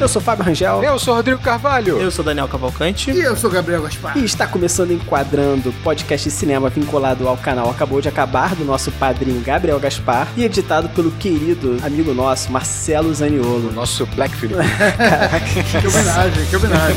[0.00, 0.82] Eu sou Fábio Rangel.
[0.82, 1.98] Eu sou Rodrigo Carvalho.
[1.98, 3.10] Eu sou Daniel Cavalcante.
[3.12, 4.18] E eu sou Gabriel Gaspar.
[4.18, 8.90] E está começando Enquadrando, podcast de cinema vinculado ao canal Acabou de Acabar, do nosso
[8.92, 13.72] padrinho Gabriel Gaspar, e editado pelo querido amigo nosso, Marcelo Zaniolo.
[13.72, 14.58] Nosso Black Philip.
[15.80, 16.96] que homenagem, que homenagem.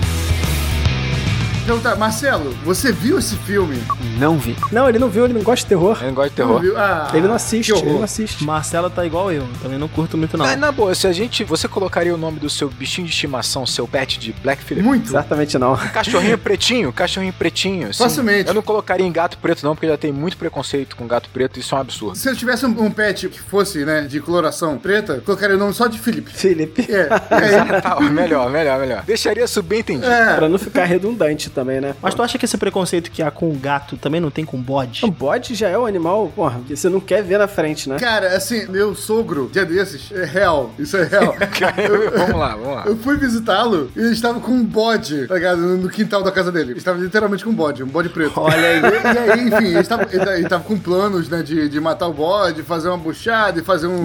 [1.66, 3.76] Perguntar, Marcelo, você viu esse filme?
[4.20, 4.56] Não vi.
[4.70, 5.98] Não, ele não viu, ele não gosta de terror.
[6.00, 6.60] Eu não gosto de Não terror.
[6.62, 6.78] viu?
[6.78, 8.44] Ah, Ele não assiste, ele não assiste.
[8.44, 10.44] Marcela tá igual eu, também não curto muito não.
[10.46, 11.42] Ah, na boa, se a gente.
[11.42, 14.86] Você colocaria o nome do seu bichinho de estimação, seu pet de Black Philip?
[14.86, 15.08] Muito.
[15.08, 15.76] Exatamente não.
[15.76, 17.88] Cachorrinho pretinho, cachorrinho pretinho.
[17.88, 18.04] assim.
[18.04, 18.46] Facilmente.
[18.48, 21.58] Eu não colocaria em gato preto, não, porque já tem muito preconceito com gato preto,
[21.58, 22.16] isso é um absurdo.
[22.16, 25.74] Se eu tivesse um, um pet que fosse, né, de coloração preta, colocaria o nome
[25.74, 26.30] só de Felipe.
[26.32, 26.86] Felipe.
[26.88, 29.02] É, é, Tá, melhor, melhor, melhor.
[29.04, 30.06] Deixaria subentendido.
[30.10, 30.36] é.
[30.36, 31.94] Pra não ficar redundante também, né?
[32.00, 35.04] Mas tu acha que esse preconceito que há com gato também não tem com bode?
[35.04, 37.98] O bode já é um animal, porra, que você não quer ver na frente, né?
[37.98, 41.34] Cara, assim, meu sogro, dia desses, é real, isso é real.
[42.16, 42.84] vamos lá, vamos lá.
[42.86, 45.58] Eu fui visitá-lo e ele estava com um bode, tá ligado?
[45.58, 46.72] No quintal da casa dele.
[46.72, 48.38] Ele estava literalmente com um bode, um bode preto.
[48.40, 48.80] Olha aí.
[48.80, 52.06] E, e aí, enfim, ele estava, ele, ele estava com planos, né, de, de matar
[52.08, 54.04] o bode, fazer uma buchada e fazer um,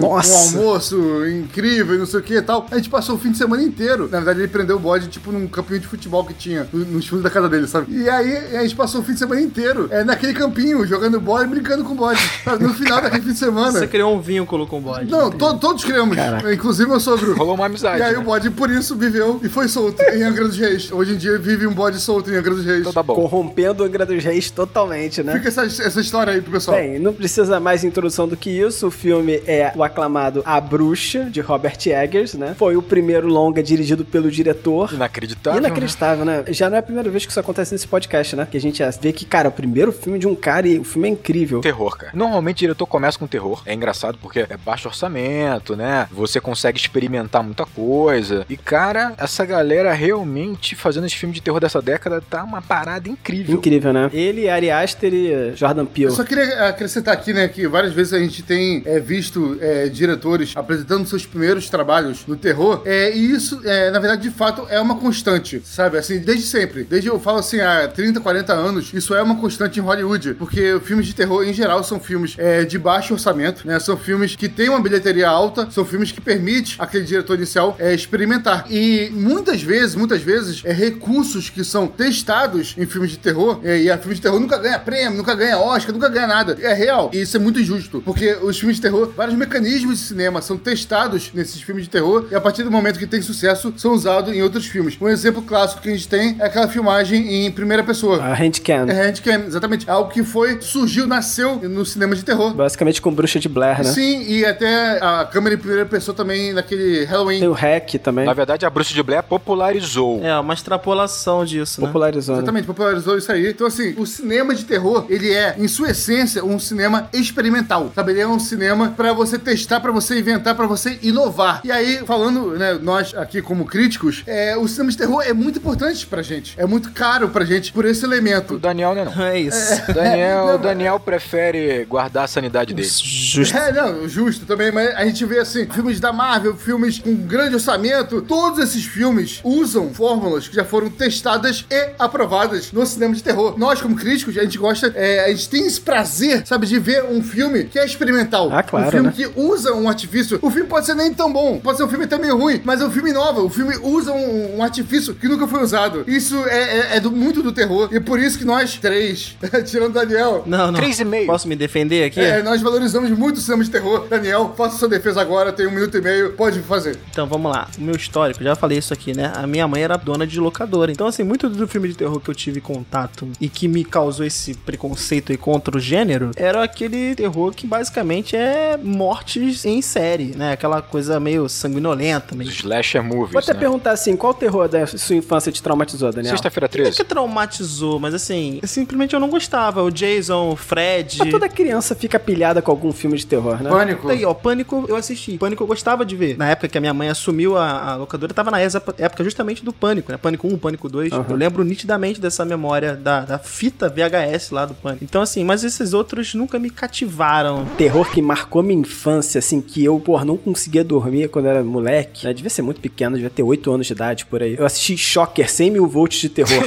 [0.56, 2.66] almoço incrível e não sei o que e tal.
[2.70, 4.04] A gente passou o fim de semana inteiro.
[4.10, 7.06] Na verdade, ele prendeu o bode, tipo, num campinho de futebol que tinha no- nos
[7.06, 7.92] fundos da casa dele, sabe?
[7.96, 11.44] E aí, a gente passou o fim de semana inteiro é, naquele campinho, jogando bola
[11.44, 12.20] e brincando com o bode.
[12.60, 13.72] No final daquele fim de semana.
[13.78, 15.10] Você criou um vínculo com o bode.
[15.10, 16.16] Não, to- todos criamos.
[16.52, 17.34] Inclusive meu sogro.
[17.36, 18.00] Rolou uma amizade.
[18.00, 18.18] E aí né?
[18.18, 20.90] o bode, por isso, viveu e foi solto em Angra dos Reis.
[20.92, 22.80] Hoje em dia vive um bode solto em Angra dos Reis.
[22.80, 23.14] Então tá bom.
[23.14, 25.34] Corrompendo o Angra dos Reis totalmente, né?
[25.34, 26.76] Fica essa, essa história aí pro pessoal.
[26.76, 28.86] Bem, não precisa mais introdução do que isso.
[28.86, 32.54] O filme é o aclamado A Bruxa, de Robert Eggers, né?
[32.58, 34.92] Foi o primeiro longa dirigido pelo diretor.
[34.92, 35.60] Inacreditável.
[35.60, 35.66] né?
[35.68, 36.44] Inacreditável, né?
[36.48, 38.46] Já não é a primeira vez que isso acontece nesse podcast, né?
[38.48, 40.84] Que a gente vê que, cara, é o primeiro filme de um cara e o
[40.84, 41.60] filme é incrível.
[41.60, 42.12] Terror, cara.
[42.14, 43.62] Normalmente o diretor começa com terror.
[43.66, 46.06] É engraçado porque é baixo orçamento, né?
[46.12, 48.44] Você consegue experimentar muita coisa.
[48.48, 53.08] E, cara, essa galera realmente fazendo esse filme de terror dessa década tá uma parada
[53.08, 53.56] incrível.
[53.56, 54.10] Incrível, né?
[54.12, 56.10] Ele, Ari Aster e Jordan Eu Peele.
[56.10, 60.52] só queria acrescentar aqui, né, que várias vezes a gente tem é, visto é, diretores
[60.56, 64.80] apresentando seus primeiros trabalhos no terror, é, e isso, é, na verdade, de fato, é
[64.80, 65.96] uma constante, sabe?
[65.96, 66.84] Assim, desde sempre.
[66.84, 70.80] Desde, eu falo assim, há 30, 40 anos, isso é uma constante em Hollywood, porque
[70.84, 73.78] filmes de terror, em geral, são filmes é, de baixo orçamento, né?
[73.80, 77.94] São filmes que têm uma bilheteria alta, são filmes que permitem aquele diretor inicial é,
[77.94, 78.66] experimentar.
[78.70, 83.80] E muitas vezes, muitas vezes, é, recursos que são testados em filmes de terror, é,
[83.80, 86.56] e a filme de terror nunca ganha prêmio, nunca ganha Oscar, nunca ganha nada.
[86.60, 87.10] É real.
[87.12, 90.56] E isso é muito injusto, porque os filmes de terror, vários mecanismos de cinema são
[90.56, 94.34] testados nesses filmes de terror, e a partir do momento que tem sucesso, são usados
[94.34, 94.96] em outros filmes.
[95.00, 98.22] Um exemplo clássico que a gente tem é aquela filmagem em primeira pessoa.
[98.22, 98.88] A Handcam.
[98.88, 99.88] É Handcam, exatamente.
[99.88, 102.54] Algo que foi, surgiu, nasceu no cinema de terror.
[102.54, 103.84] Basicamente com Bruxa de Blair, né?
[103.84, 107.40] Sim, e até a câmera em primeira pessoa também naquele Halloween.
[107.40, 108.24] Tem o Hack também.
[108.24, 110.20] Na verdade, a Bruxa de Blair popularizou.
[110.24, 111.86] É, uma extrapolação disso, né?
[111.86, 112.34] Popularizou.
[112.36, 112.40] né?
[112.42, 113.48] Exatamente, popularizou isso aí.
[113.50, 118.12] Então, assim, o cinema de terror, ele é, em sua essência, um cinema experimental, sabe?
[118.12, 121.60] Ele é um cinema pra você testar, pra você inventar, pra você inovar.
[121.64, 125.58] E aí, falando, né, nós aqui como críticos, é, o cinema de terror é muito
[125.58, 126.54] importante pra gente.
[126.58, 128.58] É muito caro pra gente por esse O elemento.
[128.58, 129.24] Daniel, né, não?
[129.24, 129.82] É isso.
[129.90, 132.88] O Daniel, Não, o Daniel prefere guardar a sanidade dele.
[132.88, 133.56] Justo.
[133.56, 137.54] É, não, justo também, mas a gente vê assim, filmes da Marvel, filmes com grande
[137.54, 143.22] orçamento, todos esses filmes usam fórmulas que já foram testadas e aprovadas no cinema de
[143.22, 143.58] terror.
[143.58, 147.04] Nós, como críticos, a gente gosta, é, a gente tem esse prazer, sabe, de ver
[147.04, 148.48] um filme que é experimental.
[148.52, 149.14] Ah, claro, Um filme né?
[149.16, 150.38] que usa um artifício.
[150.42, 152.80] O filme pode ser nem tão bom, pode ser um filme até meio ruim, mas
[152.80, 153.44] é um filme novo.
[153.46, 156.04] O filme usa um, um artifício que nunca foi usado.
[156.06, 157.88] Isso é, é- é do- muito do terror.
[157.92, 160.74] E por isso que nós três, tirando o Daniel, Não, não.
[160.80, 161.26] Três e meio.
[161.26, 162.20] Posso me defender aqui?
[162.20, 164.06] é, nós valorizamos muito o cinema de terror.
[164.08, 166.98] Daniel, faça sua defesa agora, tem um minuto e meio, pode fazer.
[167.10, 167.68] Então vamos lá.
[167.78, 169.32] O meu histórico, já falei isso aqui, né?
[169.34, 170.90] A minha mãe era dona de locadora.
[170.90, 174.24] Então, assim, muito do filme de terror que eu tive contato e que me causou
[174.26, 180.34] esse preconceito aí contra o gênero era aquele terror que basicamente é mortes em série,
[180.36, 180.52] né?
[180.52, 182.48] Aquela coisa meio sanguinolenta, meio.
[182.50, 183.58] Os slasher movies, Vou até né?
[183.60, 186.30] perguntar assim, qual terror da sua infância te traumatizou, Daniel?
[186.32, 186.96] Sexta-feira Não é 13.
[186.96, 189.82] que traumatizou, mas assim, simplesmente eu não gostava.
[189.82, 191.18] O Jason, o Fred.
[191.18, 193.70] Mas toda criança fica pilhada com algum filme de terror, né?
[193.70, 194.08] Pânico.
[194.08, 195.38] Aí, ó, Pânico eu assisti.
[195.38, 196.36] Pânico eu gostava de ver.
[196.36, 199.72] Na época que a minha mãe assumiu a, a locadora, tava na época justamente do
[199.72, 200.18] Pânico, né?
[200.18, 201.12] Pânico 1, Pânico 2.
[201.12, 201.26] Aham.
[201.28, 205.04] Eu lembro nitidamente dessa memória da, da fita VHS lá do Pânico.
[205.04, 207.66] Então, assim, mas esses outros nunca me cativaram.
[207.76, 212.26] Terror que marcou minha infância, assim, que eu, pô, não conseguia dormir quando era moleque.
[212.26, 212.32] Né?
[212.32, 214.56] Devia ser muito pequeno, devia ter 8 anos de idade por aí.
[214.58, 216.61] Eu assisti Shocker 100 mil volts de terror.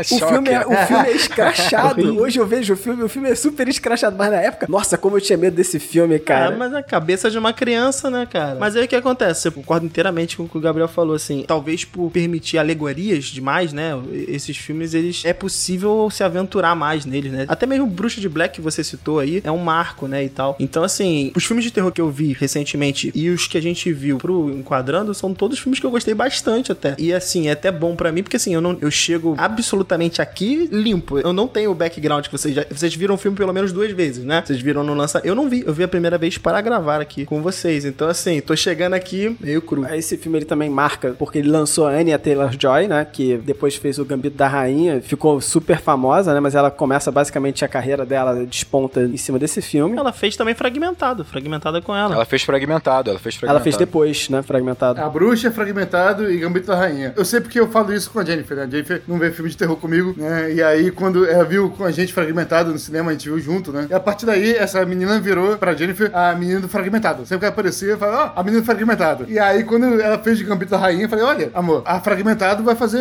[0.00, 2.20] O filme, é, o filme é escrachado.
[2.20, 4.16] Hoje eu vejo o filme, o filme é super escrachado.
[4.16, 6.54] Mas na época, nossa, como eu tinha medo desse filme, cara.
[6.54, 8.56] Ah, mas a cabeça de uma criança, né, cara?
[8.58, 9.48] Mas aí o que acontece?
[9.48, 11.44] Eu concordo inteiramente com o que o Gabriel falou, assim.
[11.46, 13.92] Talvez por permitir alegorias demais, né?
[14.28, 15.24] Esses filmes, eles.
[15.24, 17.44] É possível se aventurar mais neles, né?
[17.48, 20.24] Até mesmo Bruxa de Black, que você citou aí, é um marco, né?
[20.24, 20.56] E tal.
[20.58, 23.92] Então, assim, os filmes de terror que eu vi recentemente e os que a gente
[23.92, 26.94] viu pro Enquadrando são todos filmes que eu gostei bastante até.
[26.98, 30.68] E, assim, é até bom pra mim, porque, assim, eu, não, eu chego absolutamente aqui
[30.70, 31.18] limpo.
[31.18, 32.64] Eu não tenho o background que vocês já.
[32.70, 34.42] Vocês viram o filme pelo menos duas vezes, né?
[34.44, 35.26] Vocês viram no lançamento.
[35.26, 35.62] Eu não vi.
[35.66, 37.84] Eu vi a primeira vez para gravar aqui com vocês.
[37.84, 39.86] Então, assim, tô chegando aqui meio cru.
[39.94, 43.98] Esse filme ele também marca, porque ele lançou a Anya Taylor-Joy, né, que depois fez
[43.98, 48.44] o Gambito da Rainha, ficou super famosa, né, mas ela começa basicamente a carreira dela
[48.46, 49.96] desponta em cima desse filme.
[49.96, 51.24] Ela fez também fragmentado.
[51.24, 52.14] Fragmentada com ela.
[52.14, 53.56] Ela fez fragmentado, ela fez fragmentado.
[53.56, 55.00] Ela fez depois, né, fragmentado.
[55.00, 57.12] A Bruxa, é Fragmentado e Gambito da Rainha.
[57.16, 58.64] Eu sei porque eu falo isso com a Jennifer, né?
[58.64, 60.52] A Jennifer não vê filme de terror comigo, né?
[60.52, 63.72] E aí, quando ela viu com a gente Fragmentado no cinema, a gente viu junto,
[63.72, 63.86] né?
[63.88, 67.24] E a partir daí, essa menina virou pra Jennifer a menina do Fragmentado.
[67.26, 69.26] Sempre que ela aparecia, eu falava, ó, a menina do Fragmentado.
[69.28, 72.62] E aí, quando ela fez de Gambito da Rainha, eu falei, olha, amor, a Fragmentado
[72.62, 73.00] vai fazer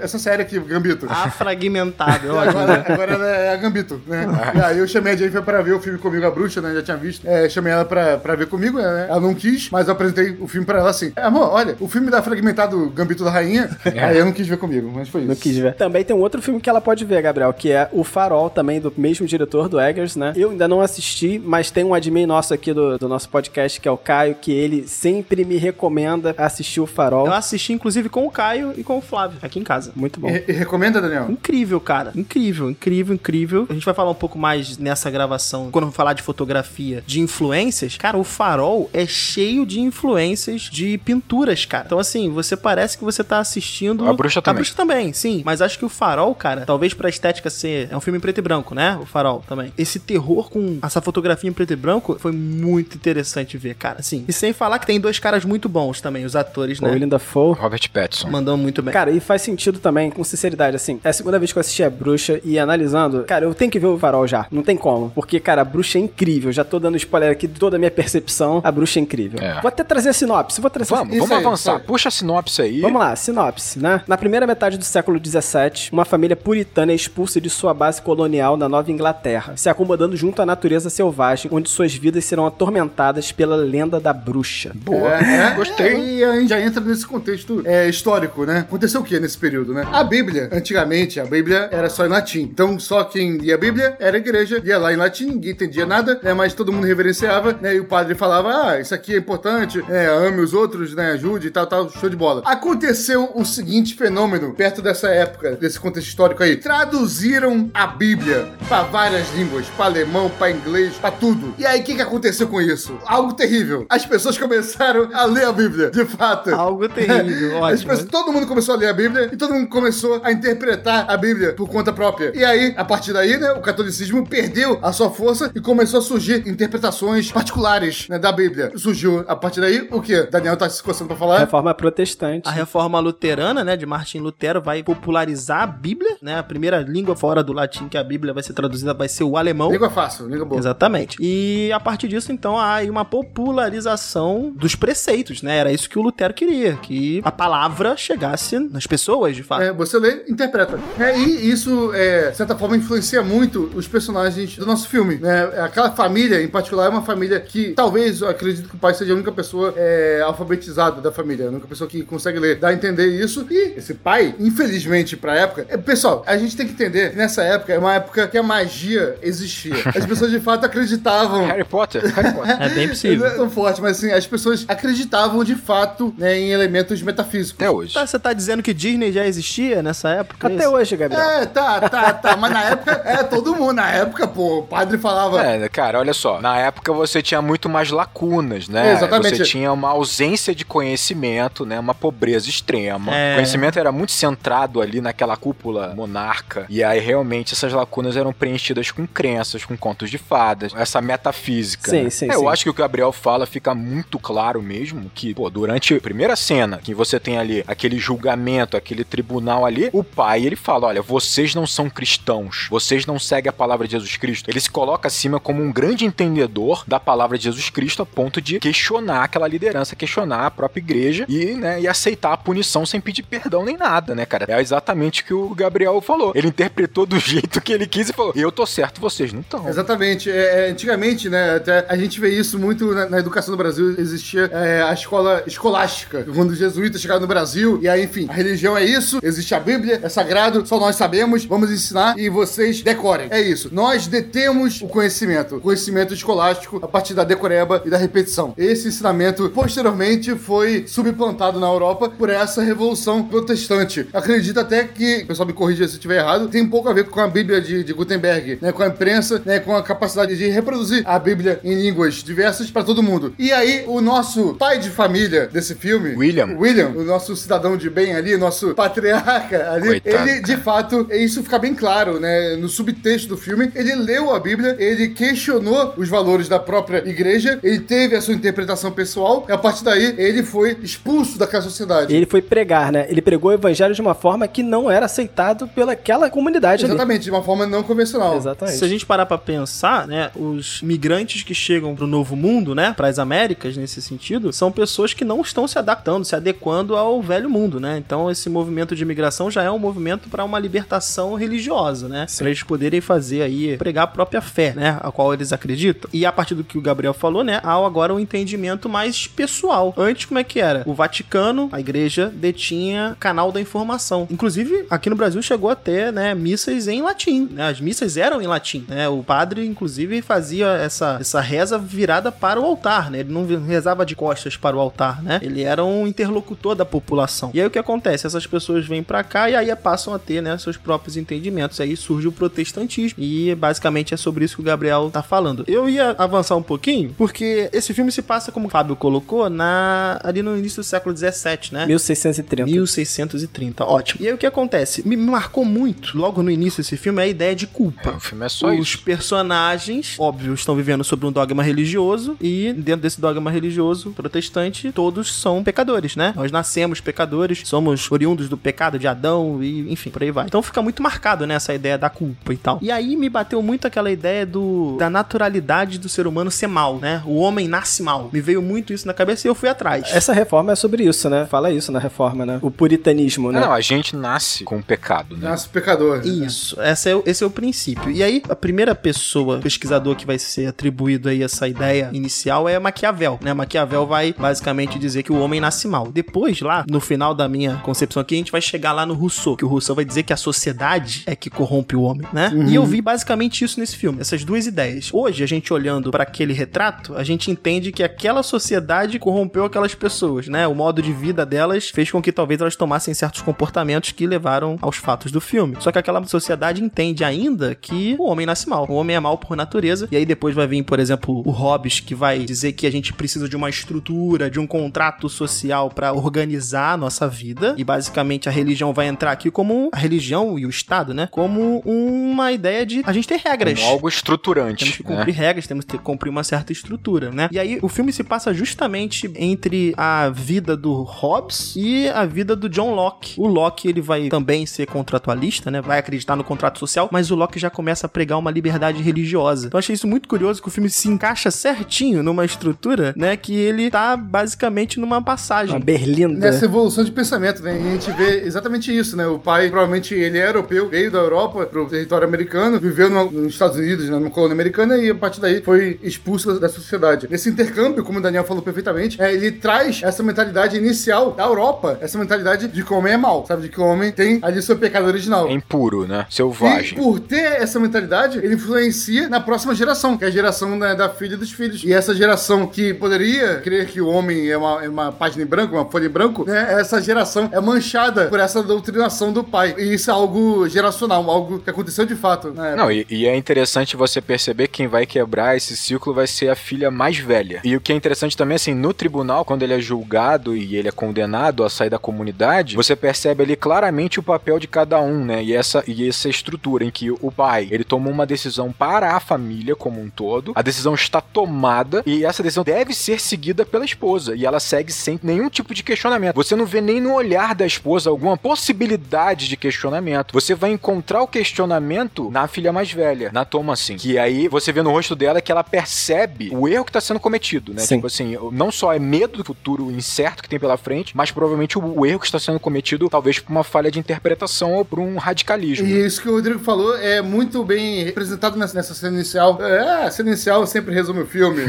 [0.00, 1.06] essa série aqui, Gambito.
[1.08, 2.28] A fragmentado.
[2.34, 2.60] Ótimo.
[2.60, 4.26] agora, agora ela é a Gambito, né?
[4.54, 6.74] E aí eu chamei a Jennifer pra ver o filme comigo, a bruxa, né?
[6.74, 7.26] Já tinha visto.
[7.26, 9.06] É, chamei ela pra, pra ver comigo, né?
[9.08, 11.12] Ela não quis, mas eu apresentei o filme pra ela assim.
[11.16, 14.90] Amor, olha, o filme da fragmentado Gambito da Rainha, aí eu não quis ver comigo,
[14.94, 15.28] mas foi isso.
[15.28, 18.04] Não quis Também tem um outro filme que ela pode ver, Gabriel, que é O
[18.04, 20.32] Farol, também do mesmo diretor, do Eggers, né?
[20.36, 23.88] Eu ainda não assisti, mas tem um admin nosso aqui do, do nosso podcast, que
[23.88, 27.26] é o Caio, que ele sempre me recomenda assistir O Farol.
[27.26, 29.92] Eu assisti, inclusive, com o Caio e com o Flávio, aqui em casa.
[29.94, 30.28] Muito bom.
[30.28, 31.30] E, e recomenda, Daniel?
[31.30, 32.12] Incrível, cara.
[32.14, 33.66] Incrível, incrível, incrível.
[33.68, 37.96] A gente vai falar um pouco mais nessa gravação, quando falar de fotografia, de influências.
[37.96, 41.84] Cara, o farol é cheio de influências de pinturas, cara.
[41.86, 44.06] Então, assim, você parece que você tá assistindo.
[44.08, 44.54] A Bruxa também.
[44.54, 45.42] A bruxa também, sim.
[45.44, 47.88] Mas acho que o farol, cara, talvez pra estética ser.
[47.90, 48.98] É um filme em preto e branco, né?
[49.00, 49.72] O farol também.
[49.78, 54.00] Esse terror com essa fotografia em preto e branco foi muito interessante ver, cara.
[54.00, 54.24] Assim.
[54.26, 56.90] E sem falar que tem dois caras muito bons também, os atores, O né?
[56.90, 57.54] William Dafoe.
[57.54, 58.30] Robert Pattinson.
[58.30, 58.92] Mandam muito bem.
[58.92, 60.98] Cara, e faz sentido também, com sinceridade, assim.
[61.04, 63.78] É a segunda vez que eu assisti a Bruxa e analisando, cara, eu tenho que
[63.78, 64.46] ver o farol já.
[64.50, 65.10] Não tem como.
[65.10, 66.50] Porque, cara, a Bruxa é incrível.
[66.52, 68.60] Já tô dando spoiler aqui de toda a minha percepção.
[68.64, 69.38] A Bruxa é incrível.
[69.40, 69.60] É.
[69.60, 70.60] Vou até trazer a sinopse.
[70.60, 71.72] Vou trazer Vamos, Isso vamos aí, avançar.
[71.74, 71.82] vai.
[71.82, 72.80] Puxa a sinopse aí.
[72.80, 74.02] Vamos lá, sinopse, né?
[74.06, 78.56] Na primeira metade do século XVII, uma família puritana é expulsa de sua base colonial
[78.56, 83.56] na Nova Inglaterra, se acomodando junto à natureza selvagem, onde suas vidas serão atormentadas pela
[83.56, 84.72] lenda da bruxa.
[84.74, 85.18] Boa.
[85.18, 86.18] É, é, Gostei.
[86.18, 88.60] E a gente já entra nesse contexto é, histórico, né?
[88.60, 89.86] Aconteceu o que nesse período, né?
[89.92, 92.42] A Bíblia, antigamente, a Bíblia era só em latim.
[92.42, 95.86] Então, só quem lia a Bíblia era a igreja, ia lá em latim, ninguém entendia
[95.86, 96.34] nada, né?
[96.34, 97.74] Mas todo mundo reverenciava, né?
[97.74, 101.12] E o padre falava, ah, isso aqui é importante, é, ame os outros, né?
[101.12, 102.42] Ajude e tal, tal, show de bola.
[102.44, 106.56] Aconteceu o seguinte fenômeno, perto dessa época, desse contexto histórico aí.
[106.56, 111.54] Traduziram a Bíblia pra várias línguas, pra alemão, pra inglês, pra tudo.
[111.58, 112.96] E aí, o que, que aconteceu com isso?
[113.06, 113.86] Algo terrível.
[113.88, 116.50] As pessoas começaram a ler a Bíblia, de fato.
[116.54, 117.88] Algo terrível, ótimo.
[117.90, 121.16] pessoas- todo mundo começou a ler a Bíblia e todo mundo começou a interpretar a
[121.16, 122.32] Bíblia por conta própria.
[122.34, 126.02] E aí, a partir daí, né, o catolicismo perdeu a sua força e começou a
[126.02, 128.72] surgir interpretações particulares né, da Bíblia.
[128.76, 130.28] Surgiu a partir daí o quê?
[130.30, 131.38] Daniel tá se coçando pra falar?
[131.40, 132.48] Reforma protestante.
[132.48, 136.38] A reforma luterana, né, de Martin Lutero, vai popularizar a Bíblia, né?
[136.38, 139.36] A primeira língua fora do latim que a Bíblia vai ser traduzida vai ser o
[139.36, 139.70] alemão.
[139.70, 140.58] Língua fácil, língua boa.
[140.58, 141.18] Exatamente.
[141.20, 145.58] E a partir disso, então, há aí uma popularização dos preceitos, né?
[145.58, 149.62] Era isso que o Lutero queria, que a palavra chegasse nas pessoas, de fato.
[149.62, 150.80] É, você lê, interpreta.
[150.98, 155.16] É, e isso, é, de certa forma, influencia muito os personagens do nosso filme.
[155.16, 155.44] Né?
[155.62, 159.12] Aquela família, em particular, é uma família que talvez, eu acredito que o pai seja
[159.12, 162.72] a única pessoa é, alfabetizada da família, a única pessoa que consegue ler, dá a
[162.72, 163.46] entender isso.
[163.50, 165.66] E esse pai, infelizmente, pra época.
[165.68, 168.42] É, pessoal, a gente tem que entender que nessa época é uma época que a
[168.42, 169.74] magia existia.
[169.94, 171.46] As pessoas de fato acreditavam.
[171.46, 172.02] Harry Potter.
[172.14, 172.62] Harry Potter.
[172.62, 173.26] É bem Não possível.
[173.26, 177.60] é tão forte, mas assim, as pessoas acreditavam de fato né, em elementos metafísicos.
[177.60, 177.94] Até hoje.
[177.94, 180.48] Tá, você tá dizendo que Disney já existia nessa época?
[180.48, 180.72] é Até isso?
[180.74, 181.22] hoje, Gabriel.
[181.22, 182.36] É, tá, tá, tá.
[182.36, 183.74] Mas na época, é, todo mundo.
[183.74, 185.42] Na época, pô, o padre falava.
[185.42, 186.40] É, cara, olha só.
[186.40, 188.92] Na época você tinha muito mais lacunas, né?
[188.92, 189.38] Exatamente.
[189.38, 191.78] Você tinha uma ausência de conhecimento, né?
[191.78, 193.14] Uma pobreza extrema.
[193.14, 193.32] É.
[193.32, 196.66] O conhecimento era muito centrado ali naquela cúpula monarca.
[196.68, 201.90] E aí, realmente, essas lacunas eram preenchidas com crenças, com contos de fadas, essa metafísica.
[201.90, 202.10] Sim, né?
[202.10, 202.38] sim, É, sim.
[202.38, 205.94] Eu acho que o que o Gabriel fala fica muito claro mesmo que, pô, durante
[205.94, 210.56] a primeira cena, que você tem ali aquele julgamento, aquele tribunal ali, o pai, ele
[210.56, 214.50] fala, olha, vocês não são cristãos, vocês não seguem a palavra de Jesus Cristo.
[214.50, 218.40] Ele se coloca acima como um grande entendedor da palavra de Jesus Cristo a ponto
[218.40, 223.00] de questionar aquela liderança, questionar a própria igreja e, né, e aceitar a punição sem
[223.00, 224.46] pedir perdão nem nada, né, cara?
[224.48, 226.32] É exatamente o que o Gabriel falou.
[226.34, 229.68] Ele interpretou do jeito que ele quis e falou: eu tô certo, vocês não estão.
[229.68, 230.30] Exatamente.
[230.30, 233.94] É, é, antigamente, né, até a gente vê isso muito na, na educação do Brasil,
[233.98, 238.32] existia é, a escola escolástica, quando os jesuítas chegaram no Brasil, e aí, enfim, a
[238.32, 242.82] religião é isso, existe a Bíblia, é sagrado, só nós sabemos, vamos ensinar e vocês
[242.82, 243.28] decorem.
[243.30, 243.68] É isso.
[243.72, 248.54] Nós detemos o conhecimento, o conhecimento escolástico a partir da decoreba e da repetição.
[248.56, 254.08] Esse ensinamento, posteriormente, foi subplantado na Europa por essa revolução protestante.
[254.12, 256.92] Acredito até que, o pessoal me corrija se eu estiver errado, tem um pouco a
[256.92, 260.36] ver com a Bíblia de, de Gutenberg, né, com a imprensa, né, com a capacidade
[260.36, 263.34] de reproduzir a Bíblia em línguas diversas para todo mundo.
[263.38, 266.56] E aí, o nosso pai de família desse filme, William.
[266.58, 271.42] William, o nosso cidadão de bem ali, nosso patriarca ali, Coitado, ele, de fato, isso
[271.42, 276.08] fica bem claro, né, no subtexto do filme, ele leu a Bíblia, ele questionou os
[276.08, 280.42] valores da própria igreja, ele teve a sua interpretação pessoal, e a partir daí, ele
[280.42, 282.14] foi expulso daquela sociedade.
[282.14, 283.06] Ele foi pregar, né?
[283.08, 286.94] Ele pregou o evangelho de uma forma que não era aceitado pelaquela comunidade ali.
[286.94, 288.36] Exatamente, de uma forma não convencional.
[288.36, 288.78] Exatamente.
[288.78, 292.94] Se a gente parar pra pensar, né, os migrantes que chegam pro novo mundo, né,
[292.96, 297.50] pras Américas nesse sentido, são pessoas que não estão se adaptando, se adequando ao velho
[297.50, 297.98] mundo, né?
[297.98, 302.26] Então esse movimento de imigração já é um movimento para uma libertação religiosa, né?
[302.38, 306.08] Pra eles poderem fazer aí, pregar a própria fé, né, a qual eles acreditam.
[306.12, 309.92] E a partir do que o Gabriel falou, né, há agora um entendimento mais pessoal.
[309.96, 310.84] Antes como é que era?
[310.86, 314.26] O Vaticano, a igreja detinha canal da informação.
[314.34, 317.68] Inclusive, aqui no Brasil chegou até, né, missas em latim, né?
[317.68, 319.08] As missas eram em latim, né?
[319.08, 323.20] O padre, inclusive, fazia essa, essa reza virada para o altar, né?
[323.20, 325.38] Ele não rezava de costas para o altar, né?
[325.40, 327.52] Ele era um interlocutor da população.
[327.54, 328.26] E aí o que acontece?
[328.26, 331.80] Essas pessoas vêm para cá e aí passam a ter, né, seus próprios entendimentos.
[331.80, 333.22] Aí surge o protestantismo.
[333.22, 335.64] E basicamente é sobre isso que o Gabriel tá falando.
[335.68, 340.18] Eu ia avançar um pouquinho, porque esse filme se passa, como o Fábio colocou, na
[340.24, 341.86] ali no início do século 17, né?
[341.86, 342.70] 1630.
[342.70, 344.23] 1630, ótimo.
[344.24, 345.06] E aí o que acontece?
[345.06, 348.08] Me marcou muito, logo no início desse filme, a ideia de culpa.
[348.08, 349.02] É, o filme é só Os isso.
[349.02, 355.30] personagens, óbvio, estão vivendo sobre um dogma religioso e dentro desse dogma religioso protestante, todos
[355.30, 356.32] são pecadores, né?
[356.34, 360.46] Nós nascemos pecadores, somos oriundos do pecado de Adão e, enfim, por aí vai.
[360.46, 362.78] Então fica muito marcado nessa ideia da culpa e tal.
[362.80, 366.96] E aí me bateu muito aquela ideia do da naturalidade do ser humano ser mal,
[366.96, 367.22] né?
[367.26, 368.30] O homem nasce mal.
[368.32, 370.06] Me veio muito isso na cabeça e eu fui atrás.
[370.14, 371.44] Essa reforma é sobre isso, né?
[371.44, 372.58] Fala isso na reforma, né?
[372.62, 373.60] O puritanismo, né?
[373.60, 375.48] Não, a gente nasce com pecado, né?
[375.48, 376.18] Nasce pecador.
[376.18, 376.26] né?
[376.26, 378.10] Isso, essa é, o- esse é o princípio.
[378.10, 382.78] E aí, a primeira pessoa, pesquisador que vai ser atribuído aí essa ideia inicial é
[382.78, 383.52] Maquiavel, né?
[383.52, 386.10] Maquiavel vai basicamente dizer que o homem nasce mal.
[386.12, 389.56] Depois, lá, no final da minha concepção aqui, a gente vai chegar lá no Rousseau,
[389.56, 392.50] que o Rousseau vai dizer que a sociedade é que corrompe o homem, né?
[392.68, 395.10] E eu vi basicamente isso nesse filme, essas duas ideias.
[395.12, 399.94] Hoje, a gente olhando para aquele retrato, a gente entende que aquela sociedade corrompeu aquelas
[399.94, 400.66] pessoas, né?
[400.66, 404.76] O modo de vida delas fez com que talvez elas tomassem certos comportamentos que levaram
[404.80, 405.76] aos fatos do filme.
[405.80, 408.86] Só que aquela sociedade entende ainda que o homem nasce mal.
[408.88, 410.08] O homem é mal por natureza.
[410.10, 413.12] E aí depois vai vir, por exemplo, o Hobbes, que vai dizer que a gente
[413.12, 417.74] precisa de uma estrutura, de um contrato social para organizar a nossa vida.
[417.76, 421.28] E basicamente a religião vai entrar aqui como a religião e o Estado, né?
[421.30, 423.80] Como uma ideia de a gente ter regras.
[423.80, 424.84] Como algo estruturante.
[424.84, 425.16] Temos que né?
[425.16, 427.48] cumprir regras, temos que cumprir uma certa estrutura, né?
[427.50, 432.56] E aí o filme se passa justamente entre a vida do Hobbes e a vida
[432.56, 433.40] do John Locke.
[433.40, 435.80] O Locke, ele vai também ser contratualista, né?
[435.80, 439.66] Vai acreditar no contrato social, mas o Locke já começa a pregar uma liberdade religiosa.
[439.68, 443.36] Então eu achei isso muito curioso que o filme se encaixa certinho numa estrutura, né?
[443.36, 445.74] Que ele tá basicamente numa passagem.
[445.74, 446.38] Uma berlinda.
[446.38, 447.78] Nessa evolução de pensamento, né?
[447.80, 449.26] E a gente vê exatamente isso, né?
[449.26, 453.52] O pai, provavelmente, ele é europeu, veio da Europa pro território americano, viveu no- nos
[453.54, 457.26] Estados Unidos, né, numa colônia americana, e a partir daí foi expulso da sociedade.
[457.30, 461.98] Nesse intercâmbio, como o Daniel falou perfeitamente, é, ele traz essa mentalidade inicial da Europa,
[462.00, 463.62] essa mentalidade de que o homem é mau, sabe?
[463.62, 465.48] De que o homem tem ali seu pecado original.
[465.48, 466.26] É impuro, né?
[466.30, 466.98] E Selvagem.
[466.98, 471.08] por ter essa mentalidade, ele influencia na próxima geração, que é a geração né, da
[471.08, 471.82] filha dos filhos.
[471.82, 475.46] E essa geração que poderia crer que o homem é uma, é uma página em
[475.46, 476.74] branco, uma folha em branco, né?
[476.80, 479.74] Essa geração é manchada por essa doutrinação do pai.
[479.78, 482.50] E isso é algo geracional, algo que aconteceu de fato.
[482.50, 482.74] Né?
[482.76, 486.50] Não, e, e é interessante você perceber que quem vai quebrar esse ciclo vai ser
[486.50, 487.60] a filha mais velha.
[487.64, 490.88] E o que é interessante também, assim, no tribunal, quando ele é julgado e ele
[490.88, 493.73] é condenado a sair da comunidade, você percebe ali claramente
[494.18, 495.42] o papel de cada um, né?
[495.42, 499.20] E essa, e essa estrutura em que o pai, ele tomou uma decisão para a
[499.20, 503.84] família como um todo, a decisão está tomada e essa decisão deve ser seguida pela
[503.84, 504.34] esposa.
[504.34, 506.34] E ela segue sem nenhum tipo de questionamento.
[506.34, 510.32] Você não vê nem no olhar da esposa alguma possibilidade de questionamento.
[510.32, 513.96] Você vai encontrar o questionamento na filha mais velha, na Thomasin.
[513.96, 517.20] Que aí você vê no rosto dela que ela percebe o erro que está sendo
[517.20, 517.80] cometido, né?
[517.80, 517.96] Sim.
[517.96, 521.78] Tipo assim, não só é medo do futuro incerto que tem pela frente, mas provavelmente
[521.78, 524.98] o, o erro que está sendo cometido, talvez por uma falha de interpretação ou por
[524.98, 525.86] um radicalismo.
[525.86, 529.58] E isso que o Rodrigo falou é muito bem representado nessa, cena inicial.
[529.62, 531.62] É, a cena inicial sempre resume o filme,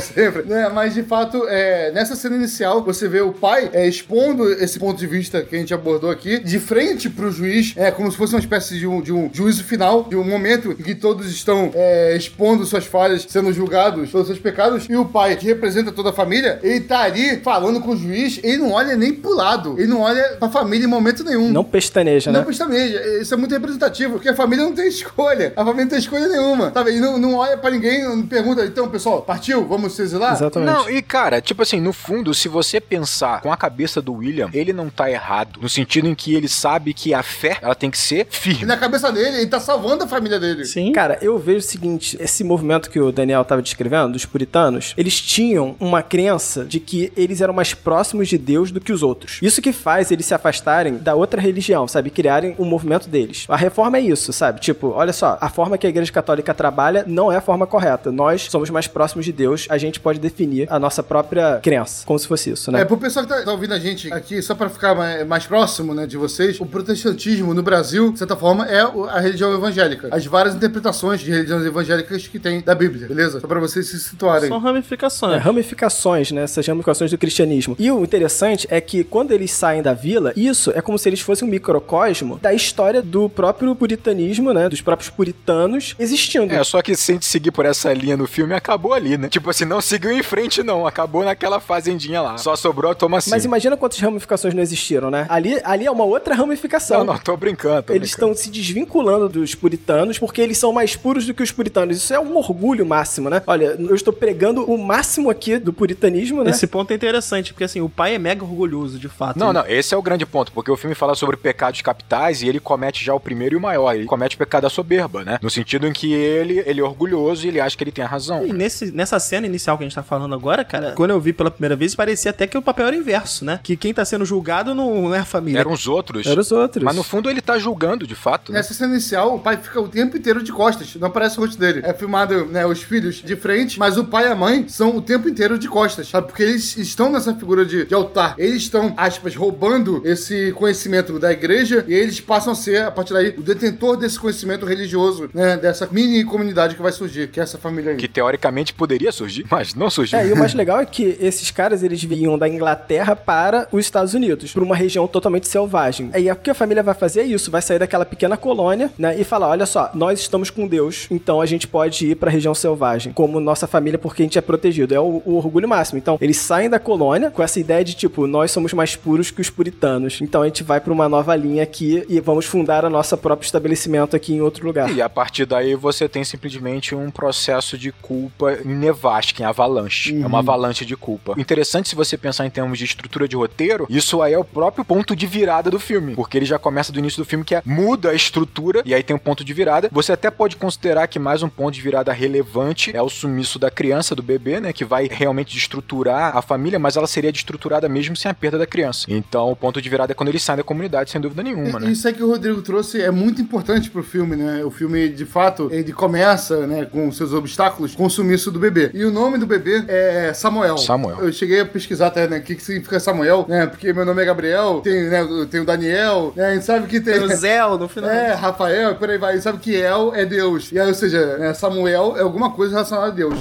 [0.00, 0.42] sempre.
[0.42, 0.68] Né?
[0.72, 4.98] Mas de fato, é, nessa cena inicial, você vê o pai é, expondo esse ponto
[4.98, 8.34] de vista que a gente abordou aqui, de frente pro juiz, é como se fosse
[8.34, 11.70] uma espécie de um, de um juízo final, de um momento em que todos estão
[11.74, 16.10] é, expondo suas falhas, sendo julgados pelos seus pecados, e o pai, que representa toda
[16.10, 19.74] a família, ele tá ali falando com o juiz, ele não olha nem pro lado,
[19.78, 21.37] ele não olha pra família em momento nenhum.
[21.40, 22.46] Não pestaneja, Não né?
[22.46, 23.00] pestaneja.
[23.20, 25.52] Isso é muito representativo, porque a família não tem escolha.
[25.56, 26.70] A família não tem escolha nenhuma.
[26.72, 26.92] Sabe?
[26.96, 29.66] E não, não olha pra ninguém, não pergunta, então, pessoal, partiu?
[29.66, 30.32] Vamos se exilar?
[30.34, 30.72] Exatamente.
[30.72, 34.48] Não, e cara, tipo assim, no fundo, se você pensar com a cabeça do William,
[34.52, 35.60] ele não tá errado.
[35.60, 38.64] No sentido em que ele sabe que a fé, ela tem que ser E firme.
[38.64, 40.64] na cabeça dele, ele tá salvando a família dele.
[40.64, 40.92] Sim.
[40.92, 45.20] Cara, eu vejo o seguinte: esse movimento que o Daniel estava descrevendo, dos puritanos, eles
[45.20, 49.38] tinham uma crença de que eles eram mais próximos de Deus do que os outros.
[49.42, 52.10] Isso que faz eles se afastarem da outra religião, sabe?
[52.10, 53.46] Criarem o movimento deles.
[53.48, 54.60] A reforma é isso, sabe?
[54.60, 58.10] Tipo, olha só, a forma que a Igreja Católica trabalha não é a forma correta.
[58.10, 62.18] Nós somos mais próximos de Deus, a gente pode definir a nossa própria crença, como
[62.18, 62.80] se fosse isso, né?
[62.80, 65.46] É, pro pessoal que tá, tá ouvindo a gente aqui, só pra ficar mais, mais
[65.46, 70.08] próximo, né, de vocês, o protestantismo no Brasil, de certa forma, é a religião evangélica.
[70.10, 73.40] As várias interpretações de religiões evangélicas que tem da Bíblia, beleza?
[73.40, 74.48] Só pra vocês se situarem.
[74.48, 75.34] São ramificações.
[75.34, 76.42] É, ramificações, né?
[76.42, 77.76] Essas ramificações do cristianismo.
[77.78, 81.20] E o interessante é que quando eles saem da vila, isso é como se eles
[81.20, 84.68] fossem um microcosmo da história do próprio puritanismo, né?
[84.68, 86.54] Dos próprios puritanos existindo.
[86.54, 89.28] É, só que se a gente seguir por essa linha no filme, acabou ali, né?
[89.28, 90.86] Tipo assim, não seguiu em frente, não.
[90.86, 92.38] Acabou naquela fazendinha lá.
[92.38, 93.34] Só sobrou a Tomacinho.
[93.34, 95.26] Mas imagina quantas ramificações não existiram, né?
[95.28, 96.98] Ali, ali é uma outra ramificação.
[96.98, 97.84] Não, não, tô brincando.
[97.84, 101.50] Tô Eles estão se desvinculando dos puritanos porque eles são mais puros do que os
[101.50, 101.96] puritanos.
[101.96, 103.42] Isso é um orgulho máximo, né?
[103.46, 106.50] Olha, eu estou pregando o máximo aqui do puritanismo, né?
[106.50, 109.38] Esse ponto é interessante, porque assim, o pai é mega orgulhoso, de fato.
[109.38, 112.48] Não, não, esse é o grande ponto, porque o filme fala sobre pecados capitais e
[112.48, 113.94] ele comete já o primeiro e o maior.
[113.94, 115.38] Ele comete o pecado da soberba, né?
[115.40, 118.08] No sentido em que ele, ele é orgulhoso e ele acha que ele tem a
[118.08, 118.46] razão.
[118.46, 121.32] E nesse, nessa cena inicial que a gente tá falando agora, cara, quando eu vi
[121.32, 123.60] pela primeira vez, parecia até que o papel era inverso, né?
[123.62, 125.60] Que quem tá sendo julgado não é a família.
[125.60, 126.26] Eram os outros.
[126.26, 126.82] Eram os outros.
[126.82, 128.52] Mas no fundo ele tá julgando, de fato.
[128.52, 128.58] Né?
[128.58, 131.58] Nessa cena inicial, o pai fica o tempo inteiro de costas, não aparece o rosto
[131.58, 131.80] dele.
[131.84, 135.02] É filmado, né, os filhos de frente, mas o pai e a mãe são o
[135.02, 136.26] tempo inteiro de costas, sabe?
[136.26, 138.34] Porque eles estão nessa figura de, de altar.
[138.38, 140.87] Eles estão, aspas, roubando esse conhecimento
[141.18, 145.28] da igreja e eles passam a ser, a partir daí, o detentor desse conhecimento religioso,
[145.32, 145.56] né?
[145.56, 147.96] Dessa mini comunidade que vai surgir, que é essa família aí.
[147.96, 150.18] Que teoricamente poderia surgir, mas não surgiu.
[150.18, 153.84] É, e o mais legal é que esses caras, eles vinham da Inglaterra para os
[153.84, 156.10] Estados Unidos, para uma região totalmente selvagem.
[156.16, 159.18] E o que a família vai fazer é isso, vai sair daquela pequena colônia, né,
[159.18, 162.32] e falar, olha só, nós estamos com Deus, então a gente pode ir para a
[162.32, 164.94] região selvagem, como nossa família, porque a gente é protegido.
[164.94, 165.98] É o, o orgulho máximo.
[165.98, 169.40] Então, eles saem da colônia com essa ideia de, tipo, nós somos mais puros que
[169.40, 170.20] os puritanos.
[170.20, 173.46] Então, a gente vai para uma nova linha aqui e vamos fundar a nossa próprio
[173.46, 174.90] estabelecimento aqui em outro lugar.
[174.94, 180.20] E a partir daí você tem simplesmente um processo de culpa em nevasca, em avalanche.
[180.22, 181.34] É uma avalanche de culpa.
[181.36, 184.84] Interessante, se você pensar em termos de estrutura de roteiro, isso aí é o próprio
[184.84, 186.14] ponto de virada do filme.
[186.14, 189.02] Porque ele já começa do início do filme que é muda a estrutura e aí
[189.02, 189.88] tem um ponto de virada.
[189.92, 193.70] Você até pode considerar que mais um ponto de virada relevante é o sumiço da
[193.70, 194.72] criança, do bebê, né?
[194.72, 198.66] Que vai realmente destruturar a família, mas ela seria destruturada mesmo sem a perda da
[198.66, 199.06] criança.
[199.08, 201.90] Então o ponto de virada é quando ele sai da comunidade, sem dúvida nenhuma, né?
[201.90, 204.62] Isso aí que o Rodrigo trouxe é muito importante pro filme, né?
[204.62, 208.90] O filme, de fato, ele começa, né, com seus obstáculos, com o sumiço do bebê.
[208.92, 210.76] E o nome do bebê é Samuel.
[210.76, 211.20] Samuel.
[211.20, 213.66] Eu cheguei a pesquisar até, né, o que, que significa Samuel, né?
[213.66, 216.50] Porque meu nome é Gabriel, tem, né, tem o Daniel, né?
[216.50, 217.14] A gente sabe que tem...
[217.14, 218.10] Tem o Zéu no final.
[218.10, 219.30] É, Rafael, por aí vai.
[219.30, 220.70] A gente sabe que El é Deus.
[220.70, 223.34] E aí, ou seja, né, Samuel é alguma coisa relacionada a Deus.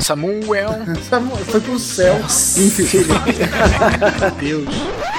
[0.00, 0.70] Samuel.
[1.08, 2.16] Samuel foi pro céu.
[2.16, 3.04] Enfim.
[4.40, 4.68] Deus.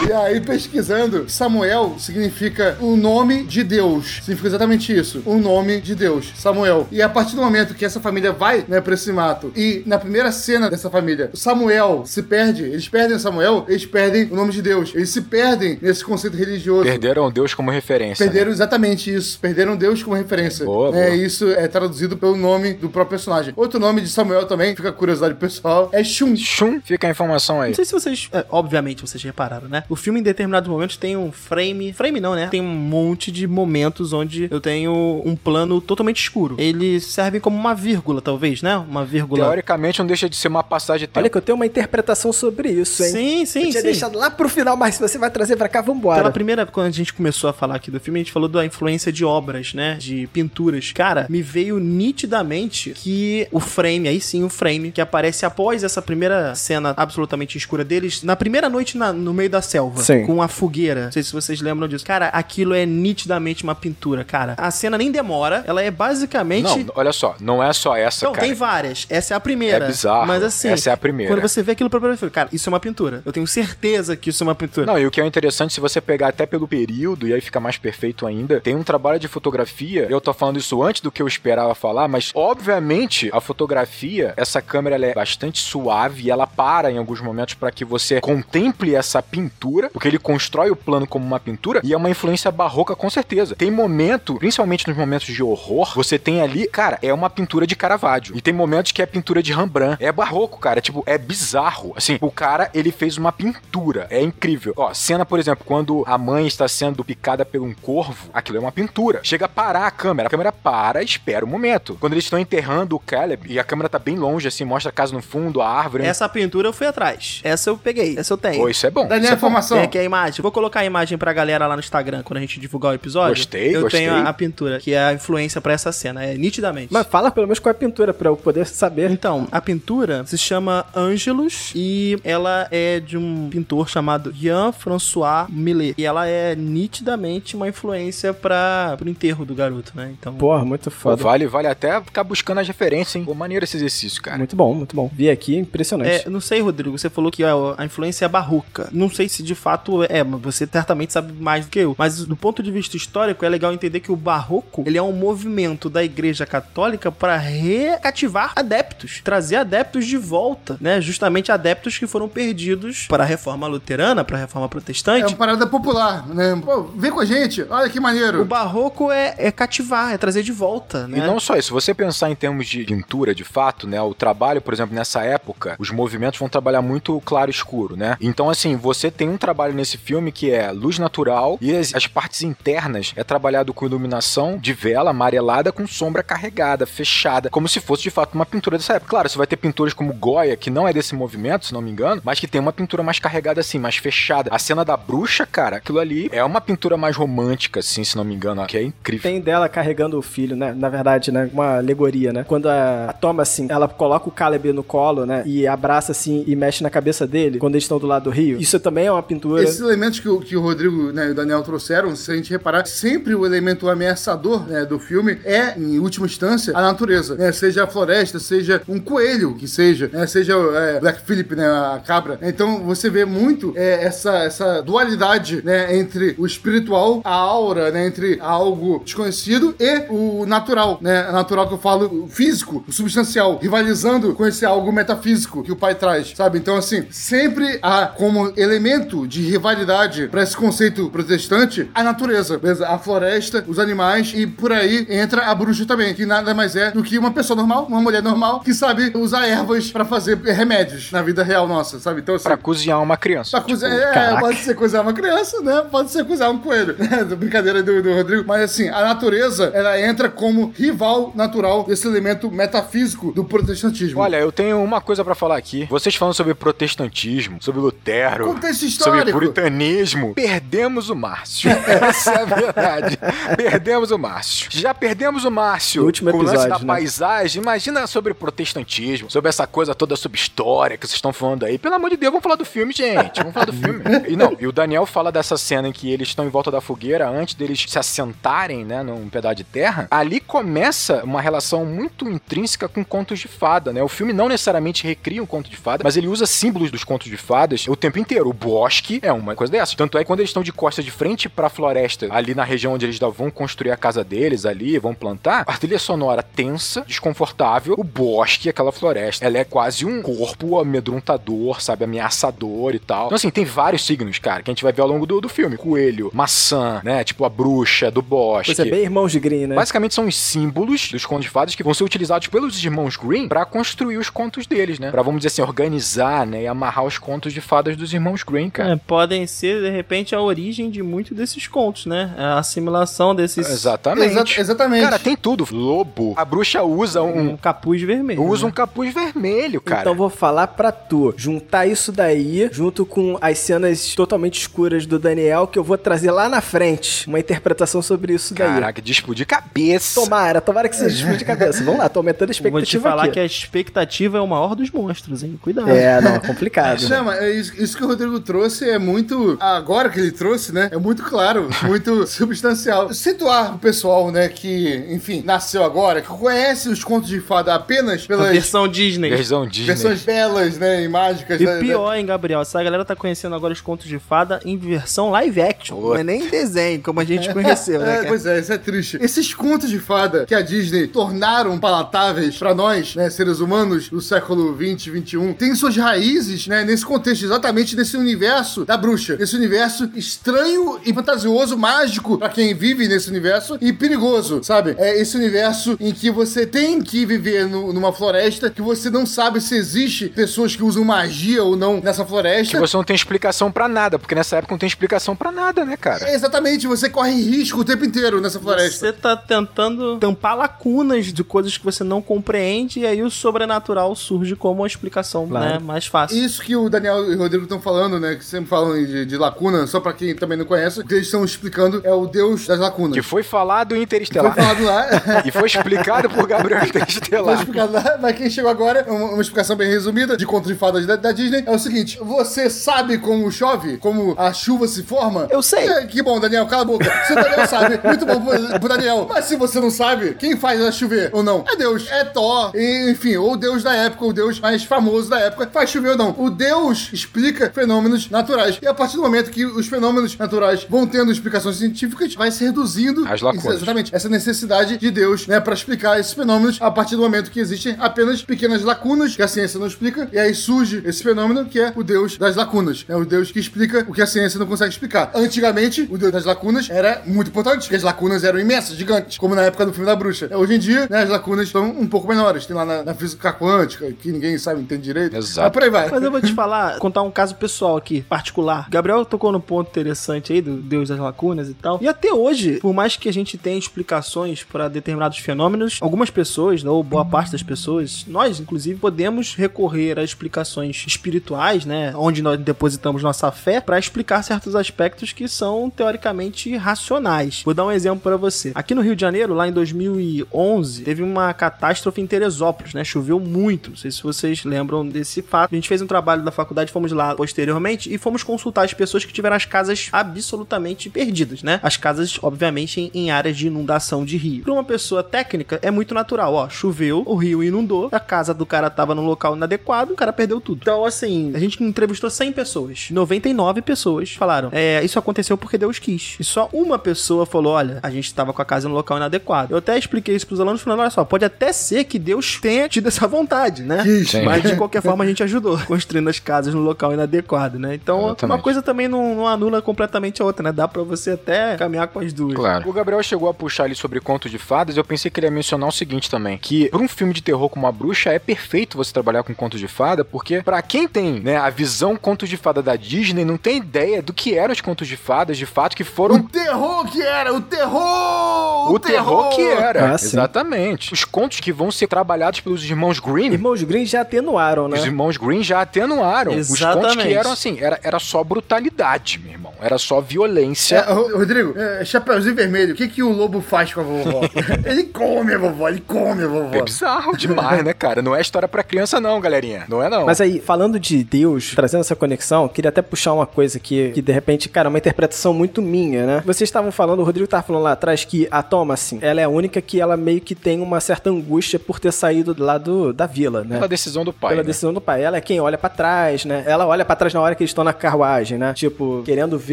[0.08, 1.51] E aí, pesquisando, Samuel
[1.98, 4.20] significa o nome de Deus.
[4.22, 5.22] Significa exatamente isso.
[5.26, 6.32] O nome de Deus.
[6.36, 6.88] Samuel.
[6.92, 9.98] E a partir do momento que essa família vai, né, pra esse mato, e na
[9.98, 14.62] primeira cena dessa família, Samuel se perde, eles perdem Samuel, eles perdem o nome de
[14.62, 14.92] Deus.
[14.96, 16.84] Eles se perdem nesse conceito religioso.
[16.84, 18.26] Perderam Deus como referência.
[18.26, 18.32] né?
[18.32, 19.40] Perderam exatamente isso.
[19.40, 20.66] Perderam Deus como referência.
[20.66, 21.16] Boa, é, boa.
[21.16, 23.54] Isso é traduzido pelo nome do próprio personagem.
[23.56, 26.36] Outro nome de Samuel também, fica a curiosidade pessoal, é Shun.
[26.36, 27.70] Shum, fica a informação aí.
[27.70, 28.30] Não sei se vocês.
[28.32, 29.84] é, obviamente vocês repararam, né?
[29.90, 31.94] O filme, em determinados momentos, tem um frame.
[31.94, 32.48] Frame não, né?
[32.48, 36.56] Tem um monte de momentos onde eu tenho um plano totalmente escuro.
[36.58, 38.78] Eles servem como uma vírgula, talvez, né?
[38.78, 39.44] Uma vírgula.
[39.46, 41.20] Teoricamente não deixa de ser uma passagem de tempo.
[41.20, 43.12] Olha que eu tenho uma interpretação sobre isso, hein?
[43.12, 43.88] Sim, sim, eu tinha sim.
[43.88, 46.20] deixado lá pro final, mas se você vai trazer pra cá, vambora.
[46.20, 48.66] Pela primeira, quando a gente começou a falar aqui do filme, a gente falou da
[48.66, 49.96] influência de obras, né?
[50.00, 50.92] De pinturas.
[50.92, 56.02] Cara, me veio nitidamente que o frame, aí sim, o frame, que aparece após essa
[56.02, 60.02] primeira cena absolutamente escura deles, na primeira noite na- no meio da selva.
[60.04, 60.26] Sim.
[60.26, 61.10] com a fogueira.
[61.22, 62.06] Sei se vocês lembram disso.
[62.06, 64.56] Cara, aquilo é nitidamente uma pintura, cara.
[64.58, 66.64] A cena nem demora, ela é basicamente.
[66.64, 68.46] Não, olha só, não é só essa, Não, cara.
[68.48, 69.06] tem várias.
[69.10, 69.86] Essa é a primeira.
[69.86, 70.26] É bizarro.
[70.28, 71.34] Mas assim, Essa é a primeira.
[71.34, 73.22] quando você vê aquilo pela primeira vez, cara, isso é uma pintura.
[73.26, 74.86] Eu tenho certeza que isso é uma pintura.
[74.86, 77.60] Não, e o que é interessante, se você pegar até pelo período, e aí fica
[77.60, 81.22] mais perfeito ainda, tem um trabalho de fotografia, eu tô falando isso antes do que
[81.22, 86.48] eu esperava falar, mas obviamente a fotografia, essa câmera ela é bastante suave e ela
[86.48, 91.08] para em alguns momentos para que você contemple essa pintura, porque ele constrói o plano
[91.12, 93.54] como uma pintura e é uma influência barroca com certeza.
[93.56, 97.76] Tem momento, principalmente nos momentos de horror, você tem ali, cara, é uma pintura de
[97.76, 98.36] Caravaggio.
[98.36, 100.02] E tem momentos que é pintura de Rembrandt.
[100.02, 101.94] É barroco, cara, tipo, é bizarro.
[101.96, 104.08] Assim, o cara, ele fez uma pintura.
[104.10, 104.74] É incrível.
[104.78, 108.62] Ó, cena, por exemplo, quando a mãe está sendo picada por um corvo, aquilo é
[108.62, 109.20] uma pintura.
[109.24, 111.98] Chega a parar a câmera, a câmera para, espera o momento.
[112.00, 114.94] Quando eles estão enterrando o Caleb e a câmera tá bem longe, assim, mostra a
[114.94, 116.06] casa no fundo, a árvore.
[116.06, 117.42] Essa pintura eu fui atrás.
[117.44, 118.18] Essa eu peguei.
[118.18, 118.62] Essa eu tenho.
[118.62, 119.08] Pô, isso é bom.
[119.08, 119.38] Daniel, isso é bom.
[119.38, 119.78] informação.
[119.78, 120.42] Tem aqui a imagem.
[120.42, 123.36] Vou colocar a imagem pra galera lá no Instagram quando a gente divulgar o episódio.
[123.36, 124.02] Gostei, Eu gostei.
[124.02, 126.24] tenho a, a pintura, que é a influência pra essa cena.
[126.24, 126.92] É nitidamente.
[126.92, 129.10] Mas fala pelo menos qual é a pintura pra eu poder saber.
[129.12, 135.96] Então, a pintura se chama Angelus e ela é de um pintor chamado Jean-François Millet.
[135.98, 140.14] E ela é nitidamente uma influência para o enterro do garoto, né?
[140.20, 141.24] Então, Porra, muito Pô, foda.
[141.24, 143.26] vale, vale até ficar buscando as referências, hein?
[143.26, 144.38] Pô, maneiro esse exercício, cara.
[144.38, 145.10] Muito bom, muito bom.
[145.14, 146.28] Vi aqui, impressionante.
[146.28, 148.90] É, não sei, Rodrigo, você falou que a, a influência é barroca.
[148.92, 151.96] Não sei se de fato é, mas você certamente sabe mais do que eu.
[151.98, 155.12] Mas do ponto de vista histórico, é legal entender que o barroco, ele é um
[155.14, 161.00] movimento da Igreja Católica para recativar adeptos, trazer adeptos de volta, né?
[161.02, 165.26] Justamente adeptos que foram perdidos para a Reforma Luterana, para a Reforma É Protestante.
[165.26, 166.60] uma parada popular, né?
[166.64, 168.42] Pô, vem com a gente, olha que maneiro.
[168.42, 171.20] O barroco é, é cativar, é trazer de volta, né?
[171.20, 174.14] E não só isso, se você pensar em termos de pintura, de fato, né, o
[174.14, 178.18] trabalho, por exemplo, nessa época, os movimentos vão trabalhar muito claro e escuro, né?
[178.20, 182.08] Então, assim, você tem um trabalho nesse filme que é luz natural e as, as
[182.08, 187.80] partes internas é trabalhado com iluminação de vela amarelada com sombra carregada, fechada, como se
[187.80, 189.12] fosse de fato uma pintura dessa época.
[189.12, 191.92] Claro, você vai ter pinturas como Goya, que não é desse movimento, se não me
[191.92, 194.50] engano, mas que tem uma pintura mais carregada assim, mais fechada.
[194.54, 198.24] A cena da bruxa, cara, aquilo ali é uma pintura mais romântica, assim, se não
[198.24, 199.30] me engano, que é incrível.
[199.30, 200.74] Tem dela carregando o filho, né?
[200.74, 201.50] Na verdade, né?
[201.54, 202.44] Uma alegoria, né?
[202.48, 205.44] Quando a, a Toma, assim, ela coloca o Caleb no colo, né?
[205.46, 208.60] E abraça, assim, e mexe na cabeça dele, quando eles estão do lado do rio.
[208.60, 209.64] Isso também é uma pintura.
[209.64, 212.52] Esses elementos que o, que o Rodrigo né, e o Daniel trouxeram, se a gente
[212.52, 217.36] reparar, sempre o elemento ameaçador né, do filme é, em última instância, a natureza.
[217.36, 217.52] né?
[217.52, 220.26] Seja a floresta, seja um coelho que seja, né?
[220.28, 222.40] seja é, Black Phillip, né, a cabra.
[222.42, 228.08] Então você vê muito é, essa, essa dualidade né, entre o espiritual, a aura, né,
[228.08, 230.98] entre algo desconhecido e o natural.
[231.02, 231.32] Né?
[231.32, 235.76] Natural que eu falo, o físico, o substancial, rivalizando com esse algo metafísico que o
[235.76, 236.58] pai traz, sabe?
[236.58, 242.88] Então, assim, sempre há como elemento de rivalidade para esse conceito protestante a natureza, beleza?
[242.88, 246.92] A floresta, os animais e por aí entra a bruxa também, que nada mais é
[246.92, 251.12] do que uma pessoa normal, uma mulher normal que sabe usar ervas para fazer remédios
[251.12, 252.22] na vida real nossa, sabe?
[252.22, 253.52] Então, assim, Pra cozinhar uma criança.
[253.52, 254.40] Pra cozinhar, é, caraca.
[254.40, 255.82] pode ser cozinhar uma criança, né?
[255.90, 256.96] Pode ser cozinhar um coelho.
[257.38, 258.44] Brincadeira do, do Rodrigo.
[258.46, 264.20] Mas assim, a natureza, ela entra como rival natural desse elemento metafísico do protestantismo.
[264.20, 265.88] Olha, eu tenho uma coisa pra falar aqui.
[265.90, 268.56] Vocês falando sobre protestantismo, sobre Lutero,
[269.00, 271.72] sobre puritanismo, perdemos o Márcio.
[271.88, 273.20] Essa é a verdade.
[273.56, 274.68] perdemos o Márcio.
[274.70, 276.94] Já perdemos o Márcio No último com o lance da episódio, né?
[276.94, 277.62] paisagem.
[277.62, 281.78] Imagina sobre protestantismo, sobre essa coisa toda sobre história que vocês estão falando aí.
[281.78, 283.38] Pelo amor de Deus, vamos falar do filme, gente.
[283.38, 284.02] Vamos falar do filme.
[284.32, 286.80] E não, e o Daniel fala dessa cena em que eles estão em volta da
[286.80, 290.08] fogueira antes deles se assentarem, né, num pedaço de terra.
[290.10, 294.02] Ali começa uma relação muito intrínseca com contos de fada, né?
[294.02, 297.30] O filme não necessariamente recria um conto de fada, mas ele usa símbolos dos contos
[297.30, 298.50] de fadas o tempo inteiro.
[298.50, 299.96] O bosque é uma coisa dessa.
[299.96, 302.94] Tanto é que quando eles estão de costa de frente pra floresta, ali na região
[302.94, 307.96] onde eles vão construir a casa deles ali, vão plantar, a trilha sonora tensa, desconfortável,
[307.98, 313.26] o bosque, aquela floresta, ela é quase um corpo amedrontador, sabe, ameaçador e tal.
[313.26, 315.50] Então assim, tem vários signos, cara, que a gente vai ver ao longo do, do
[315.50, 315.76] filme.
[315.76, 318.74] Coelho, maçã, né, tipo a bruxa do bosque.
[318.74, 319.76] Coisa bem irmãos de Green, né?
[319.76, 323.50] Basicamente são os símbolos dos contos de fadas que vão ser utilizados pelos irmãos Green
[323.50, 325.12] pra construir os contos deles, né?
[325.12, 326.64] Pra, vamos dizer assim, organizar, né?
[326.64, 328.94] E amarrar os contos de fadas dos irmãos Green, cara.
[328.94, 332.34] É, podem ser, de repente, a origem de muitos desses contos, né?
[332.38, 333.70] A assimilação desses.
[333.70, 334.32] Exatamente.
[334.32, 335.04] Exa- exatamente.
[335.04, 335.68] Cara, tem tudo.
[335.72, 336.34] Lobo.
[336.38, 337.52] A bruxa usa um.
[337.52, 338.44] Um capuz vermelho.
[338.44, 338.70] Usa né?
[338.70, 340.02] um capuz vermelho, cara.
[340.02, 345.20] Então vou falar pra tu, juntar isso daí, junto com as cenas totalmente escuras do
[345.20, 348.68] Daniel, que eu vou trazer lá na frente, uma interpretação sobre isso daí.
[348.68, 350.22] Caraca, de explodir cabeça.
[350.22, 351.84] Tomara, tomara que seja explodir de cabeça.
[351.84, 353.34] Vamos lá, tô aumentando a expectativa Vou te falar aqui.
[353.34, 355.60] que a expectativa é o maior dos monstros, hein?
[355.62, 355.90] Cuidado.
[355.90, 357.08] É, não, é complicado.
[357.10, 359.58] Não, mas é isso, isso que o Rodrigo trouxe trouxe é muito.
[359.60, 360.90] Agora que ele trouxe, né?
[360.92, 363.14] É muito claro, muito substancial.
[363.14, 368.24] Situar o pessoal, né, que, enfim, nasceu agora, que conhece os contos de fada apenas
[368.24, 369.30] A pelas versão Disney.
[369.30, 369.86] Versão Disney.
[369.88, 371.60] versões belas, né, e mágicas.
[371.60, 372.62] E né, pior, hein, Gabriel?
[372.62, 376.00] Essa galera tá conhecendo agora os contos de fada em versão live action.
[376.00, 378.12] Não é nem desenho, como a gente conheceu, né?
[378.12, 378.28] É, cara?
[378.28, 379.18] pois é, isso é triste.
[379.22, 384.20] Esses contos de fada que a Disney tornaram palatáveis pra nós, né, seres humanos do
[384.20, 389.38] século 20, 21, têm suas raízes, né, nesse contexto, exatamente nesse universo da bruxa.
[389.40, 394.96] Esse universo estranho e fantasioso, mágico pra quem vive nesse universo e perigoso, sabe?
[394.98, 399.26] É esse universo em que você tem que viver no- numa floresta que você não
[399.26, 402.76] sabe se existe pessoas que usam magia ou não nessa floresta.
[402.76, 405.84] Que você não tem explicação pra nada, porque nessa época não tem explicação pra nada,
[405.86, 406.30] né, cara?
[406.30, 409.06] É, Exatamente, você corre risco o tempo inteiro nessa floresta.
[409.08, 414.16] Você tá tentando tampar lacunas de coisas que você não compreende e aí o sobrenatural
[414.16, 416.38] surge como uma explicação né, mais fácil.
[416.44, 418.36] Isso que o Daniel e o Rodrigo estão falando, né?
[418.36, 421.26] Que sempre falam de, de lacuna, só pra quem também não conhece, o que eles
[421.26, 423.14] estão explicando é o deus das lacunas.
[423.14, 424.56] Que foi falado em Foi Interestelar.
[424.56, 425.08] falado lá.
[425.46, 427.56] e foi explicado por Gabriel Foi Interestelar.
[427.60, 431.06] explicado lá, mas quem chegou agora, uma, uma explicação bem resumida de conto de fadas
[431.06, 433.98] da, da Disney, é o seguinte: você sabe como chove?
[433.98, 435.48] Como a chuva se forma?
[435.52, 435.88] Eu sei.
[435.90, 437.12] É, que bom, Daniel, cala a boca.
[437.26, 439.28] Se o Daniel sabe, muito bom pro, pro Daniel.
[439.30, 441.64] Mas se você não sabe, quem faz ela chover ou não?
[441.68, 442.08] É Deus.
[442.10, 442.72] É Thor.
[442.76, 446.12] E, enfim, ou o Deus da época, o Deus mais famoso da época, faz chover
[446.12, 446.36] ou não.
[446.38, 448.78] O Deus explica fenômenos naturais.
[448.82, 452.64] E a partir do momento que os fenômenos naturais vão tendo explicações científicas, vai se
[452.64, 453.78] reduzindo As lacunas.
[453.78, 454.14] Exatamente.
[454.14, 457.96] Essa necessidade de Deus, né, para explicar esses fenômenos a partir do momento que existem
[458.00, 461.94] apenas pequenas lacunas que a ciência não explica, e aí surge esse fenômeno que é
[461.96, 463.06] o Deus das lacunas.
[463.08, 465.32] É o Deus que explica o que a ciência não consegue explicar.
[465.34, 469.56] Antigamente, o Deus das lacunas era muito importante, porque as lacunas eram imensas, gigantes, como
[469.56, 470.50] na época do filme da bruxa.
[470.56, 472.66] Hoje em dia, né, as lacunas estão um pouco menores.
[472.66, 475.36] Tem lá na, na física quântica, que ninguém sabe, entende direito.
[475.36, 475.62] Exato.
[475.62, 476.10] Mas por aí vai.
[476.10, 478.88] Mas eu vou te falar, contar um caso pessoal aqui, particular.
[478.90, 481.98] Gabriel tocou no ponto interessante aí do Deus das lacunas e tal.
[482.02, 486.84] E até hoje, por mais que a gente tenha explicações para determinados fenômenos, algumas pessoas,
[486.84, 492.60] ou boa parte das pessoas, nós inclusive, podemos recorrer a explicações espirituais, né, onde nós
[492.60, 497.62] depositamos nossa fé para explicar certos aspectos que são teoricamente racionais.
[497.64, 498.74] Vou dar um exemplo para você.
[498.76, 503.06] Aqui no Rio de Janeiro, lá em 2011, teve uma catástrofe em Teresópolis, né?
[503.06, 503.92] Choveu muito.
[503.92, 505.72] Não sei se vocês lembram desse fato.
[505.72, 509.24] A gente fez um trabalho da faculdade, fomos lá posteriormente e fomos consultar as pessoas
[509.24, 511.80] que tiveram as casas absolutamente perdidas, né?
[511.84, 514.64] As casas, obviamente, em, em áreas de inundação de rio.
[514.64, 516.54] Para uma pessoa técnica, é muito natural.
[516.54, 520.34] Ó, choveu, o rio inundou, a casa do cara tava no local inadequado, o cara
[520.34, 520.80] perdeu tudo.
[520.82, 523.08] Então, assim, a gente entrevistou 100 pessoas.
[523.12, 526.38] 99 pessoas falaram, é, isso aconteceu porque Deus quis.
[526.40, 529.74] E só uma pessoa falou, olha, a gente tava com a casa no local inadequado.
[529.74, 532.90] Eu até expliquei isso pros alunos, falando, olha só, pode até ser que Deus tenha
[532.90, 534.04] tido essa vontade, né?
[534.26, 534.44] Sim.
[534.44, 537.96] Mas de qualquer forma a gente ajudou construindo as casas no local inadequado, né?
[537.96, 538.56] Então Exatamente.
[538.56, 540.72] uma coisa também não, não anula completamente a outra, né?
[540.72, 542.56] Dá pra você até caminhar com as duas.
[542.56, 542.90] Claro.
[542.90, 545.52] O Gabriel chegou a puxar ali sobre contos de fadas, eu pensei que ele ia
[545.52, 548.98] mencionar o seguinte também, que para um filme de terror como a bruxa é perfeito
[548.98, 552.58] você trabalhar com contos de fada, porque pra quem tem, né, a visão contos de
[552.58, 555.96] fada da Disney, não tem ideia do que eram os contos de fadas, de fato
[555.96, 557.54] que O foram terror que era!
[557.54, 558.92] O terror!
[558.94, 560.12] o terror que era.
[560.12, 560.16] Ah.
[560.16, 561.14] Exatamente.
[561.14, 564.98] Os contos que vão ser trabalhados pelos irmãos Grimm, Irmãos Green já atenuaram, né?
[564.98, 566.52] os irmãos Green já atenuaram.
[566.52, 567.28] Os contos Exatamente.
[567.28, 569.61] que eram assim, era, era só brutalidade, meu irmão.
[569.82, 570.98] Era só violência.
[570.98, 574.42] É, Ro- Rodrigo, é, Chapeuzinho Vermelho, o que, que o lobo faz com a vovó?
[574.86, 576.76] ele come a vovó, ele come a vovó.
[576.76, 578.22] É bizarro demais, né, cara?
[578.22, 579.86] Não é história pra criança, não, galerinha.
[579.90, 580.26] Não é, não.
[580.26, 584.22] Mas aí, falando de Deus, trazendo essa conexão, queria até puxar uma coisa que, que
[584.22, 586.44] de repente, cara, é uma interpretação muito minha, né?
[586.46, 589.44] Vocês estavam falando, o Rodrigo tava falando lá atrás que a Thomas, assim, ela é
[589.46, 593.12] a única que ela meio que tem uma certa angústia por ter saído lá do,
[593.12, 593.76] da vila, né?
[593.76, 594.52] Pela decisão do pai.
[594.52, 594.68] Pela né?
[594.68, 595.24] decisão do pai.
[595.24, 596.64] Ela é quem olha pra trás, né?
[596.68, 598.74] Ela olha pra trás na hora que eles estão na carruagem, né?
[598.74, 599.71] Tipo, querendo ver,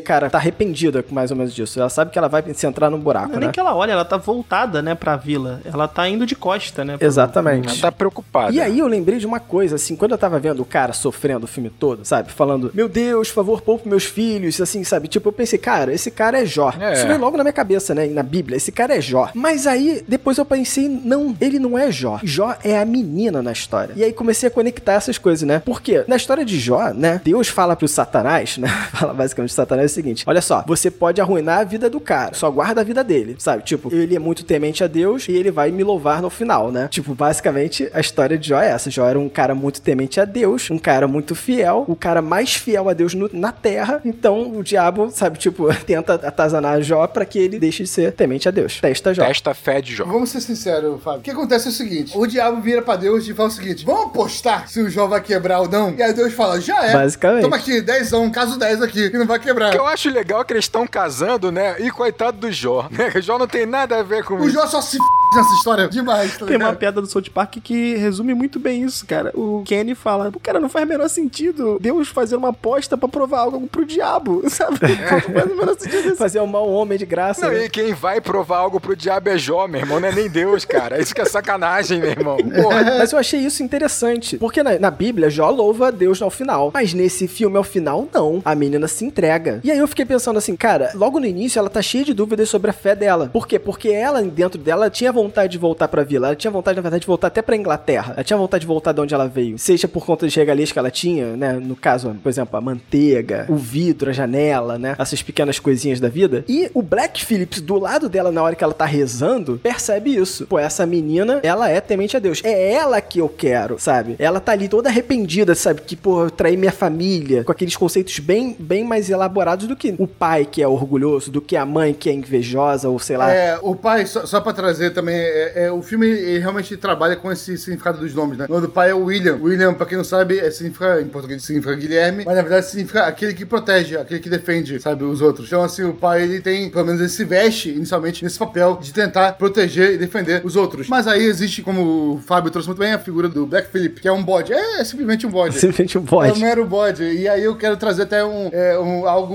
[0.00, 1.78] cara, tá arrependida com mais ou menos disso.
[1.78, 3.46] Ela sabe que ela vai se entrar num buraco, Não é né?
[3.46, 5.60] nem que ela olha, ela tá voltada, né, pra vila.
[5.64, 6.96] Ela tá indo de costa, né?
[7.00, 7.68] Exatamente.
[7.68, 8.52] Ela tá preocupada.
[8.52, 11.44] E aí eu lembrei de uma coisa, assim, quando eu tava vendo o cara sofrendo
[11.44, 12.30] o filme todo, sabe?
[12.32, 15.08] Falando, meu Deus, por favor, poupe meus filhos, assim, sabe?
[15.08, 16.72] Tipo, eu pensei, cara, esse cara é Jó.
[16.78, 16.92] É.
[16.94, 18.06] Isso veio logo na minha cabeça, né?
[18.06, 19.30] Na Bíblia, esse cara é Jó.
[19.34, 22.18] Mas aí, depois eu pensei, não, ele não é Jó.
[22.22, 23.92] Jó é a menina na história.
[23.96, 25.62] E aí comecei a conectar essas coisas, né?
[25.64, 27.20] Porque na história de Jó, né?
[27.24, 28.68] Deus fala pro Satanás, né?
[28.98, 31.88] Fala basicamente pro Satanás falando é o seguinte: olha só, você pode arruinar a vida
[31.90, 33.62] do cara, só guarda a vida dele, sabe?
[33.62, 36.88] Tipo, ele é muito temente a Deus e ele vai me louvar no final, né?
[36.90, 38.90] Tipo, basicamente a história de Jó é essa.
[38.90, 42.54] Jó era um cara muito temente a Deus, um cara muito fiel, o cara mais
[42.54, 44.00] fiel a Deus no- na terra.
[44.04, 48.48] Então o diabo, sabe, tipo, tenta atazanar Jó pra que ele deixe de ser temente
[48.48, 48.80] a Deus.
[48.80, 49.24] Testa Jó.
[49.26, 50.04] Testa fé de Jó.
[50.04, 51.20] Vamos ser sinceros, Fábio.
[51.20, 53.84] O que acontece é o seguinte: o diabo vira pra Deus e fala o seguinte:
[53.84, 55.90] vamos apostar se o Jó vai quebrar ou não.
[55.94, 56.92] E aí Deus fala: já é.
[56.92, 57.42] Basicamente.
[57.42, 59.67] Toma aqui, 10, um caso 10 aqui, que não vai quebrar.
[59.68, 61.76] O que eu acho legal é que eles estão casando, né?
[61.80, 63.12] E coitado do Jó, né?
[63.14, 64.50] O Jó não tem nada a ver com O isso.
[64.50, 65.04] Jó só se f
[65.34, 69.06] nessa história demais, tá Tem uma piada do South Park que resume muito bem isso,
[69.06, 69.30] cara.
[69.34, 73.08] O Kenny fala, o cara não faz o menor sentido Deus fazer uma aposta pra
[73.08, 74.78] provar algo pro diabo, sabe?
[74.80, 76.16] Não faz o menor sentido isso.
[76.16, 77.46] Fazer um mau homem de graça.
[77.46, 77.66] Não, né?
[77.66, 80.64] e quem vai provar algo pro diabo é Jó, meu irmão, não é nem Deus,
[80.64, 81.00] cara.
[81.00, 82.36] Isso que é sacanagem, meu irmão.
[82.36, 82.84] Porra.
[82.98, 84.38] Mas eu achei isso interessante.
[84.38, 86.70] Porque na, na Bíblia, Jó louva a Deus ao final.
[86.72, 88.40] Mas nesse filme, ao final, não.
[88.44, 89.47] A menina se entrega.
[89.62, 92.48] E aí eu fiquei pensando assim, cara, logo no início ela tá cheia de dúvidas
[92.48, 93.30] sobre a fé dela.
[93.32, 93.58] Por quê?
[93.58, 96.28] Porque ela, dentro dela, tinha vontade de voltar pra vila.
[96.28, 98.14] Ela tinha vontade, na verdade, de voltar até pra Inglaterra.
[98.16, 99.58] Ela tinha vontade de voltar de onde ela veio.
[99.58, 101.52] Seja por conta de regalias que ela tinha, né?
[101.54, 104.94] No caso, por exemplo, a manteiga, o vidro, a janela, né?
[104.98, 106.44] Essas pequenas coisinhas da vida.
[106.48, 110.46] E o Black Phillips, do lado dela, na hora que ela tá rezando, percebe isso.
[110.46, 112.40] Pô, essa menina, ela é temente a Deus.
[112.44, 114.16] É ela que eu quero, sabe?
[114.18, 115.80] Ela tá ali toda arrependida, sabe?
[115.82, 117.44] Que, pô, eu traí minha família.
[117.44, 121.40] Com aqueles conceitos bem, bem mais elaborados do que o pai que é orgulhoso, do
[121.40, 123.32] que a mãe que é invejosa, ou sei lá.
[123.32, 127.30] É, o pai, só, só pra trazer também, é, é, o filme realmente trabalha com
[127.30, 128.46] esse significado dos nomes, né?
[128.48, 129.38] O nome do pai é William.
[129.42, 133.04] William, pra quem não sabe, é, significa, em português significa Guilherme, mas na verdade significa
[133.06, 135.46] aquele que protege, aquele que defende, sabe, os outros.
[135.46, 138.92] Então, assim, o pai, ele tem, pelo menos ele se veste inicialmente nesse papel de
[138.92, 140.88] tentar proteger e defender os outros.
[140.88, 144.08] Mas aí existe, como o Fábio trouxe muito bem, a figura do Black Phillip, que
[144.08, 144.52] é um bode.
[144.52, 145.58] É, é simplesmente um bode.
[145.58, 146.40] Simplesmente um É um bode.
[146.40, 147.02] mero bode.
[147.02, 149.27] E aí eu quero trazer até um, é, um- algo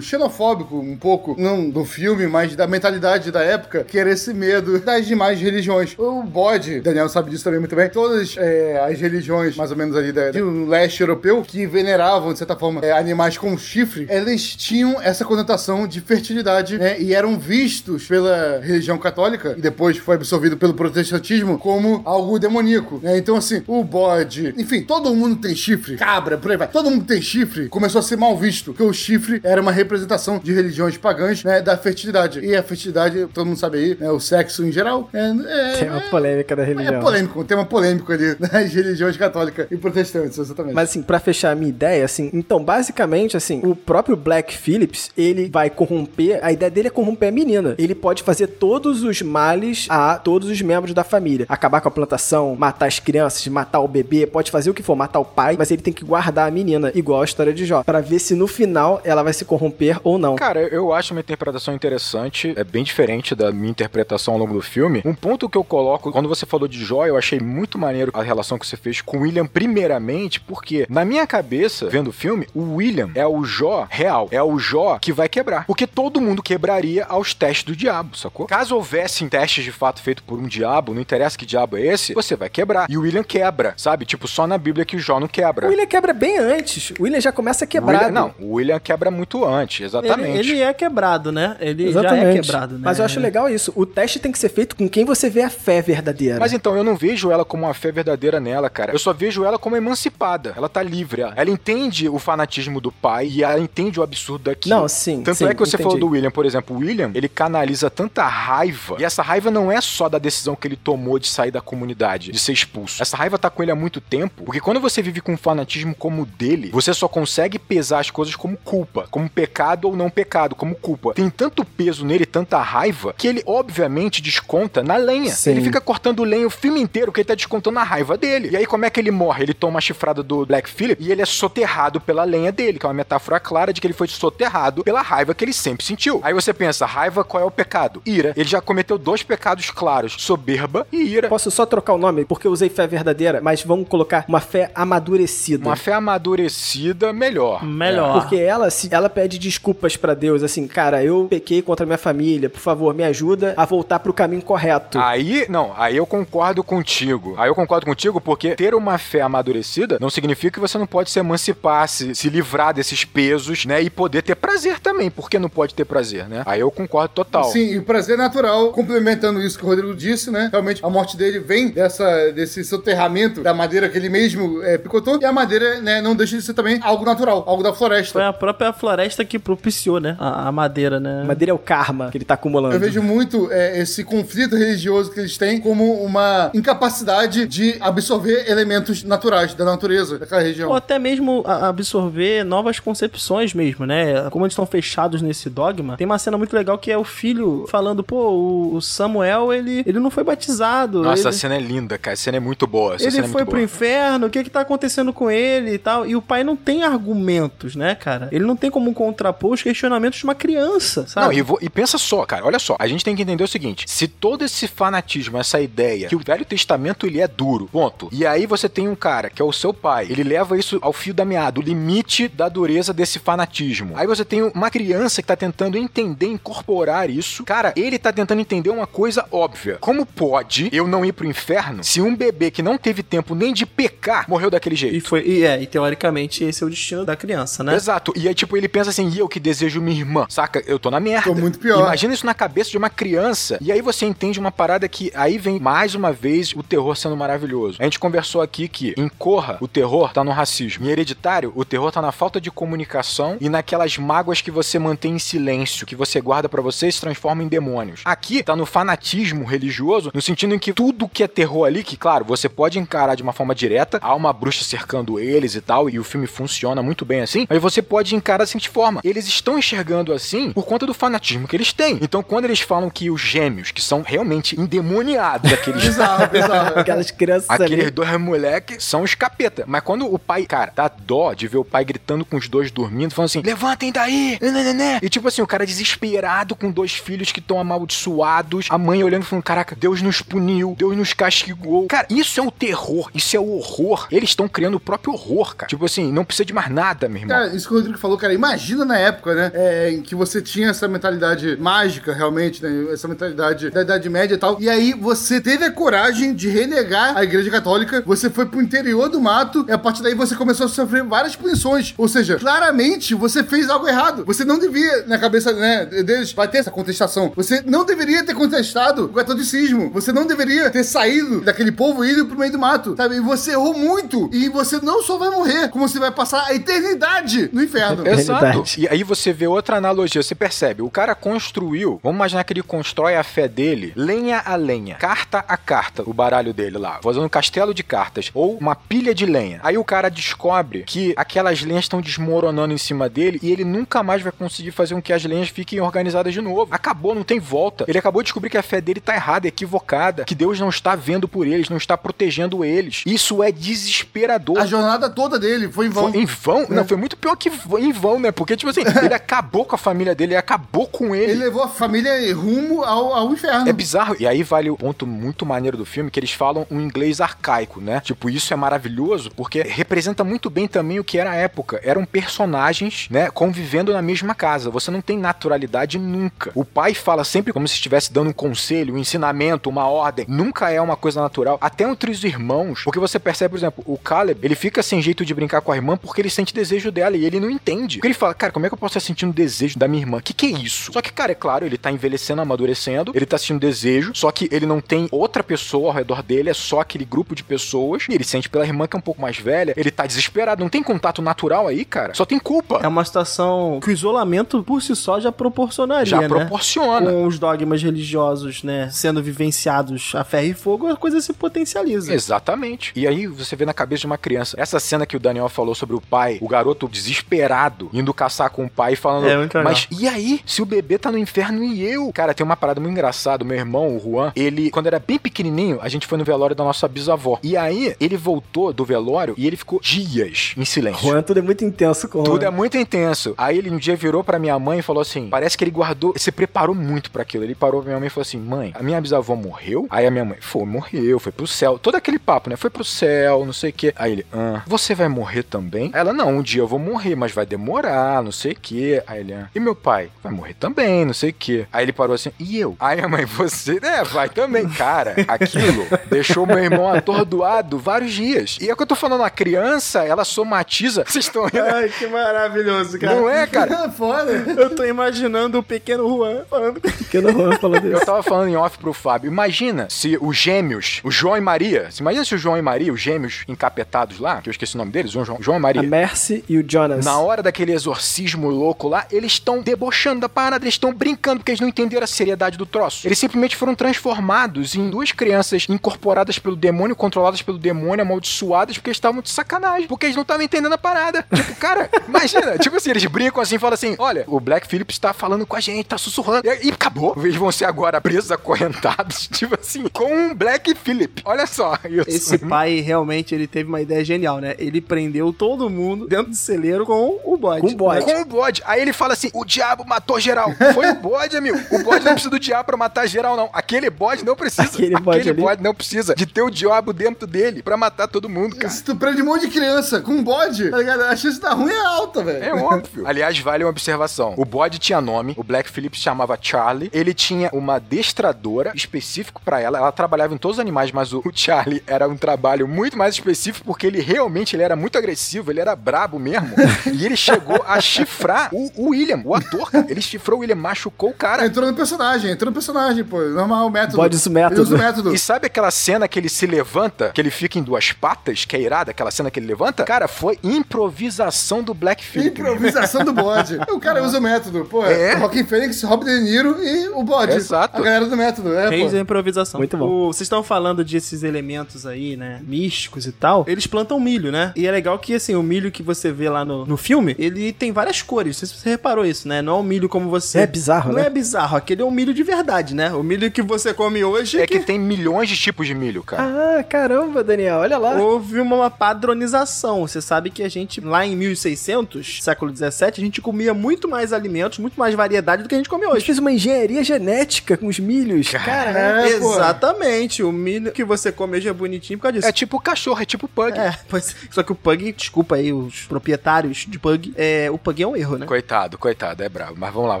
[0.00, 4.78] xenofóbico, um pouco, não do filme, mas da mentalidade da época, que era esse medo
[4.80, 5.94] das demais religiões.
[5.98, 9.96] O bode, Daniel sabe disso também muito bem, todas é, as religiões, mais ou menos
[9.96, 14.54] ali da- do leste europeu, que veneravam, de certa forma, é, animais com chifre, eles
[14.56, 17.00] tinham essa conotação de fertilidade, né?
[17.00, 23.00] E eram vistos pela religião católica, e depois foi absorvido pelo protestantismo, como algo demoníaco,
[23.02, 23.16] né?
[23.18, 26.68] Então, assim, o bode, enfim, todo mundo tem chifre, cabra, por aí vai.
[26.68, 30.38] Todo mundo tem chifre, começou a ser mal visto, porque o chifre era uma representação
[30.38, 31.60] de religiões pagãs, né?
[31.60, 32.40] Da fertilidade.
[32.40, 34.10] E a fertilidade, todo mundo sabe aí, né?
[34.10, 37.00] O sexo em geral, é, é, Tem uma polêmica da é religião.
[37.00, 40.74] polêmico, um tema polêmico ali das religiões católicas e protestantes, exatamente.
[40.74, 45.10] Mas assim, pra fechar a minha ideia, assim, então, basicamente, assim, o próprio Black Phillips,
[45.16, 47.74] ele vai corromper, a ideia dele é corromper a menina.
[47.78, 51.46] Ele pode fazer todos os males a todos os membros da família.
[51.48, 54.96] Acabar com a plantação, matar as crianças, matar o bebê, pode fazer o que for,
[54.96, 57.82] matar o pai, mas ele tem que guardar a menina, igual a história de Jó,
[57.82, 60.36] Pra ver se no final ela vai se corromper ou não.
[60.36, 64.62] Cara, eu acho uma interpretação interessante, é bem diferente da minha interpretação ao longo do
[64.62, 65.02] filme.
[65.04, 68.22] Um ponto que eu coloco, quando você falou de Jó, eu achei muito maneiro a
[68.22, 72.46] relação que você fez com o William, primeiramente, porque na minha cabeça, vendo o filme,
[72.54, 75.64] o William é o Jó real, é o Jó que vai quebrar.
[75.66, 78.46] Porque todo mundo quebraria aos testes do diabo, sacou?
[78.46, 82.12] Caso houvessem testes de fato feitos por um diabo, não interessa que diabo é esse,
[82.14, 82.86] você vai quebrar.
[82.90, 84.04] E o William quebra, sabe?
[84.04, 85.66] Tipo, só na Bíblia que o Jó não quebra.
[85.66, 86.90] O William quebra bem antes.
[86.98, 88.06] O William já começa quebrado.
[88.06, 90.38] William- não, o William quebra muito antes, exatamente.
[90.38, 91.56] Ele, ele é quebrado, né?
[91.60, 92.40] Ele já é Exatamente.
[92.40, 92.80] quebrado, né?
[92.84, 93.72] Mas eu acho legal isso.
[93.74, 96.38] O teste tem que ser feito com quem você vê a fé verdadeira.
[96.38, 98.92] Mas então, eu não vejo ela como uma fé verdadeira nela, cara.
[98.92, 100.54] Eu só vejo ela como emancipada.
[100.56, 101.22] Ela tá livre.
[101.22, 104.76] Ela, ela entende o fanatismo do pai e ela entende o absurdo daquilo.
[104.76, 105.22] Não, sim.
[105.22, 105.82] Tanto sim, é que você entendi.
[105.82, 106.76] falou do William, por exemplo.
[106.76, 108.96] O William, ele canaliza tanta raiva.
[108.98, 112.32] E essa raiva não é só da decisão que ele tomou de sair da comunidade,
[112.32, 113.02] de ser expulso.
[113.02, 114.44] Essa raiva tá com ele há muito tempo.
[114.44, 118.10] Porque quando você vive com um fanatismo como o dele, você só consegue pesar as
[118.10, 119.06] coisas como culpa.
[119.10, 121.12] Como pecado ou não pecado, como culpa.
[121.14, 125.30] Tem tanto peso nele, tanta raiva, que ele obviamente desconta na lenha.
[125.30, 125.50] Sim.
[125.50, 128.50] Ele fica cortando lenha o filme inteiro, que ele tá descontando a raiva dele.
[128.52, 129.44] E aí, como é que ele morre?
[129.44, 132.86] Ele toma a chifrada do Black Phillip e ele é soterrado pela lenha dele, que
[132.86, 136.20] é uma metáfora clara de que ele foi soterrado pela raiva que ele sempre sentiu.
[136.22, 138.02] Aí você pensa, raiva, qual é o pecado?
[138.04, 138.32] Ira.
[138.36, 141.28] Ele já cometeu dois pecados claros: soberba e ira.
[141.28, 142.24] Posso só trocar o nome?
[142.24, 145.66] Porque eu usei fé verdadeira, mas vamos colocar uma fé amadurecida.
[145.66, 147.64] Uma fé amadurecida, melhor.
[147.64, 148.20] Melhor.
[148.20, 152.48] Porque ela, se ela pede desculpas pra Deus, assim, cara, eu pequei contra minha família,
[152.48, 154.98] por favor, me ajuda a voltar pro caminho correto.
[154.98, 157.34] Aí, não, aí eu concordo contigo.
[157.36, 161.10] Aí eu concordo contigo porque ter uma fé amadurecida não significa que você não pode
[161.10, 163.80] se emancipar, se, se livrar desses pesos, né?
[163.82, 165.10] E poder ter prazer também.
[165.10, 166.42] Por que não pode ter prazer, né?
[166.46, 167.44] Aí eu concordo total.
[167.44, 170.48] Sim, e o prazer natural, complementando isso que o Rodrigo disse, né?
[170.52, 175.18] Realmente a morte dele vem dessa, desse soterramento da madeira que ele mesmo é, picotou.
[175.20, 178.12] E a madeira, né, não deixa de ser também algo natural, algo da floresta.
[178.12, 180.16] Foi a própria floresta que propiciou, né?
[180.18, 181.22] A, a madeira, né?
[181.24, 182.74] Madeira é o karma que ele tá acumulando.
[182.74, 188.50] Eu vejo muito é, esse conflito religioso que eles têm como uma incapacidade de absorver
[188.50, 190.70] elementos naturais da natureza daquela região.
[190.70, 194.28] Ou até mesmo a- absorver novas concepções mesmo, né?
[194.30, 197.66] Como eles estão fechados nesse dogma, tem uma cena muito legal que é o filho
[197.68, 201.02] falando, pô, o- o Samuel, ele, ele não foi batizado.
[201.02, 201.28] Nossa, ele...
[201.28, 202.14] a cena é linda, cara.
[202.14, 202.94] A cena é muito boa.
[202.94, 203.64] Essa Ele cena é foi muito pro boa.
[203.64, 206.06] inferno, o que que tá acontecendo com ele e tal.
[206.06, 208.28] E o pai não tem argumentos, né, cara?
[208.32, 211.26] Ele não tem como contrapor os questionamentos de uma criança, sabe?
[211.26, 213.48] Não, e, vo- e pensa só, cara, olha só, a gente tem que entender o
[213.48, 218.08] seguinte: se todo esse fanatismo, essa ideia que o Velho Testamento ele é duro, ponto.
[218.12, 220.92] E aí você tem um cara que é o seu pai, ele leva isso ao
[220.92, 223.92] fio da meada, o limite da dureza desse fanatismo.
[223.96, 227.44] Aí você tem uma criança que tá tentando entender, incorporar isso.
[227.44, 229.76] Cara, ele tá tentando entender uma coisa óbvia.
[229.80, 233.52] Como pode eu não ir pro inferno se um bebê que não teve tempo nem
[233.52, 234.96] de pecar morreu daquele jeito?
[234.96, 237.74] E foi, e é, e teoricamente esse é o destino da criança, né?
[237.74, 238.12] Exato.
[238.16, 240.62] E aí, tipo, ele pensa assim, e eu que desejo minha irmã, saca?
[240.66, 241.24] Eu tô na merda.
[241.24, 241.80] Tô muito pior.
[241.80, 243.58] Imagina isso na cabeça de uma criança.
[243.60, 247.16] E aí você entende uma parada que aí vem mais uma vez o terror sendo
[247.16, 247.78] maravilhoso.
[247.80, 250.86] A gente conversou aqui que em Corra, o terror tá no racismo.
[250.86, 255.14] Em Hereditário, o terror tá na falta de comunicação e naquelas mágoas que você mantém
[255.14, 258.02] em silêncio, que você guarda pra você e se transforma em demônios.
[258.04, 261.96] Aqui tá no fanatismo religioso, no sentido em que tudo que é terror ali, que
[261.96, 265.88] claro, você pode encarar de uma forma direta, há uma bruxa cercando eles e tal,
[265.88, 269.58] e o filme funciona muito bem assim, mas você pode encarar seguinte forma: eles estão
[269.58, 271.98] enxergando assim por conta do fanatismo que eles têm.
[272.00, 276.78] Então, quando eles falam que os gêmeos, que são realmente endemoniados, aqueles Bizarro, bizarro.
[276.80, 277.90] Aquelas crianças Aqueles ali.
[277.90, 279.64] dois moleques são os capeta.
[279.66, 282.70] Mas quando o pai, cara, dá dó de ver o pai gritando com os dois
[282.70, 284.38] dormindo, falando assim: levantem daí!
[284.40, 289.02] né." E tipo assim, o cara desesperado com dois filhos que estão amaldiçoados, a mãe
[289.02, 291.86] olhando e falando: caraca, Deus nos puniu, Deus nos castigou.
[291.86, 294.06] Cara, isso é o terror, isso é o horror.
[294.10, 295.68] Eles estão criando o próprio horror, cara.
[295.68, 297.36] Tipo assim, não precisa de mais nada, meu irmão.
[297.36, 300.40] Cara, isso que o Rodrigo falou, cara, imagina na época, né, é, em que você
[300.40, 304.94] tinha essa mentalidade mágica, realmente, né, essa mentalidade da Idade Média e tal, e aí
[304.94, 309.66] você teve a coragem de renegar a Igreja Católica, você foi pro interior do mato,
[309.68, 313.68] e a partir daí você começou a sofrer várias punições, ou seja, claramente você fez
[313.68, 317.84] algo errado, você não devia, na cabeça, né, deles, vai ter essa contestação, você não
[317.84, 322.38] deveria ter contestado o catolicismo, você não deveria ter saído daquele povo e ido pro
[322.38, 325.86] meio do mato, sabe, e você errou muito, e você não só vai morrer, como
[325.86, 328.06] você vai passar a eternidade no inferno.
[328.06, 328.29] Exato.
[328.78, 332.62] E aí você vê outra analogia, você percebe, o cara construiu, vamos imaginar que ele
[332.62, 337.24] constrói a fé dele, lenha a lenha, carta a carta, o baralho dele lá, fazendo
[337.24, 339.60] um castelo de cartas, ou uma pilha de lenha.
[339.62, 344.02] Aí o cara descobre que aquelas lenhas estão desmoronando em cima dele e ele nunca
[344.02, 346.68] mais vai conseguir fazer com que as lenhas fiquem organizadas de novo.
[346.72, 347.84] Acabou, não tem volta.
[347.88, 350.94] Ele acabou de descobrir que a fé dele tá errada, equivocada, que Deus não está
[350.94, 353.02] vendo por eles, não está protegendo eles.
[353.06, 354.58] Isso é desesperador.
[354.58, 356.10] A jornada toda dele foi em vão.
[356.10, 356.66] Foi em vão?
[356.68, 358.32] Não, foi muito pior que em vão, né?
[358.32, 361.32] Porque, tipo assim, ele acabou com a família dele, ele acabou com ele.
[361.32, 363.68] Ele levou a família rumo ao, ao inferno.
[363.68, 364.16] É bizarro.
[364.18, 367.80] E aí vale o ponto muito maneiro do filme, que eles falam um inglês arcaico,
[367.80, 368.00] né?
[368.00, 371.80] Tipo, isso é maravilhoso, porque representa muito bem também o que era a época.
[371.82, 374.70] Eram personagens, né, convivendo na mesma casa.
[374.70, 376.50] Você não tem naturalidade nunca.
[376.54, 380.26] O pai fala sempre como se estivesse dando um conselho, um ensinamento, uma ordem.
[380.28, 381.58] Nunca é uma coisa natural.
[381.60, 385.24] Até entre os irmãos, porque você percebe, por exemplo, o Caleb, ele fica sem jeito
[385.24, 387.98] de brincar com a irmã porque ele sente desejo dela e ele não entende.
[387.98, 390.20] Porque ele fala, cara, como é que eu posso estar sentindo desejo da minha irmã?
[390.20, 390.92] Que que é isso?
[390.92, 394.48] Só que, cara, é claro, ele tá envelhecendo, amadurecendo, ele tá sentindo desejo, só que
[394.50, 398.14] ele não tem outra pessoa ao redor dele, é só aquele grupo de pessoas, e
[398.14, 400.82] ele sente pela irmã que é um pouco mais velha, ele tá desesperado, não tem
[400.82, 402.80] contato natural aí, cara, só tem culpa.
[402.82, 406.28] É uma situação que o isolamento por si só já proporcionaria, Já né?
[406.28, 407.10] proporciona.
[407.10, 412.12] Com os dogmas religiosos, né, sendo vivenciados a ferro e fogo, a coisa se potencializa.
[412.12, 412.92] Exatamente.
[412.96, 414.56] E aí você vê na cabeça de uma criança.
[414.58, 418.64] Essa cena que o Daniel falou sobre o pai, o garoto desesperado, indo caçar com
[418.64, 419.72] o pai, falando: É, muito legal.
[419.72, 420.40] Mas e aí?
[420.44, 422.10] Se o bebê tá no inferno e eu?
[422.12, 423.44] Cara, tem uma parada muito engraçada.
[423.44, 426.64] Meu irmão, o Juan, ele, quando era bem pequenininho, a gente foi no velório da
[426.64, 427.38] nossa bisavó.
[427.42, 431.02] E aí ele voltou do velório e ele ficou dias em silêncio.
[431.02, 433.34] Juan, tudo é muito intenso com Tudo é muito intenso.
[433.36, 436.14] Aí ele um dia virou pra minha mãe e falou assim: parece que ele guardou,
[436.16, 437.44] se preparou muito pra aquilo.
[437.44, 439.86] Ele parou pra minha mãe e falou assim: mãe, a minha bisavó morreu?
[439.90, 441.78] Aí a minha mãe, foi, morreu, foi pro céu.
[441.78, 442.56] Todo aquele papo, né?
[442.56, 443.92] Foi pro céu, não sei o quê.
[443.96, 445.90] Aí ele, ah, você vai morrer também?
[445.94, 447.79] Ela, não, um dia eu vou morrer, mas vai demorar,
[448.22, 449.02] não sei o quê.
[449.06, 450.10] Aí ele, ah, e meu pai?
[450.22, 451.66] Vai morrer também, não sei o quê.
[451.72, 452.76] Aí ele parou assim, e eu?
[452.78, 453.78] Aí a mãe, você.
[453.82, 454.68] É, vai também.
[454.68, 458.58] Cara, aquilo deixou meu irmão atordoado vários dias.
[458.60, 461.04] E é o que eu tô falando, a criança, ela somatiza.
[461.06, 461.64] Vocês estão vendo?
[461.66, 463.14] Ai, que maravilhoso, cara.
[463.14, 463.84] Não é, cara?
[463.84, 464.32] É foda.
[464.32, 466.80] Eu tô imaginando o pequeno Juan falando.
[466.80, 468.06] Pequeno Juan falando Eu isso.
[468.06, 469.28] tava falando em off pro Fábio.
[469.28, 472.92] Imagina se os gêmeos, o João e Maria, se imagina se o João e Maria,
[472.92, 475.60] os gêmeos encapetados lá, que eu esqueci o nome deles, João, João, João e A
[475.60, 475.82] Maria.
[475.82, 477.04] Mercy e o Jonas.
[477.04, 481.52] Na hora daquele exorcismo louco lá, eles estão debochando da parada, eles estão brincando porque
[481.52, 483.06] eles não entenderam a seriedade do troço.
[483.06, 488.90] Eles simplesmente foram transformados em duas crianças incorporadas pelo demônio, controladas pelo demônio, amaldiçoadas, porque
[488.90, 491.26] estavam de sacanagem, porque eles não estavam entendendo a parada.
[491.40, 495.12] Tipo, cara, imagina, tipo assim, eles brincam assim, falam assim: olha, o Black Phillips tá
[495.12, 496.46] falando com a gente, tá sussurrando.
[496.46, 497.14] E, e acabou.
[497.16, 501.22] Eles vão ser agora presos, acorrentados, tipo assim, com um Black Phillip.
[501.24, 501.78] Olha só.
[501.88, 502.08] Isso.
[502.08, 504.54] Esse pai realmente ele teve uma ideia genial, né?
[504.58, 507.74] Ele prendeu todo mundo dentro do celeiro com o bode.
[507.74, 508.04] Com o bode.
[508.04, 508.62] Com o bode.
[508.64, 510.52] Aí ele fala assim: o diabo matou geral.
[510.74, 511.58] Foi o bode, amigo.
[511.70, 513.50] O bode não precisa do diabo pra matar geral, não.
[513.52, 514.62] Aquele bode não precisa.
[514.80, 515.62] Aquele bode ali.
[515.62, 518.68] não precisa de ter o diabo dentro dele pra matar todo mundo, cara.
[518.68, 520.78] Se tu prende um monte de criança com um bode, tá?
[521.10, 522.44] A chance da ruim é alta, velho.
[522.44, 523.06] É óbvio.
[523.08, 524.34] Aliás, vale uma observação.
[524.36, 526.90] O bode tinha nome, o Black Phillip se chamava Charlie.
[526.92, 529.78] Ele tinha uma adestradora específico pra ela.
[529.78, 533.14] Ela trabalhava em todos os animais, mas o, o Charlie era um trabalho muito mais
[533.14, 536.50] específico porque ele realmente ele era muito agressivo, ele era brabo mesmo.
[536.92, 539.70] e ele chegou a chifrar o, o William, o ator.
[539.70, 539.86] cara.
[539.88, 541.46] Ele chifrou o William, machucou o cara.
[541.46, 543.20] Entrou no personagem, entrou no personagem, pô.
[543.20, 543.96] Normal, o método.
[543.96, 544.54] Bode usa o método.
[544.54, 545.14] Ele usa o método.
[545.14, 548.56] E sabe aquela cena que ele se levanta, que ele fica em duas patas, que
[548.56, 549.84] é irada, aquela cena que ele levanta?
[549.84, 550.38] Cara, foi
[550.80, 552.40] improvisação do Black Phillip.
[552.40, 553.58] Improvisação do bode.
[553.70, 554.84] O cara usa o método, pô.
[554.84, 555.14] É.
[555.14, 557.32] Rockin' Fênix, Rob De Niro e o bode.
[557.32, 557.78] Exato.
[557.78, 558.96] A galera do método, é, Fez pô.
[558.96, 559.58] a improvisação.
[559.58, 559.86] Muito bom.
[559.86, 562.40] O- vocês estão falando desses elementos aí, né?
[562.46, 563.44] Místicos e tal.
[563.46, 564.52] Eles plantam milho, né?
[564.56, 567.39] E é legal que, assim, o milho que você vê lá no, no filme, ele
[567.52, 568.36] tem várias cores.
[568.36, 569.40] Não sei se você reparou isso, né?
[569.42, 570.40] Não é um milho como você.
[570.40, 571.06] É bizarro, Não né?
[571.06, 571.56] é bizarro.
[571.56, 572.92] Aquele é um milho de verdade, né?
[572.92, 576.58] O milho que você come hoje É que tem milhões de tipos de milho, cara.
[576.58, 577.94] Ah, caramba, Daniel, olha lá.
[577.96, 579.80] Houve uma padronização.
[579.86, 584.12] Você sabe que a gente, lá em 1600, século 17, a gente comia muito mais
[584.12, 586.06] alimentos, muito mais variedade do que a gente come A gente hoje.
[586.06, 588.30] fez uma engenharia genética com os milhos.
[588.30, 588.70] Cara,
[589.08, 589.32] É, pô.
[589.34, 590.22] Exatamente.
[590.22, 592.28] O milho que você come hoje é bonitinho por causa disso.
[592.28, 593.56] É tipo cachorro, é tipo pug.
[593.58, 597.82] É, pois, só que o Pug, desculpa aí os proprietários de Pug, é, o Pug
[597.82, 598.26] é um erro, né?
[598.26, 599.54] Coitado, coitado, é bravo.
[599.56, 600.00] Mas vamos lá, O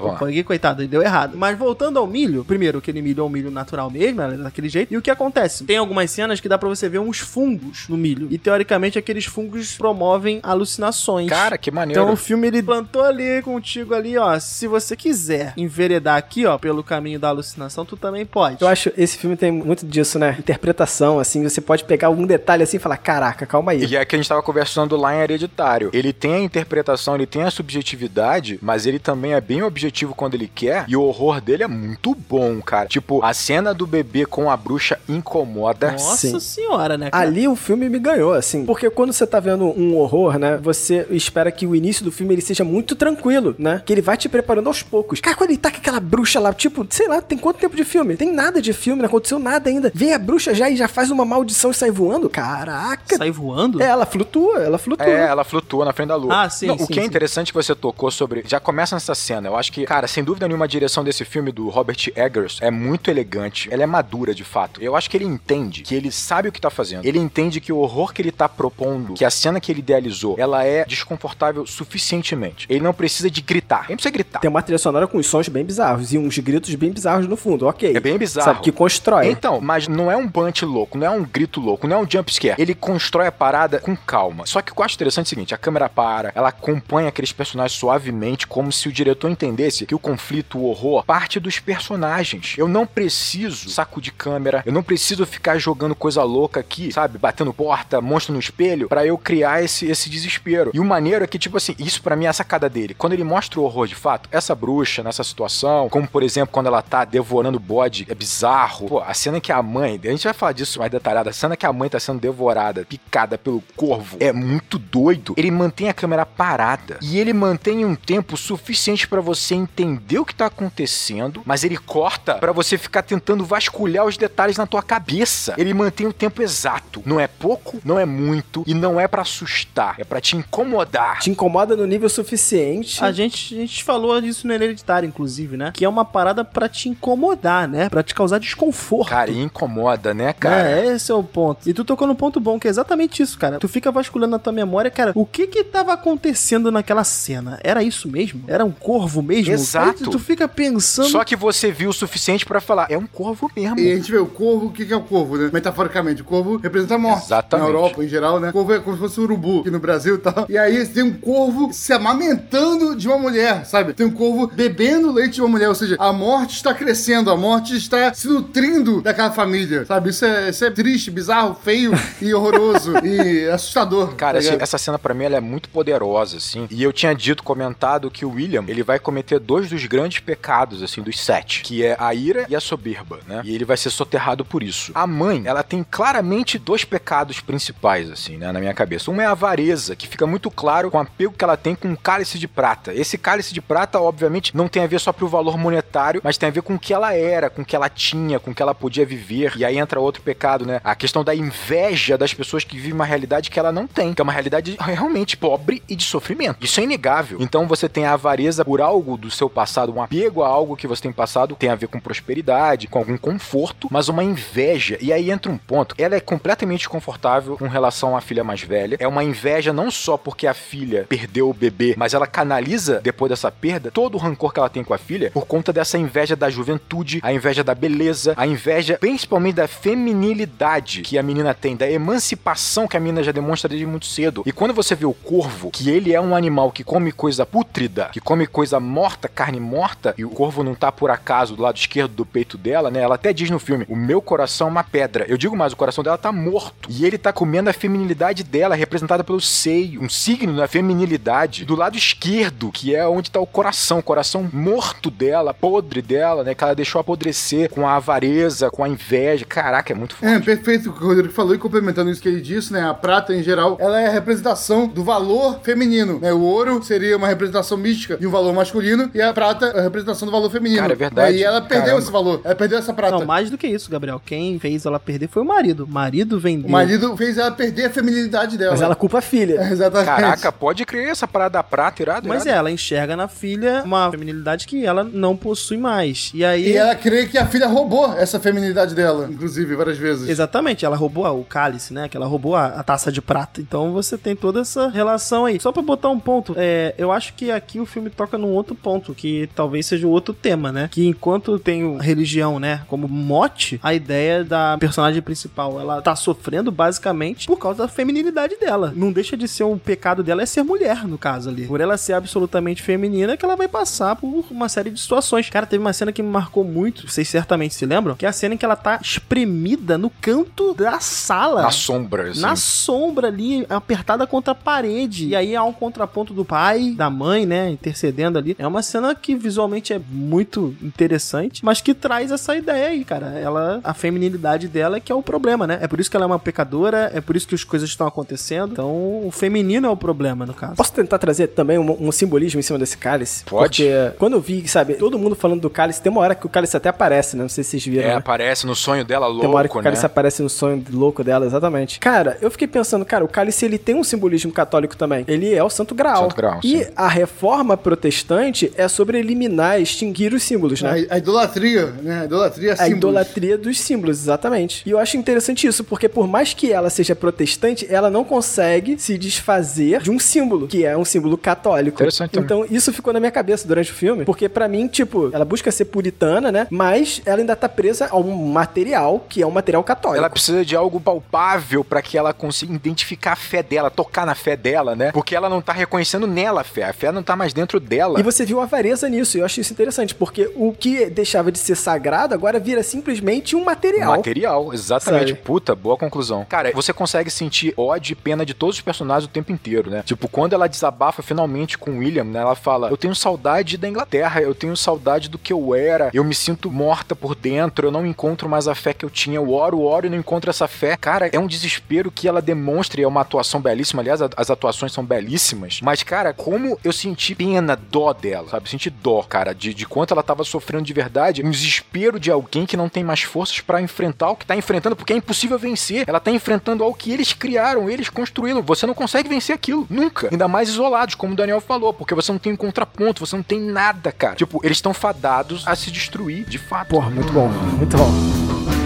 [0.00, 0.18] vamos lá.
[0.18, 1.36] Pug, coitado, ele deu errado.
[1.36, 4.92] Mas voltando ao milho, primeiro, aquele milho é um milho natural mesmo, né, daquele jeito.
[4.92, 5.64] E o que acontece?
[5.64, 8.28] Tem algumas cenas que dá pra você ver uns fungos no milho.
[8.30, 11.28] E teoricamente aqueles fungos promovem alucinações.
[11.28, 12.02] Cara, que maneiro.
[12.02, 14.38] Então o filme ele plantou ali contigo ali, ó.
[14.38, 18.62] Se você quiser enveredar aqui, ó, pelo caminho da alucinação, tu também pode.
[18.62, 20.36] Eu acho esse filme tem muito disso, né?
[20.38, 23.84] Interpretação, assim, você pode pegar algum detalhe assim e falar, caraca, calma aí.
[23.84, 25.90] E é que a gente tava conversando lá em Hereditário.
[25.92, 30.34] Ele tem a interpretação, ele tem a subjetividade, mas ele também é bem objetivo quando
[30.34, 30.84] ele quer.
[30.88, 32.88] E o horror dele é muito bom, cara.
[32.88, 35.92] Tipo, a cena do bebê com a bruxa incomoda.
[35.92, 36.40] Nossa Sim.
[36.40, 37.10] senhora, né?
[37.10, 37.22] cara?
[37.22, 38.64] Ali o filme me ganhou, assim.
[38.64, 40.58] Porque quando você tá vendo um horror, né?
[40.62, 43.82] Você espera que o início do filme ele seja muito tranquilo, né?
[43.84, 45.20] Que ele vai te preparando aos poucos.
[45.20, 47.84] Cara, quando ele tá com aquela bruxa lá, tipo, sei lá, tem quanto tempo de
[47.84, 48.16] filme?
[48.16, 49.92] Tem nada de filme, não aconteceu nada ainda.
[49.94, 52.28] Vem a bruxa já e já faz uma maldição e sai voando?
[52.28, 53.16] Caraca!
[53.16, 53.82] Sai voando?
[53.82, 55.06] É, ela flutua, ela flutua.
[55.06, 56.42] É, ela flutua na frente da lua.
[56.42, 57.09] Ah, sim, Não, sim, O que é sim.
[57.10, 58.42] Interessante que você tocou sobre.
[58.46, 59.48] Já começa nessa cena.
[59.48, 62.70] Eu acho que, cara, sem dúvida nenhuma, a direção desse filme do Robert Eggers é
[62.70, 63.68] muito elegante.
[63.70, 64.82] Ela é madura, de fato.
[64.82, 67.04] Eu acho que ele entende que ele sabe o que tá fazendo.
[67.04, 70.36] Ele entende que o horror que ele tá propondo, que a cena que ele idealizou,
[70.38, 72.66] ela é desconfortável suficientemente.
[72.68, 73.84] Ele não precisa de gritar.
[73.84, 74.40] Ele não precisa gritar.
[74.40, 77.66] Tem uma trilha sonora com sons bem bizarros e uns gritos bem bizarros no fundo,
[77.66, 77.96] ok.
[77.96, 78.46] É bem bizarro.
[78.46, 79.28] Sabe, que constrói.
[79.28, 82.10] Então, mas não é um punch louco, não é um grito louco, não é um
[82.10, 82.60] jump scare.
[82.60, 84.46] Ele constrói a parada com calma.
[84.46, 86.52] Só que o que eu acho interessante é o seguinte: a câmera para, ela
[86.90, 91.38] acompanha aqueles personagens suavemente, como se o diretor entendesse que o conflito, o horror, parte
[91.38, 92.56] dos personagens.
[92.58, 97.16] Eu não preciso saco de câmera, eu não preciso ficar jogando coisa louca aqui, sabe?
[97.16, 100.72] Batendo porta, monstro no espelho, pra eu criar esse, esse desespero.
[100.74, 102.94] E o maneiro é que, tipo assim, isso pra mim é a sacada dele.
[102.94, 106.66] Quando ele mostra o horror de fato, essa bruxa nessa situação, como por exemplo, quando
[106.66, 108.88] ela tá devorando o bode, é bizarro.
[108.88, 111.56] Pô, a cena que a mãe, a gente vai falar disso mais detalhado, a cena
[111.56, 115.34] que a mãe tá sendo devorada, picada pelo corvo, é muito doido.
[115.36, 120.24] Ele mantém a câmera parada e ele mantém um tempo suficiente pra você entender o
[120.24, 124.82] que tá acontecendo, mas ele corta pra você ficar tentando vasculhar os detalhes na tua
[124.82, 125.54] cabeça.
[125.56, 127.02] Ele mantém o tempo exato.
[127.04, 131.20] Não é pouco, não é muito e não é pra assustar, é pra te incomodar.
[131.20, 133.02] Te incomoda no nível suficiente.
[133.04, 135.72] A gente, a gente falou disso no Hereditário, inclusive, né?
[135.74, 137.88] Que é uma parada pra te incomodar, né?
[137.88, 139.10] Pra te causar desconforto.
[139.10, 140.70] Cara, e incomoda, né, cara?
[140.70, 141.68] É, esse é o ponto.
[141.68, 143.58] E tu tocou num ponto bom, que é exatamente isso, cara.
[143.58, 147.58] Tu fica vasculhando na tua memória, cara, o que que tava acontecendo naquela cena?
[147.62, 148.44] Era isso mesmo?
[148.46, 149.52] Era um corvo mesmo?
[149.52, 150.04] Exato.
[150.04, 151.08] Aí tu fica pensando...
[151.08, 153.78] Só que você viu o suficiente pra falar, é um corvo mesmo.
[153.78, 155.50] E a gente vê o corvo, o que que é o corvo, né?
[155.52, 157.26] Metaforicamente, o corvo representa a morte.
[157.26, 157.66] Exatamente.
[157.66, 158.50] Na Europa, em geral, né?
[158.50, 160.46] O corvo é como se fosse um urubu aqui no Brasil e tal.
[160.48, 163.92] E aí tem um corvo se amamentando de uma mulher, sabe?
[163.92, 167.36] Tem um corvo bebendo leite de uma mulher, ou seja, a morte está crescendo, a
[167.36, 170.10] morte está se nutrindo daquela família, sabe?
[170.10, 174.14] Isso é, isso é triste, bizarro, feio e horroroso e assustador.
[174.14, 174.62] Cara, tá ligado?
[174.62, 176.59] essa cena pra mim ela é muito poderosa, assim.
[176.70, 180.82] E eu tinha dito, comentado que o William, ele vai cometer dois dos grandes pecados,
[180.82, 183.42] assim, dos sete, que é a ira e a soberba, né?
[183.44, 184.92] E ele vai ser soterrado por isso.
[184.94, 189.10] A mãe, ela tem claramente dois pecados principais, assim, né, na minha cabeça.
[189.10, 191.88] Um é a avareza, que fica muito claro com o apego que ela tem com
[191.88, 192.92] um cálice de prata.
[192.92, 196.48] Esse cálice de prata, obviamente, não tem a ver só pro valor monetário, mas tem
[196.48, 198.62] a ver com o que ela era, com o que ela tinha, com o que
[198.62, 199.54] ela podia viver.
[199.56, 200.80] E aí entra outro pecado, né?
[200.82, 204.20] A questão da inveja das pessoas que vivem uma realidade que ela não tem, que
[204.20, 206.49] é uma realidade realmente pobre e de sofrimento.
[206.60, 207.38] Isso é inegável.
[207.40, 210.86] Então você tem a avareza por algo do seu passado, um apego a algo que
[210.86, 214.98] você tem passado, tem a ver com prosperidade, com algum conforto, mas uma inveja.
[215.00, 215.94] E aí entra um ponto.
[215.98, 218.96] Ela é completamente confortável com relação à filha mais velha.
[218.98, 223.30] É uma inveja não só porque a filha perdeu o bebê, mas ela canaliza depois
[223.30, 226.36] dessa perda todo o rancor que ela tem com a filha por conta dessa inveja
[226.36, 231.76] da juventude, a inveja da beleza, a inveja principalmente da feminilidade que a menina tem,
[231.76, 234.42] da emancipação que a menina já demonstra desde muito cedo.
[234.46, 238.10] E quando você vê o corvo, que ele é um animal que come coisa pútrida,
[238.12, 241.76] que come coisa morta, carne morta, e o corvo não tá por acaso do lado
[241.76, 243.00] esquerdo do peito dela, né?
[243.00, 245.24] Ela até diz no filme: "O meu coração é uma pedra".
[245.28, 246.88] Eu digo mais, o coração dela tá morto.
[246.88, 251.76] E ele tá comendo a feminilidade dela, representada pelo seio, um signo da feminilidade do
[251.76, 256.54] lado esquerdo, que é onde tá o coração, o coração morto dela, podre dela, né?
[256.54, 259.44] Que ela deixou apodrecer com a avareza, com a inveja.
[259.44, 260.34] Caraca, é muito forte.
[260.34, 262.88] É, perfeito o que o Rodrigo falou e complementando isso que ele disse, né?
[262.88, 266.29] A prata, em geral, ela é a representação do valor feminino, né?
[266.32, 269.82] O ouro seria uma representação mística de um valor masculino e a prata é a
[269.82, 270.80] representação do valor feminino.
[270.80, 271.36] Cara, é verdade.
[271.36, 272.02] E ela perdeu Caramba.
[272.02, 273.18] esse valor, ela perdeu essa prata.
[273.18, 274.20] Não, mais do que isso, Gabriel.
[274.24, 275.84] Quem fez ela perder foi o marido.
[275.84, 276.68] O marido vendeu.
[276.68, 278.72] O marido fez ela perder a feminilidade dela.
[278.72, 279.60] Mas ela culpa a filha.
[279.60, 280.06] É, Exatamente.
[280.06, 282.58] Caraca, pode crer essa parada da prata, irado, Mas é, irado.
[282.58, 286.30] ela enxerga na filha uma feminilidade que ela não possui mais.
[286.34, 286.70] E aí.
[286.70, 290.28] E ela crê que a filha roubou essa feminilidade dela, inclusive, várias vezes.
[290.28, 292.08] Exatamente, ela roubou o cálice, né?
[292.08, 293.60] Que ela roubou a, a taça de prata.
[293.60, 295.58] Então você tem toda essa relação aí.
[295.60, 298.74] Só pra botar um ponto, é, eu acho que aqui o filme toca num outro
[298.74, 300.88] ponto, que talvez seja o outro tema, né?
[300.90, 306.70] Que enquanto tem religião, né, como mote, a ideia da personagem principal, ela tá sofrendo
[306.70, 308.92] basicamente por causa da feminilidade dela.
[308.94, 311.66] Não deixa de ser um pecado dela é ser mulher, no caso ali.
[311.66, 315.48] Por ela ser absolutamente feminina, que ela vai passar por uma série de situações.
[315.48, 318.32] Cara, teve uma cena que me marcou muito, vocês certamente se lembram, que é a
[318.32, 321.62] cena em que ela tá espremida no canto da sala.
[321.62, 322.40] Na sombra, assim.
[322.40, 325.28] Na sombra ali, apertada contra a parede.
[325.28, 328.56] E aí há um contraponto do pai, da mãe, né, intercedendo ali.
[328.58, 333.38] É uma cena que visualmente é muito interessante, mas que traz essa ideia aí, cara.
[333.38, 335.78] Ela, a feminilidade dela é que é o problema, né?
[335.82, 338.06] É por isso que ela é uma pecadora, é por isso que as coisas estão
[338.06, 338.72] acontecendo.
[338.72, 340.76] Então, o feminino é o problema, no caso.
[340.76, 343.44] Posso tentar trazer também um, um simbolismo em cima desse cálice?
[343.44, 343.82] Pode.
[343.82, 346.48] Porque quando eu vi, sabe, todo mundo falando do cálice, tem uma hora que o
[346.48, 347.42] cálice até aparece, né?
[347.42, 348.04] Não sei se vocês viram.
[348.04, 348.14] É, né?
[348.14, 350.06] aparece no sonho dela Tem uma hora que louco, o cálice né?
[350.06, 351.98] aparece no sonho louco dela, exatamente.
[351.98, 355.24] Cara, eu fiquei pensando, cara, o cálice ele tem um simbolismo católico também.
[355.28, 356.22] Ele é o Santo Graal.
[356.22, 356.90] Santo Graal, e sim.
[356.96, 361.06] a reforma protestante é sobre eliminar, extinguir os símbolos, né?
[361.10, 362.22] A, a idolatria, né?
[362.22, 362.96] A idolatria A símbolos.
[362.98, 364.82] idolatria dos símbolos, exatamente.
[364.86, 368.98] E eu acho interessante isso, porque por mais que ela seja protestante, ela não consegue
[368.98, 371.96] se desfazer de um símbolo, que é um símbolo católico.
[371.96, 372.38] Interessante.
[372.38, 375.70] Então, isso ficou na minha cabeça durante o filme, porque pra mim, tipo, ela busca
[375.70, 376.66] ser puritana, né?
[376.70, 380.18] Mas ela ainda tá presa a um material que é um material católico.
[380.18, 384.34] Ela precisa de algo palpável pra que ela consiga identificar a fé dela, tocar na
[384.34, 385.12] fé dela, né?
[385.12, 386.84] Porque ela não tá reconhecendo nela a fé.
[386.84, 388.20] A fé não tá mais dentro dela.
[388.20, 391.50] E você viu a avareza nisso, e eu acho isso interessante, porque o que deixava
[391.50, 394.16] de ser sagrado agora vira simplesmente um material.
[394.16, 395.30] Material, exatamente.
[395.30, 395.40] Sabe?
[395.40, 396.44] Puta, boa conclusão.
[396.48, 400.02] Cara, você consegue sentir ódio e pena de todos os personagens o tempo inteiro, né?
[400.04, 402.40] Tipo, quando ela desabafa finalmente com o William, né?
[402.40, 406.24] Ela fala: Eu tenho saudade da Inglaterra, eu tenho saudade do que eu era, eu
[406.24, 409.36] me sinto morta por dentro, eu não encontro mais a fé que eu tinha.
[409.36, 410.96] Eu oro, oro e não encontro essa fé.
[410.96, 414.02] Cara, é um desespero que ela demonstra e é uma atuação belíssima.
[414.02, 415.69] Aliás, as atuações são belíssimas.
[415.82, 418.68] Mas, cara, como eu senti pena, dó dela, sabe?
[418.68, 421.42] Senti dó, cara, de, de quanto ela tava sofrendo de verdade.
[421.44, 424.96] Um desespero de alguém que não tem mais forças pra enfrentar o que tá enfrentando,
[424.96, 426.04] porque é impossível vencer.
[426.08, 428.62] Ela tá enfrentando algo que eles criaram, eles construíram.
[428.62, 430.28] Você não consegue vencer aquilo, nunca.
[430.30, 433.42] Ainda mais isolados, como o Daniel falou, porque você não tem um contraponto, você não
[433.42, 434.34] tem nada, cara.
[434.34, 436.88] Tipo, eles estão fadados a se destruir, de fato.
[436.88, 438.79] Porra, muito bom, muito bom.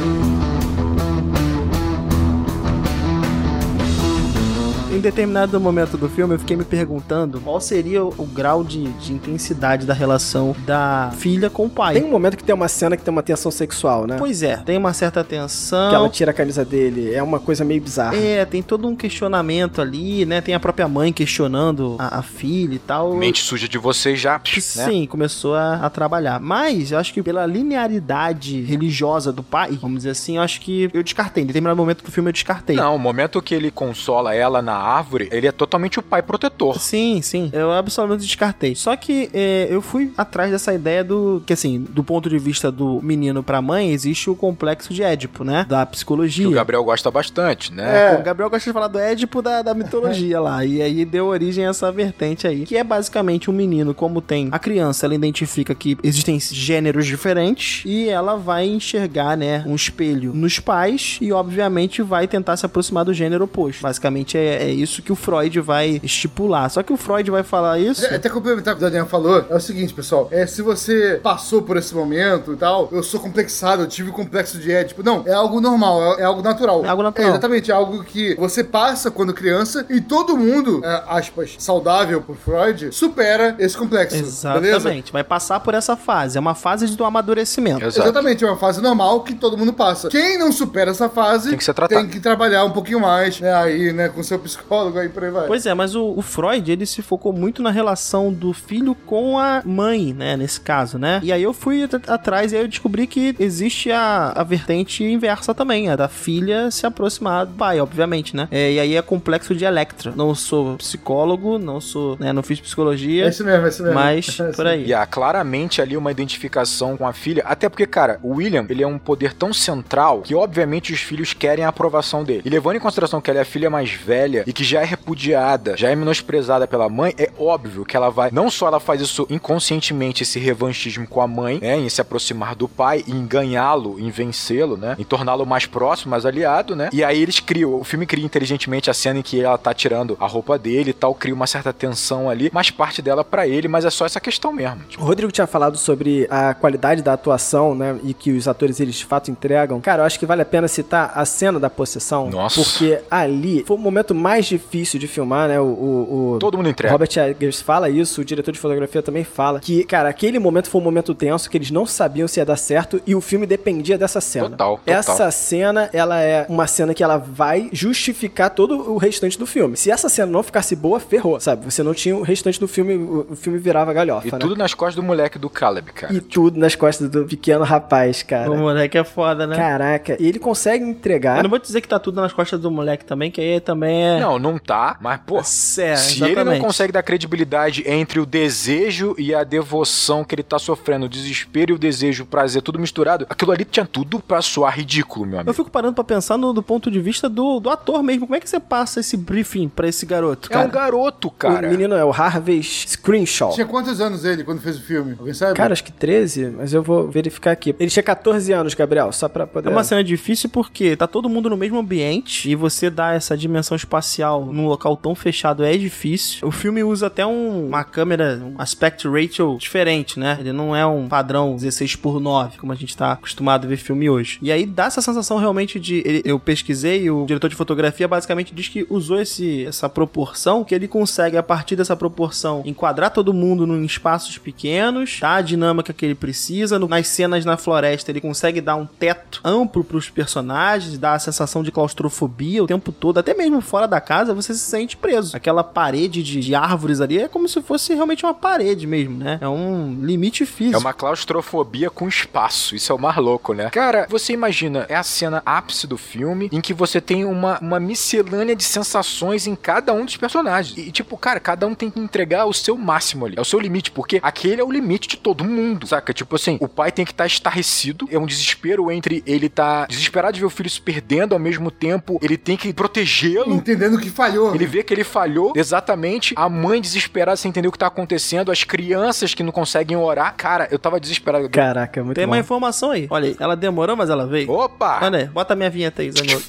[4.95, 9.13] Em determinado momento do filme, eu fiquei me perguntando qual seria o grau de, de
[9.13, 11.95] intensidade da relação da filha com o pai.
[11.95, 14.15] Tem um momento que tem uma cena que tem uma tensão sexual, né?
[14.17, 15.89] Pois é, tem uma certa tensão.
[15.89, 17.13] Que ela tira a camisa dele.
[17.13, 18.17] É uma coisa meio bizarra.
[18.17, 20.41] É, tem todo um questionamento ali, né?
[20.41, 23.17] Tem a própria mãe questionando a, a filha e tal.
[23.17, 24.61] Mente suja de vocês já, né?
[24.61, 26.39] Sim, começou a, a trabalhar.
[26.39, 30.89] Mas eu acho que pela linearidade religiosa do pai, vamos dizer assim, eu acho que
[30.95, 31.43] eu descartei.
[31.43, 32.77] Em determinado momento do filme eu descartei.
[32.77, 36.79] Não, o momento que ele consola ela na árvore, ele é totalmente o pai protetor.
[36.79, 37.51] Sim, sim.
[37.53, 38.75] Eu absolutamente descartei.
[38.75, 41.43] Só que é, eu fui atrás dessa ideia do.
[41.47, 45.45] Que assim, do ponto de vista do menino pra mãe, existe o complexo de Édipo,
[45.45, 45.67] né?
[45.69, 46.47] Da psicologia.
[46.47, 48.15] Que o Gabriel gosta bastante, né?
[48.15, 48.19] É.
[48.19, 50.65] O Gabriel gosta de falar do Édipo da, da mitologia lá.
[50.65, 52.65] E aí deu origem a essa vertente aí.
[52.65, 57.83] Que é basicamente um menino, como tem a criança, ela identifica que existem gêneros diferentes
[57.85, 63.05] e ela vai enxergar, né, um espelho nos pais e, obviamente, vai tentar se aproximar
[63.05, 63.83] do gênero oposto.
[63.83, 66.71] Basicamente é, é isso que o Freud vai estipular.
[66.71, 68.05] Só que o Freud vai falar isso.
[68.07, 70.29] É, Até complementar o que o Daniel falou, é o seguinte, pessoal.
[70.31, 74.59] É, se você passou por esse momento e tal, eu sou complexado, eu tive complexo
[74.59, 75.03] de Édipo.
[75.03, 76.85] Não, é algo normal, é, é algo natural.
[76.85, 77.31] É algo natural.
[77.31, 82.37] exatamente, é algo que você passa quando criança e todo mundo, é, aspas, saudável por
[82.37, 84.17] Freud, supera esse complexo.
[84.17, 84.63] Exatamente.
[84.83, 85.13] Beleza?
[85.13, 86.37] Vai passar por essa fase.
[86.37, 87.85] É uma fase do amadurecimento.
[87.85, 88.09] Exato.
[88.09, 90.09] Exatamente, é uma fase normal que todo mundo passa.
[90.09, 93.53] Quem não supera essa fase Tem que tem que trabalhar um pouquinho mais, né?
[93.55, 95.47] Aí, né, com seu psicólogo aí por aí vai.
[95.47, 99.39] Pois é, mas o, o Freud, ele se focou muito na relação do filho com
[99.39, 101.21] a mãe, né, nesse caso, né?
[101.23, 105.05] E aí eu fui at- atrás e aí eu descobri que existe a, a vertente
[105.05, 108.49] inversa também, a da filha se aproximar do pai, obviamente, né?
[108.51, 110.13] É, e aí é complexo de Electra.
[110.17, 113.95] Não sou psicólogo, não sou, né, não fiz psicologia, É isso mesmo, é isso mesmo.
[113.95, 114.87] mas É por aí.
[114.87, 118.83] E há claramente ali uma identificação com a filha, até porque, cara, o William, ele
[118.83, 122.43] é um poder tão central que, obviamente, os filhos querem a aprovação dele.
[122.45, 124.85] E levando em consideração que ela é a filha mais velha e que já é
[124.85, 129.01] repudiada, já é menosprezada pela mãe, é óbvio que ela vai, não só ela faz
[129.01, 133.99] isso inconscientemente, esse revanchismo com a mãe, né, em se aproximar do pai, em ganhá-lo,
[133.99, 137.85] em vencê-lo, né, em torná-lo mais próximo, mais aliado, né, e aí eles criam, o
[137.85, 141.15] filme cria inteligentemente a cena em que ela tá tirando a roupa dele e tal,
[141.15, 144.53] cria uma certa tensão ali, mas parte dela pra ele, mas é só essa questão
[144.53, 144.85] mesmo.
[144.89, 147.99] Tipo, O Rodrigo tinha falado sobre a qualidade da atuação, né?
[148.03, 149.81] E que os atores eles de fato entregam.
[149.81, 152.31] Cara, eu acho que vale a pena citar a cena da possessão.
[152.31, 152.63] Nossa.
[152.63, 155.61] Porque ali foi o momento mais difícil de filmar, né?
[155.61, 156.93] O, o, o Todo mundo entrega.
[156.93, 159.61] Robert Eggers fala isso, o diretor de fotografia também fala.
[159.61, 162.57] Que, cara, aquele momento foi um momento tenso, que eles não sabiam se ia dar
[162.57, 164.51] certo e o filme dependia dessa cena.
[164.51, 164.95] Total, total.
[164.95, 169.77] Essa cena, ela é uma cena que ela vai justificar todo o restante do filme.
[169.77, 171.65] Se essa cena não ficasse boa, ferrou, sabe?
[171.65, 174.39] Você não tinha o restante do filme, o, o filme virava galhofa, E né?
[174.39, 176.13] tudo nas costas do moleque do Caleb, cara.
[176.13, 178.51] E tudo nas costas do pequeno rapaz, cara.
[178.51, 179.57] O moleque é foda, né?
[179.57, 181.39] Caraca, e ele consegue entregar.
[181.39, 184.05] Eu não vou dizer que tá tudo nas costas do moleque também, que aí também
[184.05, 184.24] é.
[184.25, 186.61] Não, não tá, mas, pô, É, se ele não exatamente.
[186.63, 191.73] consegue dar credibilidade entre o desejo e a devoção que ele tá sofrendo, o desespero
[191.73, 195.35] e o desejo, o prazer, tudo misturado, aquilo ali tinha tudo pra soar ridículo, meu
[195.37, 195.53] Eu amigo.
[195.55, 198.27] fico parando pra pensar no, do ponto de vista do, do ator mesmo.
[198.27, 200.71] Como é que você passa esse briefing pra esse garoto, É um cara?
[200.71, 201.67] garoto, cara.
[201.67, 203.53] O menino é o Harvey Screenshaw.
[203.53, 205.17] Tinha quantos anos ele quando fez o filme?
[205.19, 205.55] Alguém sabe?
[205.55, 207.75] Cara, acho que 13, mas eu vou verificar aqui.
[207.79, 209.69] Ele tinha 14 anos, Gabriel, só pra poder.
[209.69, 213.37] É uma cena difícil porque tá todo mundo no mesmo ambiente e você dá essa
[213.37, 216.47] dimensão espacial num local tão fechado é difícil.
[216.47, 220.37] O filme usa até um- uma câmera, um aspect ratio diferente, né?
[220.41, 223.77] Ele não é um padrão 16 por 9, como a gente tá acostumado a ver
[223.77, 224.39] filme hoje.
[224.43, 226.03] E aí dá essa sensação realmente de.
[226.05, 230.75] ele- eu pesquisei, o diretor de fotografia basicamente diz que usou esse, essa proporção, que
[230.75, 235.35] ele consegue, a partir dessa proporção, enquadrar todo mundo em espaços pequenos, tá?
[235.37, 236.79] A dinâmica que ele precisa.
[236.79, 241.63] Nas cenas na floresta, ele consegue dar um teto amplo pros personagens, dar a sensação
[241.63, 243.19] de claustrofobia o tempo todo.
[243.19, 245.37] Até mesmo fora da casa, você se sente preso.
[245.37, 249.39] Aquela parede de, de árvores ali é como se fosse realmente uma parede mesmo, né?
[249.41, 250.77] É um limite físico.
[250.77, 252.77] É uma claustrofobia com espaço.
[252.77, 253.71] Isso é o mais louco, né?
[253.71, 257.81] Cara, você imagina, é a cena ápice do filme em que você tem uma, uma
[257.81, 260.77] miscelânea de sensações em cada um dos personagens.
[260.77, 263.35] E, tipo, cara, cada um tem que entregar o seu máximo ali.
[263.37, 266.13] É o seu limite, porque aquele é o limite de todo mundo, saca?
[266.13, 268.09] Tipo assim, o pai tem que estar estarrecido.
[268.11, 271.71] É um desespero entre ele tá desesperado de ver o filho se perdendo, ao mesmo
[271.71, 273.55] tempo ele tem que protegê-lo.
[273.55, 274.55] Entendendo que falhou.
[274.55, 276.35] Ele vê que ele falhou, exatamente.
[276.37, 278.51] A mãe desesperada sem entender o que tá acontecendo.
[278.51, 280.35] As crianças que não conseguem orar.
[280.37, 281.49] Cara, eu tava desesperado.
[281.49, 282.33] Caraca, muito Tem bom.
[282.33, 283.07] uma informação aí.
[283.11, 284.51] Olha aí, ela demorou, mas ela veio.
[284.51, 285.01] Opa!
[285.03, 286.45] Olha aí, bota a minha vinheta aí, Zanioto.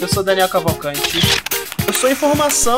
[0.00, 1.18] Eu sou Daniel Cavalcante.
[1.86, 2.76] Eu sou informação.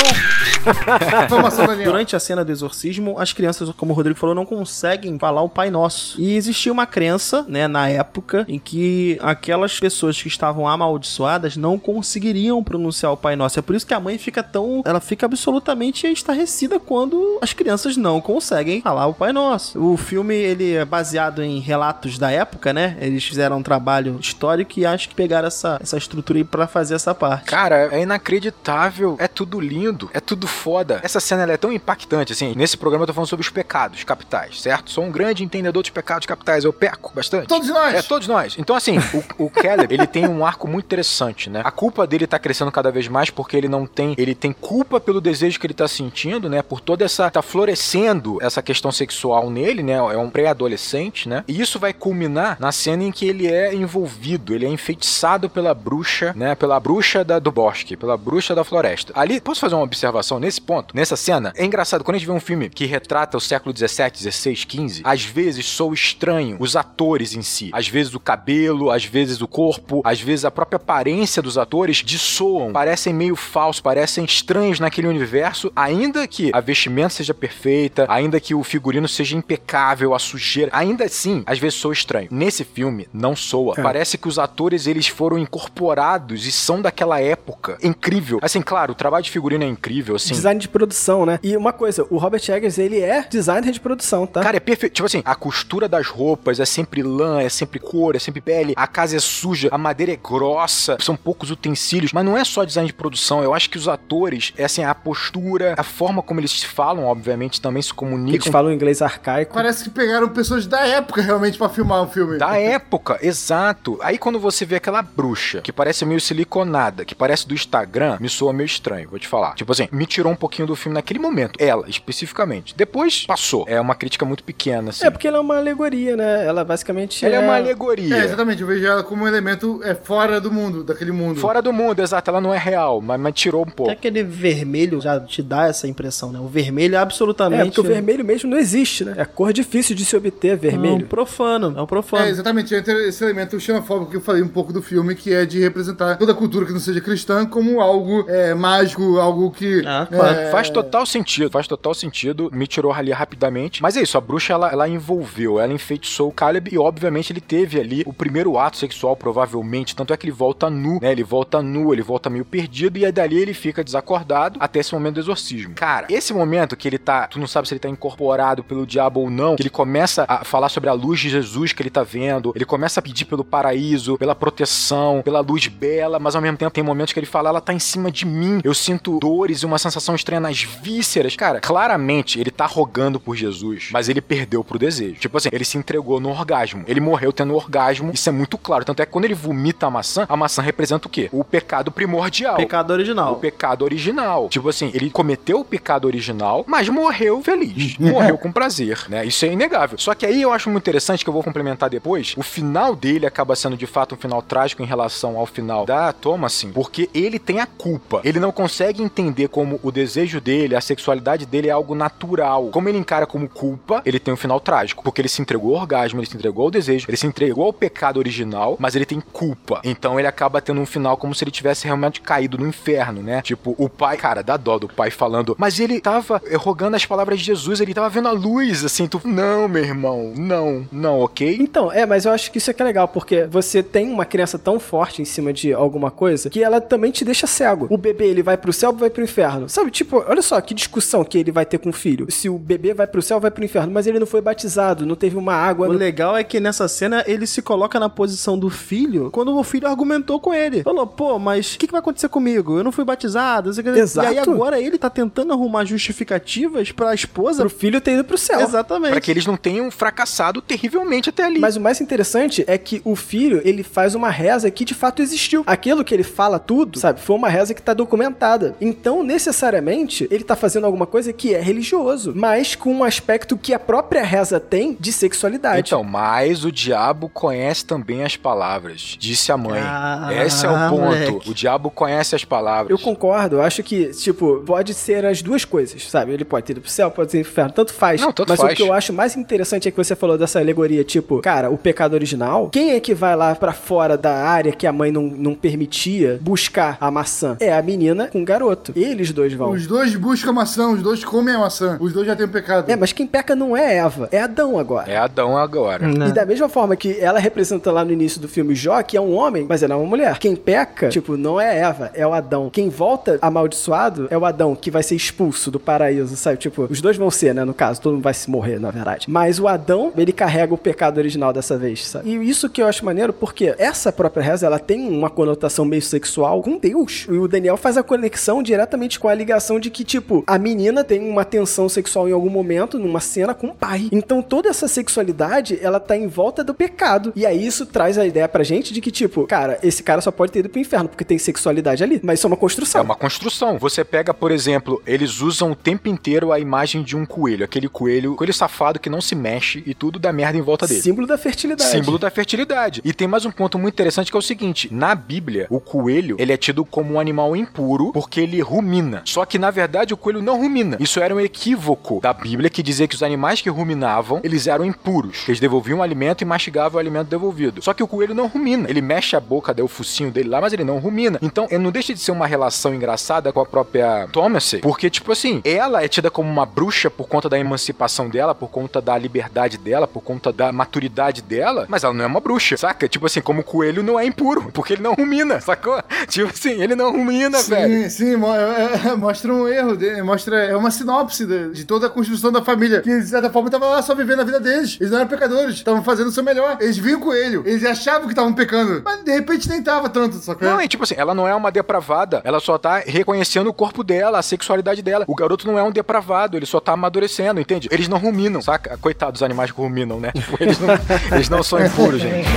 [1.85, 5.49] Durante a cena do exorcismo, as crianças, como o Rodrigo falou, não conseguem falar o
[5.49, 6.21] Pai Nosso.
[6.21, 11.79] E existia uma crença, né, na época, em que aquelas pessoas que estavam amaldiçoadas não
[11.79, 13.59] conseguiriam pronunciar o Pai Nosso.
[13.59, 14.83] É por isso que a mãe fica tão.
[14.85, 19.81] Ela fica absolutamente estarrecida quando as crianças não conseguem falar o Pai Nosso.
[19.81, 22.97] O filme, ele é baseado em relatos da época, né?
[23.01, 26.95] Eles fizeram um trabalho histórico e acho que pegaram essa, essa estrutura aí pra fazer
[26.95, 27.47] essa parte.
[27.47, 29.17] Cara, é inacreditável.
[29.19, 30.11] É tudo lindo.
[30.13, 31.01] É tudo foda.
[31.03, 32.55] Essa cena é tão impactante, assim.
[32.57, 34.91] Nesse programa eu tô falando sobre os pecados capitais, certo?
[34.91, 36.65] Sou um grande entendedor dos pecados capitais.
[36.65, 37.47] Eu peco bastante.
[37.47, 37.95] Todos nós.
[37.95, 38.57] É, todos nós.
[38.59, 38.99] Então, assim,
[39.39, 41.63] o, o Caleb, ele tem um arco muito interessante, né?
[41.65, 44.15] A culpa dele tá crescendo cada vez mais porque ele não tem.
[44.19, 46.63] Ele tem culpa pelo desejo que ele tá sentindo, né?
[46.63, 47.31] Por toda essa.
[47.31, 49.95] tá florescendo essa questão sexual nele, né?
[49.95, 51.45] É um pré-adolescente, né?
[51.47, 55.73] E isso vai culminar na cena em que ele é envolvido, ele é enfeitiçado pela
[55.75, 56.55] bruxa, né?
[56.55, 59.13] Pela bruxa da, do bosque, pela bruxa da floresta.
[59.15, 60.97] Ali, posso fazer uma observação nesse ponto?
[60.97, 61.53] Nessa cena?
[61.57, 65.03] É engraçado, quando a gente vê um filme que retrata o século 17, 16, 15,
[65.05, 67.71] às vezes sou estranho os atores em si.
[67.73, 71.99] Às vezes o cabelo, às vezes o corpo, às vezes a própria aparência dos atores
[71.99, 78.41] dissoam, parecem meio falsos, parecem estranhos naquele universo, ainda que a vestimenta seja perfeita, ainda
[78.41, 82.29] que o figurino seja impecável, a sujeira, ainda assim, às vezes sou estranho.
[82.31, 83.75] Nesse filme, não soa.
[83.77, 83.83] É.
[83.83, 87.79] Parece que os atores, eles foram incorporados e são daquela época.
[87.83, 88.39] Incrível.
[88.43, 90.30] Assim, claro, o trabalho de figurino é incrível, assim.
[90.35, 91.39] Design de produção, né?
[91.43, 94.41] E uma coisa, o Robert Eggers, ele é designer de produção, tá?
[94.43, 94.95] Cara, é perfeito.
[94.95, 98.73] Tipo assim, a costura das roupas é sempre lã, é sempre couro, é sempre pele.
[98.77, 102.13] A casa é suja, a madeira é grossa, são poucos utensílios.
[102.13, 103.43] Mas não é só design de produção.
[103.43, 107.61] Eu acho que os atores, é assim, a postura, a forma como eles falam, obviamente,
[107.61, 108.53] também se Eles comunicam.
[108.53, 109.55] falam inglês arcaico.
[109.55, 112.39] Parece que pegaram pessoas da época realmente pra filmar o filme.
[112.39, 113.99] Da época, exato.
[114.03, 118.29] Aí quando você vê aquela bruxa, que parece meio siliconada, que parece do Instagram, me
[118.29, 119.55] soa meio estranho, vou te falar.
[119.55, 121.53] Tipo assim, me tirou um pouquinho do filme naquele momento.
[121.59, 122.75] Ela, especificamente.
[122.77, 123.65] Depois, passou.
[123.69, 125.07] É uma crítica muito pequena, assim.
[125.07, 126.47] É porque ela é uma alegoria, né?
[126.47, 128.17] Ela basicamente Ela é uma alegoria.
[128.17, 128.61] É, exatamente.
[128.63, 131.41] Eu vejo ela como um elemento é, fora do mundo, daquele mundo.
[131.41, 132.31] Fora do mundo, exato.
[132.31, 133.93] Ela não é real, mas, mas tirou um Até pouco.
[133.93, 136.39] aquele vermelho já te dá essa impressão, né?
[136.41, 137.63] O vermelho é absolutamente.
[137.63, 139.15] É, porque o vermelho mesmo não existe, né?
[139.17, 141.07] É cor difícil de se obter É um vermelho.
[141.07, 142.25] profano, é um profano.
[142.25, 142.75] É, exatamente.
[142.75, 146.17] Entra esse elemento xenofóbico que eu falei um pouco do filme, que é de representar
[146.17, 149.83] toda a cultura que não seja cristã como algo é, mágico, algo que.
[149.87, 150.07] Ah.
[150.11, 152.51] É, Faz total sentido, faz total sentido.
[152.53, 153.83] Me tirou ali rapidamente.
[153.83, 157.41] Mas é isso, a bruxa ela, ela envolveu, ela enfeitiçou o Caleb e obviamente ele
[157.41, 159.95] teve ali o primeiro ato sexual, provavelmente.
[159.95, 161.13] Tanto é que ele volta nu, né?
[161.13, 164.93] Ele volta nu, ele volta meio perdido e aí dali ele fica desacordado até esse
[164.93, 165.75] momento do exorcismo.
[165.75, 169.21] Cara, esse momento que ele tá, tu não sabe se ele tá incorporado pelo diabo
[169.21, 172.03] ou não, que ele começa a falar sobre a luz de Jesus que ele tá
[172.03, 176.57] vendo, ele começa a pedir pelo paraíso, pela proteção, pela luz bela, mas ao mesmo
[176.57, 179.63] tempo tem momentos que ele fala, ela tá em cima de mim, eu sinto dores
[179.63, 181.37] e uma sensação estranha nas vísceras.
[181.37, 185.21] Cara, claramente ele tá rogando por Jesus, mas ele perdeu pro desejo.
[185.21, 186.85] Tipo assim, ele se entregou no orgasmo.
[186.87, 188.85] Ele morreu tendo orgasmo, isso é muito claro.
[188.85, 191.29] Tanto é que quando ele vomita a maçã, a maçã representa o quê?
[191.33, 192.57] O pecado primordial.
[192.57, 193.33] Pecado original.
[193.33, 194.49] O pecado original.
[194.49, 197.97] Tipo assim, ele cometeu o pecado original, mas morreu feliz.
[197.99, 199.25] morreu com prazer, né?
[199.25, 199.99] Isso é inegável.
[199.99, 203.27] Só que aí eu acho muito interessante, que eu vou complementar depois, o final dele
[203.27, 207.39] acaba sendo de fato um final trágico em relação ao final da Thomasin, porque ele
[207.39, 208.21] tem a culpa.
[208.25, 212.69] Ele não consegue entender como o desejo dele, a sexualidade dele é algo natural.
[212.69, 215.83] Como ele encara como culpa, ele tem um final trágico, porque ele se entregou ao
[215.83, 219.21] orgasmo, ele se entregou ao desejo, ele se entregou ao pecado original, mas ele tem
[219.21, 219.81] culpa.
[219.85, 223.43] Então ele acaba tendo um final como se ele tivesse realmente caído no inferno, né?
[223.43, 227.39] Tipo, o pai, cara, dá dó do pai falando, mas ele tava rogando as palavras
[227.39, 231.57] de Jesus, ele tava vendo a luz, assim, tu, não, meu irmão, não, não, ok?
[231.61, 234.25] Então, é, mas eu acho que isso é que é legal, porque você tem uma
[234.25, 237.87] criança tão forte em cima de alguma coisa que ela também te deixa cego.
[237.91, 239.69] O bebê, ele vai pro céu ou vai pro inferno?
[239.71, 242.27] Sabe, tipo, olha só que discussão que ele vai ter com o filho.
[242.31, 245.07] Se o bebê vai pro céu ou vai pro inferno, mas ele não foi batizado,
[245.07, 245.89] não teve uma água.
[245.89, 249.57] O no- legal é que nessa cena ele se coloca na posição do filho quando
[249.57, 250.83] o filho argumentou com ele.
[250.83, 252.79] Falou, pô, mas o que, que vai acontecer comigo?
[252.79, 253.69] Eu não fui batizado.
[253.69, 253.99] não sei o que.
[254.01, 254.27] Exato.
[254.27, 257.61] E aí agora ele tá tentando arrumar justificativas pra esposa.
[257.63, 258.61] Pro filho ter ido pro céu.
[258.61, 259.13] Exatamente.
[259.13, 261.59] Pra que eles não tenham fracassado terrivelmente até ali.
[261.59, 265.23] Mas o mais interessante é que o filho, ele faz uma reza que de fato
[265.23, 265.63] existiu.
[265.67, 268.75] Aquilo que ele fala tudo, sabe, foi uma reza que tá documentada.
[268.81, 269.23] Então,
[269.61, 273.79] necessariamente, ele tá fazendo alguma coisa que é religioso, mas com um aspecto que a
[273.79, 275.81] própria reza tem de sexualidade.
[275.87, 279.81] Então, mas o diabo conhece também as palavras, disse a mãe.
[279.83, 281.03] Ah, Esse é o ponto.
[281.03, 281.51] moleque.
[281.51, 282.91] O diabo conhece as palavras.
[282.91, 286.33] Eu concordo, eu acho que, tipo, pode ser as duas coisas, sabe?
[286.33, 288.21] Ele pode ter ido pro céu, pode ter ido pro inferno, tanto faz.
[288.21, 288.73] Não, tanto Mas faz.
[288.73, 291.77] o que eu acho mais interessante é que você falou dessa alegoria, tipo, cara, o
[291.77, 295.23] pecado original, quem é que vai lá pra fora da área que a mãe não,
[295.23, 297.57] não permitia buscar a maçã?
[297.61, 298.93] É a menina com o garoto.
[298.97, 299.71] Eles dois dois vão.
[299.71, 301.97] Os dois buscam a maçã, os dois comem a maçã.
[302.01, 302.91] Os dois já têm o pecado.
[302.91, 305.11] É, mas quem peca não é Eva, é Adão agora.
[305.11, 306.07] É Adão agora.
[306.07, 306.29] Né?
[306.29, 309.21] E da mesma forma que ela representa lá no início do filme Jó, que é
[309.21, 310.39] um homem, mas ela é uma mulher.
[310.39, 312.71] Quem peca, tipo, não é Eva, é o Adão.
[312.71, 316.57] Quem volta amaldiçoado é o Adão, que vai ser expulso do paraíso, sabe?
[316.59, 317.65] Tipo, os dois vão ser, né?
[317.65, 319.27] No caso, todo mundo vai se morrer, na verdade.
[319.29, 322.31] Mas o Adão, ele carrega o pecado original dessa vez, sabe?
[322.31, 326.03] E isso que eu acho maneiro, porque essa própria reza, ela tem uma conotação meio
[326.03, 327.27] sexual com Deus.
[327.29, 331.03] E o Daniel faz a conexão diretamente com a ligação de que, tipo, a menina
[331.03, 334.09] tem uma tensão sexual em algum momento, numa cena com o pai.
[334.13, 337.33] Então toda essa sexualidade, ela tá em volta do pecado.
[337.35, 340.31] E aí isso traz a ideia pra gente de que, tipo, cara, esse cara só
[340.31, 342.21] pode ter ido pro inferno, porque tem sexualidade ali.
[342.23, 343.01] Mas isso é uma construção.
[343.01, 343.79] É uma construção.
[343.79, 347.65] Você pega, por exemplo, eles usam o tempo inteiro a imagem de um coelho.
[347.65, 351.01] Aquele coelho, coelho safado que não se mexe e tudo dá merda em volta dele.
[351.01, 351.91] Símbolo da fertilidade.
[351.91, 353.01] Símbolo da fertilidade.
[353.05, 356.37] E tem mais um ponto muito interessante que é o seguinte: na Bíblia, o coelho
[356.39, 359.23] ele é tido como um animal impuro porque ele rumina.
[359.33, 360.97] Só que na verdade o coelho não rumina.
[361.01, 364.85] Isso era um equívoco da Bíblia que dizia que os animais que ruminavam eles eram
[364.85, 367.83] impuros, eles devolviam o alimento e mastigavam o alimento devolvido.
[367.83, 368.89] Só que o coelho não rumina.
[368.91, 371.39] Ele mexe a boca, o focinho dele lá, mas ele não rumina.
[371.43, 375.61] Então, não deixa de ser uma relação engraçada com a própria Thomas, porque tipo assim,
[375.65, 379.79] ela é tida como uma bruxa por conta da emancipação dela, por conta da liberdade
[379.79, 383.09] dela, por conta da maturidade dela, mas ela não é uma bruxa, saca?
[383.09, 386.01] Tipo assim, como o coelho não é impuro, porque ele não rumina, sacou?
[386.29, 388.03] Tipo assim, ele não rumina, velho.
[388.05, 391.85] Sim, sim, mo- é- é- mostra um erro, de- mostra é uma sinopse de, de
[391.85, 394.59] toda a construção da família, que de certa forma tava lá só vivendo a vida
[394.59, 394.97] deles.
[395.01, 396.77] Eles não eram pecadores, estavam fazendo o seu melhor.
[396.81, 400.37] Eles viam o coelho, eles achavam que estavam pecando, mas de repente nem tava tanto,
[400.37, 403.69] só que Não, e tipo assim, ela não é uma depravada, ela só tá reconhecendo
[403.69, 405.25] o corpo dela, a sexualidade dela.
[405.29, 407.89] O garoto não é um depravado, ele só tá amadurecendo, entende?
[407.93, 408.97] Eles não ruminam, saca?
[408.99, 410.33] Coitados dos animais que ruminam, né?
[410.41, 410.89] Tipo, eles não,
[411.37, 412.49] eles não são impuros, gente.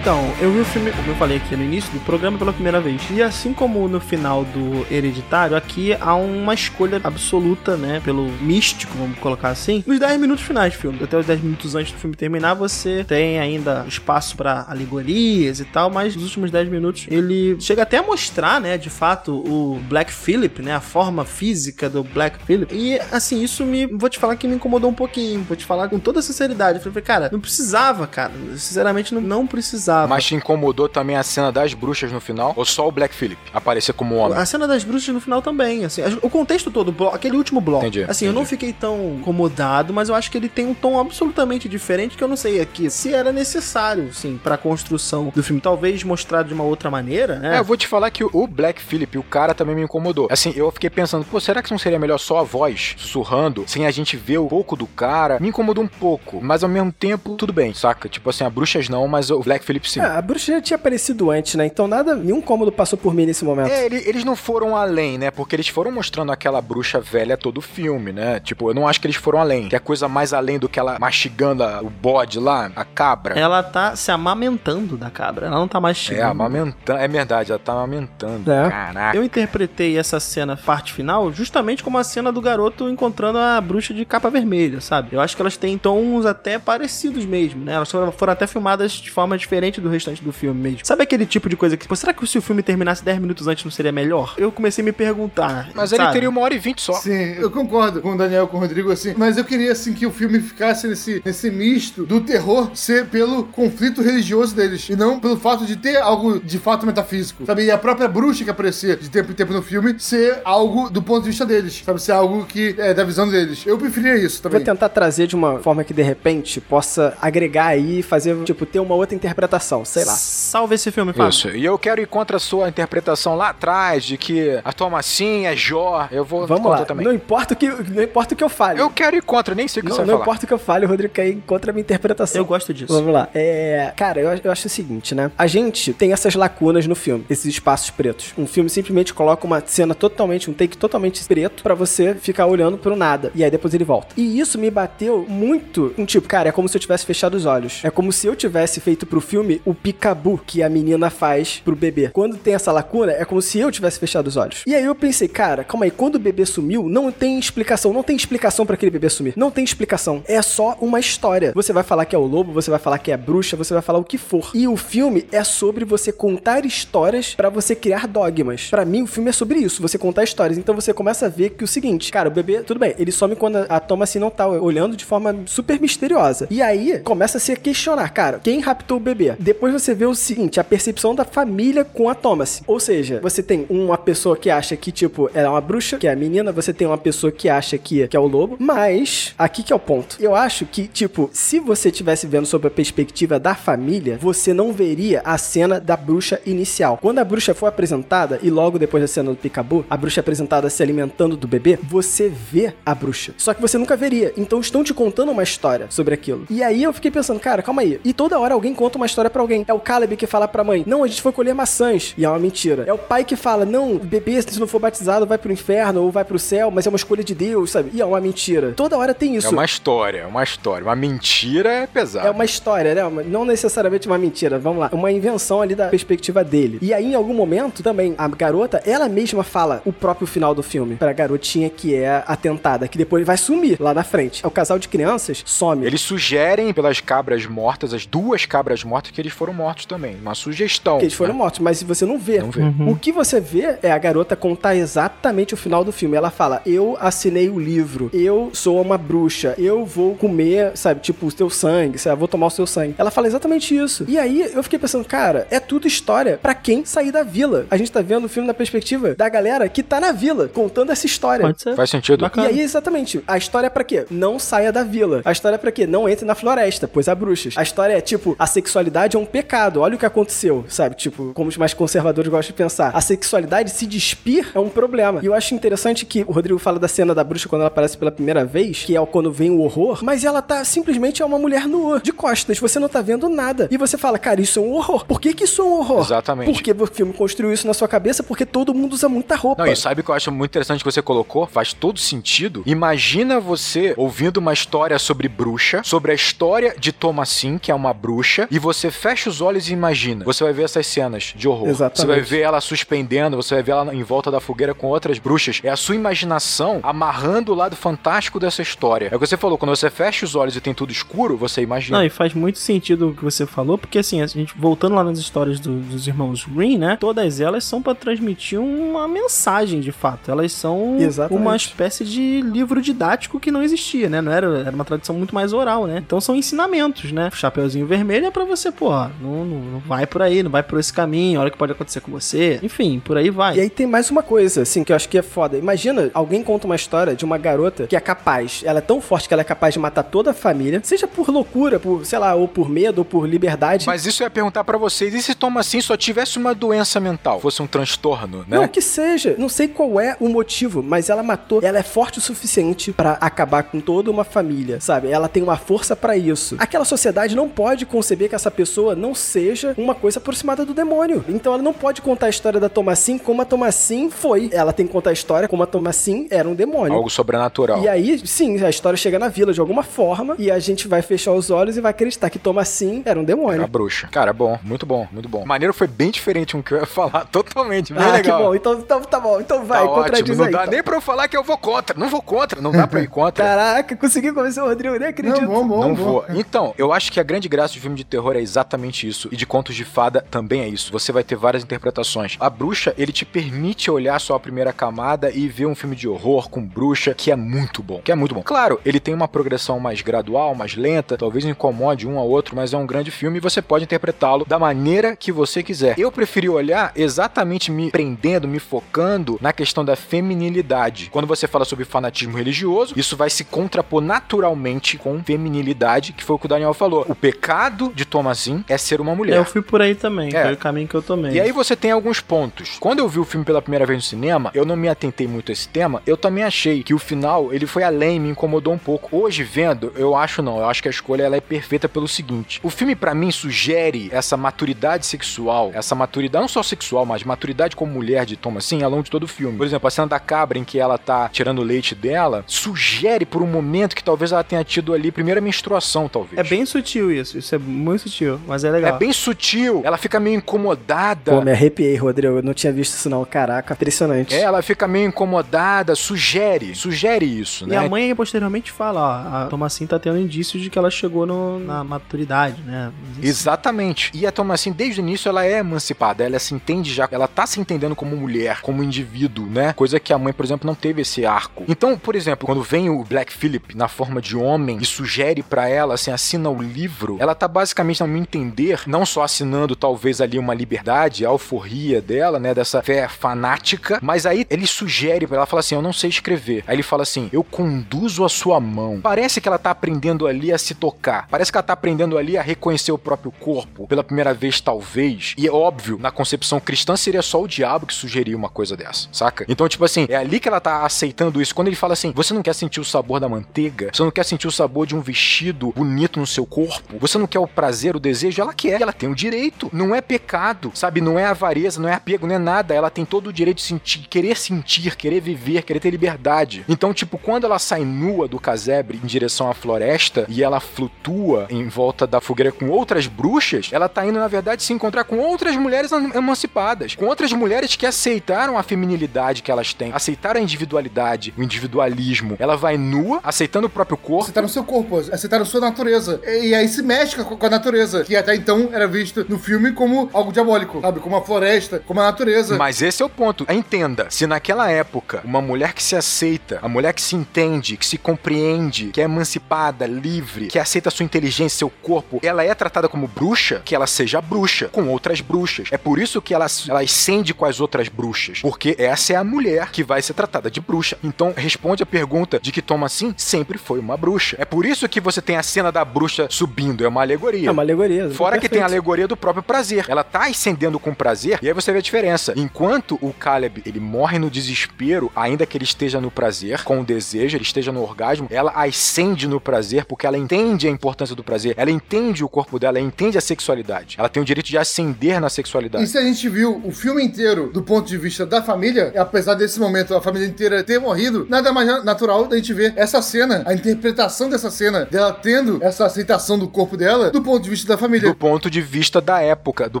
[0.00, 2.80] Então, eu vi o filme, como eu falei aqui no início do programa, pela primeira
[2.80, 3.02] vez.
[3.10, 8.00] E assim como no final do Hereditário, aqui há uma escolha absoluta, né?
[8.04, 9.82] Pelo místico, vamos colocar assim.
[9.86, 11.00] Nos 10 minutos finais do filme.
[11.02, 15.64] Até os 10 minutos antes do filme terminar, você tem ainda espaço pra alegorias e
[15.64, 18.78] tal, mas nos últimos 10 minutos ele chega até a mostrar, né?
[18.78, 20.74] De fato, o Black Phillip, né?
[20.76, 22.72] A forma física do Black Phillip.
[22.74, 23.84] E assim, isso me.
[23.86, 25.42] Vou te falar que me incomodou um pouquinho.
[25.42, 26.78] Vou te falar com toda sinceridade.
[26.78, 28.32] Eu falei, cara, não precisava, cara.
[28.56, 29.87] Sinceramente, não, não precisava.
[30.08, 32.52] Mas te incomodou também a cena das bruxas no final?
[32.56, 34.38] Ou só o Black Phillip aparecer como homem?
[34.38, 37.86] A cena das bruxas no final também, assim, o contexto todo, o aquele último bloco.
[37.86, 40.98] Entendi, assim, eu não fiquei tão incomodado, mas eu acho que ele tem um tom
[40.98, 45.60] absolutamente diferente que eu não sei aqui se era necessário, sim, pra construção do filme.
[45.60, 47.56] Talvez mostrado de uma outra maneira, né?
[47.56, 50.28] É, eu vou te falar que o Black Phillip, o cara também me incomodou.
[50.30, 53.86] Assim, eu fiquei pensando, pô, será que não seria melhor só a voz sussurrando, sem
[53.86, 55.38] a gente ver um pouco do cara?
[55.40, 58.08] Me incomodou um pouco, mas ao mesmo tempo, tudo bem, saca?
[58.08, 60.00] Tipo assim, a bruxas não, mas o Black Phillip sim.
[60.00, 61.66] Ah, a bruxa já tinha aparecido antes, né?
[61.66, 63.70] Então nada, nenhum cômodo passou por mim nesse momento.
[63.70, 65.30] É, ele- eles não foram além, né?
[65.30, 68.40] Porque eles foram mostrando aquela bruxa velha todo o filme, né?
[68.40, 69.68] Tipo, eu não acho que eles foram além.
[69.68, 73.38] Que é coisa mais além do que ela mastigando a- o bode lá, a cabra.
[73.38, 76.98] Ela tá se amamentando da cabra, ela não tá mais É, amamentando.
[76.98, 78.50] É verdade, ela tá amamentando.
[78.50, 78.68] É.
[78.70, 79.16] Caraca.
[79.16, 83.92] Eu interpretei essa cena, parte final, justamente como a cena do garoto encontrando a bruxa
[83.92, 85.10] de capa vermelha, sabe?
[85.12, 87.74] Eu acho que elas têm tons até parecidos mesmo, né?
[87.74, 90.80] Elas foram, foram até filmadas de forma diferente do restante do filme mesmo.
[90.84, 93.46] Sabe aquele tipo de coisa que, pô, será que se o filme terminasse 10 minutos
[93.46, 94.34] antes não seria melhor?
[94.38, 95.70] Eu comecei a me perguntar.
[95.74, 96.12] Mas ele sabe?
[96.14, 96.94] teria uma hora e vinte só.
[96.94, 100.06] Sim, eu concordo com o Daniel, com o Rodrigo, assim, mas eu queria, assim, que
[100.06, 105.20] o filme ficasse nesse, nesse misto do terror ser pelo conflito religioso deles, e não
[105.20, 107.64] pelo fato de ter algo de fato metafísico, sabe?
[107.64, 111.02] E a própria bruxa que aparecia de tempo em tempo no filme ser algo do
[111.02, 112.00] ponto de vista deles, sabe?
[112.00, 113.66] Ser algo que é da visão deles.
[113.66, 114.64] Eu preferia isso Vou também.
[114.64, 118.80] tentar trazer de uma forma que de repente possa agregar aí e fazer, tipo, ter
[118.80, 120.12] uma outra interpretação, sei lá.
[120.12, 121.30] Salve esse filme, Fábio.
[121.30, 121.48] Isso.
[121.50, 125.52] E eu quero ir contra a sua interpretação lá atrás de que a tua massinha
[125.52, 126.08] é Jó.
[126.10, 126.86] Eu vou Vamos contra lá.
[126.86, 127.04] também.
[127.04, 128.80] Não importa o que, não importa o que eu fale.
[128.80, 130.22] Eu quero ir contra, nem sei o que não, você não falar.
[130.22, 132.40] importa o que eu fale, o Rodrigo quer ir contra a minha interpretação.
[132.40, 132.92] Eu gosto disso.
[132.92, 133.28] Vamos lá.
[133.34, 135.30] É, cara, eu, eu acho o seguinte, né?
[135.36, 138.32] A gente tem essas lacunas no filme, esses espaços pretos.
[138.36, 142.78] Um filme simplesmente coloca uma cena totalmente, um take totalmente preto pra você ficar olhando
[142.78, 143.30] pro nada.
[143.34, 144.08] E aí depois ele volta.
[144.16, 147.46] E isso me bateu muito um tipo, cara, é como se eu tivesse fechado os
[147.46, 147.80] olhos.
[147.82, 151.60] É como se eu tivesse feito pro filme filme o picabu que a menina faz
[151.64, 152.10] pro bebê.
[152.10, 154.62] Quando tem essa lacuna, é como se eu tivesse fechado os olhos.
[154.66, 158.02] E aí eu pensei, cara, calma aí, quando o bebê sumiu, não tem explicação, não
[158.02, 159.32] tem explicação para aquele bebê sumir.
[159.36, 160.22] Não tem explicação.
[160.26, 161.52] É só uma história.
[161.54, 163.72] Você vai falar que é o lobo, você vai falar que é a bruxa, você
[163.72, 164.50] vai falar o que for.
[164.54, 168.68] E o filme é sobre você contar histórias para você criar dogmas.
[168.68, 170.58] Para mim, o filme é sobre isso, você contar histórias.
[170.58, 173.36] Então você começa a ver que o seguinte, cara, o bebê, tudo bem, ele some
[173.36, 176.48] quando a Thomas não tá olhando de forma super misteriosa.
[176.50, 179.36] E aí começa a se questionar, cara, quem raptou o bebê?
[179.38, 182.62] Depois você vê o seguinte, a percepção da família com a Thomas.
[182.66, 186.08] Ou seja, você tem uma pessoa que acha que, tipo, ela é uma bruxa, que
[186.08, 189.34] é a menina, você tem uma pessoa que acha que, que é o lobo, mas
[189.38, 190.16] aqui que é o ponto.
[190.20, 194.72] Eu acho que, tipo, se você tivesse vendo sobre a perspectiva da família, você não
[194.72, 196.98] veria a cena da bruxa inicial.
[197.00, 200.22] Quando a bruxa for apresentada, e logo depois da cena do Picabu, a bruxa é
[200.22, 203.32] apresentada se alimentando do bebê, você vê a bruxa.
[203.36, 204.32] Só que você nunca veria.
[204.36, 206.46] Então estão te contando uma história sobre aquilo.
[206.50, 208.00] E aí eu fiquei pensando, cara, calma aí.
[208.04, 209.64] E toda hora alguém conta uma história para alguém.
[209.66, 212.14] É o Caleb que fala pra mãe: Não, a gente foi colher maçãs.
[212.16, 212.84] E é uma mentira.
[212.86, 216.02] É o pai que fala: Não, o bebê, se não for batizado, vai pro inferno
[216.02, 217.90] ou vai pro céu, mas é uma escolha de Deus, sabe?
[217.92, 218.72] E é uma mentira.
[218.76, 219.48] Toda hora tem isso.
[219.48, 220.84] É uma história, é uma história.
[220.84, 222.28] Uma mentira é pesada.
[222.28, 223.24] É uma história, né?
[223.26, 224.58] Não necessariamente uma mentira.
[224.58, 224.90] Vamos lá.
[224.92, 226.78] Uma invenção ali da perspectiva dele.
[226.80, 230.62] E aí, em algum momento, também, a garota, ela mesma fala o próprio final do
[230.62, 234.44] filme pra garotinha que é atentada, que depois vai sumir lá na frente.
[234.44, 235.86] É o casal de crianças some.
[235.86, 240.14] Eles sugerem pelas cabras mortas, as duas cabras mortas, que eles foram mortos também.
[240.22, 240.98] Uma sugestão.
[240.98, 241.38] Que eles foram né?
[241.38, 242.38] mortos, mas você não vê.
[242.38, 242.62] Não vê.
[242.88, 246.16] O que você vê é a garota contar exatamente o final do filme.
[246.16, 251.26] Ela fala: Eu assinei o livro, eu sou uma bruxa, eu vou comer, sabe, tipo,
[251.26, 252.94] o teu sangue, sabe, vou tomar o seu sangue.
[252.96, 254.04] Ela fala exatamente isso.
[254.06, 257.66] E aí eu fiquei pensando, cara, é tudo história pra quem sair da vila.
[257.72, 260.92] A gente tá vendo o filme na perspectiva da galera que tá na vila, contando
[260.92, 261.44] essa história.
[261.44, 261.74] Pode ser.
[261.74, 262.20] Faz sentido.
[262.20, 262.46] E Bacana.
[262.46, 264.06] aí, exatamente, a história é pra quê?
[264.08, 265.22] Não saia da vila.
[265.24, 265.88] A história é pra quê?
[265.88, 267.54] Não entre na floresta, pois há bruxas.
[267.56, 269.80] A história é, tipo, a sexualidade é um pecado.
[269.80, 270.96] Olha o que aconteceu, sabe?
[270.96, 272.90] Tipo, como os mais conservadores gostam de pensar.
[272.94, 275.20] A sexualidade se despir é um problema.
[275.22, 277.96] E eu acho interessante que o Rodrigo fala da cena da bruxa quando ela aparece
[277.96, 281.38] pela primeira vez, que é quando vem o horror, mas ela tá simplesmente é uma
[281.38, 282.58] mulher nua, de costas.
[282.58, 283.68] Você não tá vendo nada.
[283.70, 285.04] E você fala, cara, isso é um horror.
[285.06, 286.00] Por que que isso é um horror?
[286.00, 286.52] Exatamente.
[286.52, 289.64] Porque o filme construiu isso na sua cabeça porque todo mundo usa muita roupa.
[289.64, 291.46] Não, e sabe o que eu acho muito interessante que você colocou?
[291.46, 292.62] Faz todo sentido.
[292.66, 297.92] Imagina você ouvindo uma história sobre bruxa, sobre a história de Thomasin, que é uma
[297.92, 300.24] bruxa, e você fecha os olhos e imagina.
[300.24, 301.68] Você vai ver essas cenas de horror.
[301.68, 302.00] Exatamente.
[302.00, 305.18] Você vai ver ela suspendendo, você vai ver ela em volta da fogueira com outras
[305.18, 305.60] bruxas.
[305.62, 309.08] É a sua imaginação amarrando o lado fantástico dessa história.
[309.12, 311.62] É o que você falou, quando você fecha os olhos e tem tudo escuro, você
[311.62, 311.98] imagina.
[311.98, 315.04] Não, e faz muito sentido o que você falou, porque assim, a gente voltando lá
[315.04, 316.96] nas histórias do- dos irmãos Green, né?
[316.98, 320.30] Todas elas são pra transmitir uma mensagem, de fato.
[320.30, 321.40] Elas são Exatamente.
[321.42, 324.20] uma espécie de livro didático que não existia, né?
[324.20, 325.98] Não era, era uma tradição muito mais oral, né?
[325.98, 327.30] Então são ensinamentos, né?
[327.32, 330.78] Chapeuzinho vermelho é pra você, pô, não, não, não vai por aí, não vai por
[330.78, 332.60] esse caminho, olha o que pode acontecer com você.
[332.62, 333.56] Enfim, por aí vai.
[333.56, 335.58] E aí tem mais uma coisa, assim, que eu acho que é foda.
[335.58, 339.26] Imagina, alguém conta uma história de uma garota que é capaz, ela é tão forte
[339.26, 342.34] que ela é capaz de matar toda a família, seja por loucura, por, sei lá,
[342.36, 343.84] ou por medo, ou por liberdade.
[343.84, 347.40] Mas isso eu ia perguntar pra vocês, e se Thomasin só tivesse uma doença mental,
[347.40, 348.58] fosse um transtorno, né?
[348.58, 349.34] Não, que seja.
[349.36, 351.60] Não sei qual é o motivo, mas ela matou.
[351.64, 355.08] Ela é forte o suficiente pra acabar com toda uma família, sabe?
[355.08, 356.54] Ela tem uma força pra isso.
[356.58, 361.24] Aquela sociedade não pode conceber que essa pessoa não seja uma coisa aproximada do demônio.
[361.28, 364.50] Então ela não pode contar a história da Thomasin como a Thomasin foi.
[364.52, 366.94] Ela tem que contar a história como a Thomasin era um demônio.
[366.94, 367.82] Algo sobrenatural.
[367.82, 371.02] E aí, sim, a história chega na vila de alguma forma e a gente vai
[371.02, 373.54] fechar os olhos e vai acreditar que Thomasin era um demônio.
[373.54, 374.08] Era a bruxa.
[374.10, 375.44] Cara, bom, muito bom, muito bom.
[375.44, 378.38] Maneiro foi bem diferente um que eu ia falar, totalmente, bem ah, legal.
[378.38, 378.54] que bom.
[378.54, 379.40] Então, então tá bom.
[379.40, 380.52] Então vai, Tá ótimo, contradiz não aí.
[380.52, 380.72] dá então.
[380.72, 383.08] nem pra eu falar que eu vou contra, não vou contra, não dá pra ir
[383.08, 383.44] contra.
[383.44, 385.40] Caraca, consegui convencer o Rodrigo, nem acredito.
[385.40, 386.04] Não, bom, bom, não bom.
[386.04, 386.24] vou.
[386.30, 388.57] Então, eu acho que a grande graça de filme de terror é exatamente
[389.06, 389.28] isso.
[389.30, 390.92] E de contos de fada também é isso.
[390.92, 392.36] Você vai ter várias interpretações.
[392.40, 396.08] A bruxa, ele te permite olhar só a primeira camada e ver um filme de
[396.08, 398.00] horror com bruxa, que é muito bom.
[398.02, 398.42] Que é muito bom.
[398.42, 402.72] Claro, ele tem uma progressão mais gradual, mais lenta, talvez incomode um ao outro, mas
[402.72, 405.98] é um grande filme e você pode interpretá-lo da maneira que você quiser.
[405.98, 411.08] Eu preferi olhar exatamente me prendendo, me focando na questão da feminilidade.
[411.10, 416.36] Quando você fala sobre fanatismo religioso, isso vai se contrapor naturalmente com feminilidade, que foi
[416.36, 417.04] o que o Daniel falou.
[417.08, 418.04] O pecado de
[418.48, 419.36] Thomasin é ser uma mulher.
[419.36, 420.42] Eu fui por aí também, É.
[420.44, 421.32] foi o caminho que eu tomei.
[421.32, 422.76] E aí você tem alguns pontos.
[422.80, 425.50] Quando eu vi o filme pela primeira vez no cinema, eu não me atentei muito
[425.50, 426.02] a esse tema.
[426.06, 429.08] Eu também achei que o final, ele foi além, me incomodou um pouco.
[429.16, 430.58] Hoje vendo, eu acho não.
[430.58, 432.60] Eu acho que a escolha ela é perfeita pelo seguinte.
[432.62, 437.74] O filme pra mim sugere essa maturidade sexual, essa maturidade não só sexual, mas maturidade
[437.76, 439.56] como mulher de Thomasin ao longo de todo o filme.
[439.56, 443.24] Por exemplo, a cena da cabra em que ela tá tirando o leite dela, sugere
[443.26, 446.38] por um momento que talvez ela tenha tido ali a primeira menstruação, talvez.
[446.38, 448.37] É bem sutil isso, isso é muito sutil.
[448.46, 448.94] Mas é legal.
[448.94, 451.32] É bem sutil, ela fica meio incomodada.
[451.32, 452.38] Pô, me arrepiei, Rodrigo.
[452.38, 453.24] Eu não tinha visto isso não.
[453.24, 454.34] Caraca, impressionante.
[454.34, 457.76] É, ela fica meio incomodada, sugere, sugere isso, E né?
[457.76, 461.58] a mãe posteriormente fala, ó, a Thomasin tá tendo indícios de que ela chegou no-
[461.58, 462.90] na maturidade, né?
[463.22, 464.10] Exatamente.
[464.14, 467.46] E a Thomasin, desde o início, ela é emancipada, ela se entende já, ela tá
[467.46, 469.72] se entendendo como mulher, como indivíduo, né?
[469.74, 471.64] Coisa que a mãe, por exemplo, não teve esse arco.
[471.68, 475.68] Então, por exemplo, quando vem o Black Phillip na forma de homem e sugere pra
[475.68, 480.20] ela, assim, assina o livro, ela tá basicamente, no meu entender, não só assinando talvez
[480.20, 485.38] ali uma liberdade, a alforria dela, né, dessa fé fanática, mas aí ele sugere pra
[485.38, 486.62] ela, fala assim, eu não sei escrever.
[486.66, 489.00] Aí ele fala assim, eu conduzo a sua mão.
[489.02, 491.26] Parece que ela tá aprendendo ali a se tocar.
[491.30, 495.34] Parece que ela tá aprendendo ali a reconhecer o próprio corpo pela primeira vez, talvez.
[495.38, 499.08] E é óbvio, na concepção cristã seria só o diabo que sugeriria uma coisa dessa,
[499.10, 499.46] saca?
[499.48, 501.54] Então, tipo assim, é ali que ela tá aceitando isso.
[501.54, 503.90] Quando ele fala assim, você não quer sentir o sabor da manteiga?
[503.92, 506.98] Você não quer sentir o sabor de um vestido bonito no seu corpo?
[506.98, 508.17] Você não quer o prazer, o desejo?
[508.40, 508.80] Ela quer.
[508.80, 509.70] Ela tem o direito.
[509.72, 511.00] Não é pecado, sabe?
[511.00, 512.74] Não é avareza, não é apego, não é nada.
[512.74, 516.64] Ela tem todo o direito de sentir, querer sentir, querer viver, querer ter liberdade.
[516.68, 521.46] Então, tipo, quando ela sai nua do casebre em direção à floresta e ela flutua
[521.50, 525.18] em volta da fogueira com outras bruxas, ela tá indo, na verdade, se encontrar com
[525.18, 530.40] outras mulheres em- emancipadas, com outras mulheres que aceitaram a feminilidade que elas têm, aceitaram
[530.40, 532.36] a individualidade, o individualismo.
[532.38, 534.22] Ela vai nua, aceitando o próprio corpo.
[534.24, 536.20] Aceitar no seu corpo, aceitar a sua natureza.
[536.24, 537.50] E, aí se mexe com a, com a
[537.98, 541.00] natureza, que até então era visto no filme como algo diabólico, sabe?
[541.00, 542.56] Como a floresta, como a natureza.
[542.56, 543.46] Mas esse é o ponto.
[543.50, 547.86] Entenda, se naquela época uma mulher que se aceita, a mulher que se entende, que
[547.86, 552.88] se compreende, que é emancipada, livre, que aceita sua inteligência, seu corpo, ela é tratada
[552.88, 555.68] como bruxa, que ela seja bruxa com outras bruxas.
[555.70, 559.24] É por isso que ela, ela ascende com as outras bruxas, porque essa é a
[559.24, 560.96] mulher que vai ser tratada de bruxa.
[561.02, 564.36] Então responde a pergunta de que Toma assim sempre foi uma bruxa.
[564.38, 567.48] É por isso que você tem a cena da bruxa subindo, é uma alegoria.
[567.48, 567.87] É uma alegoria.
[568.12, 569.84] Fora que tem a alegoria do próprio prazer.
[569.88, 572.32] Ela tá ascendendo com prazer, e aí você vê a diferença.
[572.36, 576.84] Enquanto o Caleb, ele morre no desespero, ainda que ele esteja no prazer, com o
[576.84, 581.24] desejo, ele esteja no orgasmo, ela ascende no prazer porque ela entende a importância do
[581.24, 583.96] prazer, ela entende o corpo dela, ela entende a sexualidade.
[583.98, 585.86] Ela tem o direito de ascender na E sexualidade.
[585.86, 589.58] se a gente viu o filme inteiro do ponto de vista da família, apesar desse
[589.60, 593.42] momento a família inteira ter morrido, nada mais na- natural da gente ver essa cena,
[593.46, 597.66] a interpretação dessa cena, dela tendo essa aceitação do corpo dela, do ponto de vista
[597.68, 598.08] da família.
[598.08, 599.80] Do ponto de vista da época, do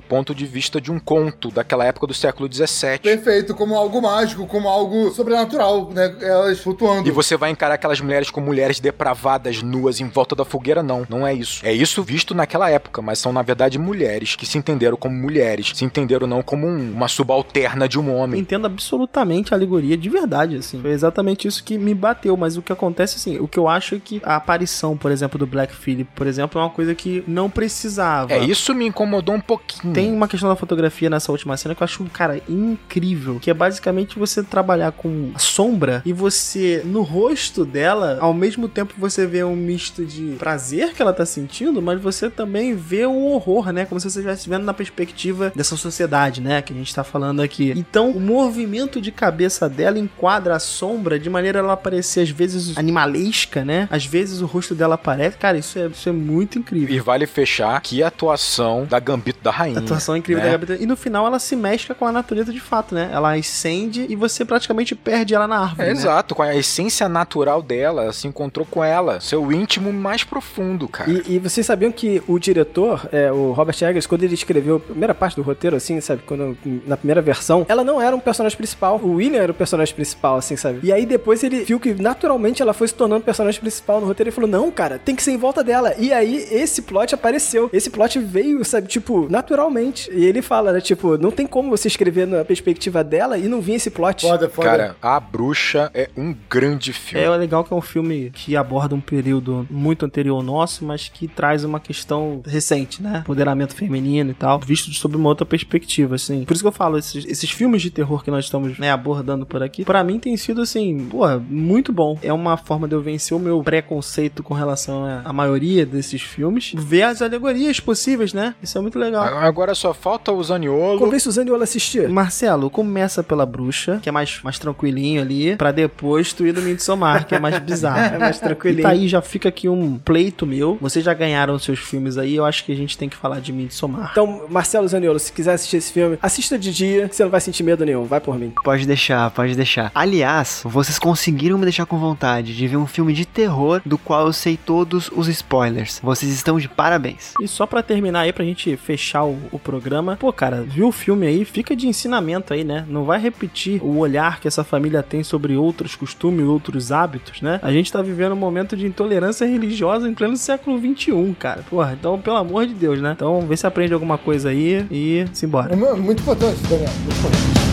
[0.00, 2.98] ponto de vista de um conto, daquela época do século XVII.
[3.02, 6.14] Perfeito, como algo mágico, como algo sobrenatural, né?
[6.20, 7.08] Elas flutuando.
[7.08, 10.82] E você vai encarar aquelas mulheres como mulheres depravadas, nuas, em volta da fogueira?
[10.82, 11.64] Não, não é isso.
[11.64, 15.72] É isso visto naquela época, mas são, na verdade, mulheres que se entenderam como mulheres,
[15.74, 18.40] se entenderam não como um- uma subalterna de um homem.
[18.40, 20.80] entendo absolutamente a alegoria de verdade, assim.
[20.80, 23.94] Foi exatamente isso que me bateu, mas o que acontece, assim, o que eu acho
[23.96, 27.22] é que a aparição, por exemplo, do Black Phillip, por exemplo, é uma coisa que
[27.26, 27.48] não
[27.88, 28.32] precisava.
[28.32, 29.94] É, isso me incomodou um pouquinho.
[29.94, 33.38] Tem uma questão da fotografia nessa última cena que eu acho, cara, incrível.
[33.40, 38.68] Que é basicamente você trabalhar com a sombra e você, no rosto dela, ao mesmo
[38.68, 43.06] tempo você vê um misto de prazer que ela tá sentindo, mas você também vê
[43.06, 43.84] um horror, né?
[43.84, 46.60] Como se você estivesse vendo na perspectiva dessa sociedade, né?
[46.60, 47.72] Que a gente tá falando aqui.
[47.76, 52.76] Então, o movimento de cabeça dela enquadra a sombra de maneira ela parecer, às vezes,
[52.76, 53.88] animalesca, né?
[53.90, 55.36] Às vezes o rosto dela aparece.
[55.38, 56.94] Cara, isso é, isso é muito incrível.
[56.94, 59.78] E vale fechar que a atuação da Gambito da Rainha.
[59.78, 60.50] A atuação incrível né?
[60.50, 60.82] da Gabriela.
[60.82, 63.10] E no final ela se mescla com a natureza de fato, né?
[63.12, 65.82] Ela ascende e você praticamente perde ela na árvore.
[65.82, 65.92] É, né?
[65.92, 71.10] Exato, com a essência natural dela, se encontrou com ela, seu íntimo mais profundo, cara.
[71.10, 74.80] E, e vocês sabiam que o diretor, é, o Robert Eggers, quando ele escreveu a
[74.80, 76.22] primeira parte do roteiro, assim, sabe?
[76.26, 76.56] Quando,
[76.86, 79.00] na primeira versão, ela não era um personagem principal.
[79.02, 80.80] O William era o personagem principal, assim, sabe?
[80.82, 84.30] E aí depois ele viu que naturalmente ela foi se tornando personagem principal no roteiro
[84.30, 85.94] e falou: não, cara, tem que ser em volta dela.
[85.98, 87.67] E aí esse plot apareceu.
[87.72, 90.10] Esse plot veio, sabe, tipo, naturalmente.
[90.12, 90.80] E ele fala, né?
[90.80, 94.26] Tipo, não tem como você escrever na perspectiva dela e não vir esse plot.
[94.26, 94.68] Foda, foda.
[94.68, 97.24] Cara, A Bruxa é um grande filme.
[97.24, 101.08] É legal que é um filme que aborda um período muito anterior ao nosso, mas
[101.08, 103.20] que traz uma questão recente, né?
[103.20, 106.44] Empoderamento feminino e tal, visto sob uma outra perspectiva, assim.
[106.44, 109.46] Por isso que eu falo, esses, esses filmes de terror que nós estamos né, abordando
[109.46, 112.18] por aqui, pra mim tem sido, assim, pô, muito bom.
[112.22, 116.22] É uma forma de eu vencer o meu preconceito com relação à à maioria desses
[116.22, 118.54] filmes, ver as alegorias possíveis, né?
[118.62, 119.24] Isso é muito legal.
[119.38, 120.98] Agora só falta o Zaniolo.
[120.98, 122.08] Convence o Zaniolo a assistir.
[122.08, 126.62] Marcelo, começa pela bruxa, que é mais, mais tranquilinho ali, pra depois tu ir do
[126.62, 128.14] Midsommar, que é mais bizarro.
[128.14, 128.82] É mais E tranquilinho.
[128.82, 130.78] tá aí, já fica aqui um pleito meu.
[130.80, 133.52] Vocês já ganharam seus filmes aí, eu acho que a gente tem que falar de
[133.52, 134.10] Midsommar.
[134.12, 137.40] Então, Marcelo Zaniolo, se quiser assistir esse filme, assista de dia, que você não vai
[137.40, 138.04] sentir medo nenhum.
[138.04, 138.52] Vai por mim.
[138.62, 139.90] Pode deixar, pode deixar.
[139.94, 144.26] Aliás, vocês conseguiram me deixar com vontade de ver um filme de terror do qual
[144.26, 146.00] eu sei todos os spoilers.
[146.02, 147.34] Vocês estão de parabéns.
[147.48, 150.16] Só pra terminar aí, pra gente fechar o, o programa.
[150.20, 151.44] Pô, cara, viu o filme aí?
[151.44, 152.84] Fica de ensinamento aí, né?
[152.88, 157.58] Não vai repetir o olhar que essa família tem sobre outros costumes, outros hábitos, né?
[157.62, 161.62] A gente tá vivendo um momento de intolerância religiosa em pleno século XXI, cara.
[161.68, 163.12] Porra, então, pelo amor de Deus, né?
[163.16, 165.72] Então, vê se aprende alguma coisa aí e simbora.
[165.72, 166.90] É mu- muito importante, Daniel.
[167.04, 167.67] Muito importante.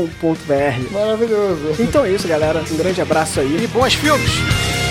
[0.07, 0.93] acaboudeacabar.com.br.
[0.93, 1.83] Maravilhoso.
[1.83, 2.63] Então é isso, galera.
[2.71, 3.65] Um grande abraço aí.
[3.65, 4.88] E bons filmes!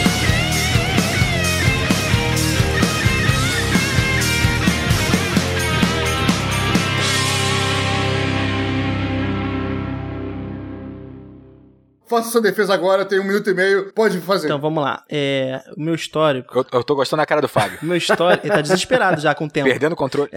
[12.10, 14.48] Faça sua defesa agora, tem um minuto e meio, pode fazer.
[14.48, 15.04] Então vamos lá.
[15.10, 16.58] É, o meu histórico.
[16.60, 17.80] Eu, eu tô gostando da cara do Fábio.
[17.82, 18.46] O meu histórico.
[18.46, 19.68] ele tá desesperado já com o tempo.
[19.70, 20.30] Perdendo o controle.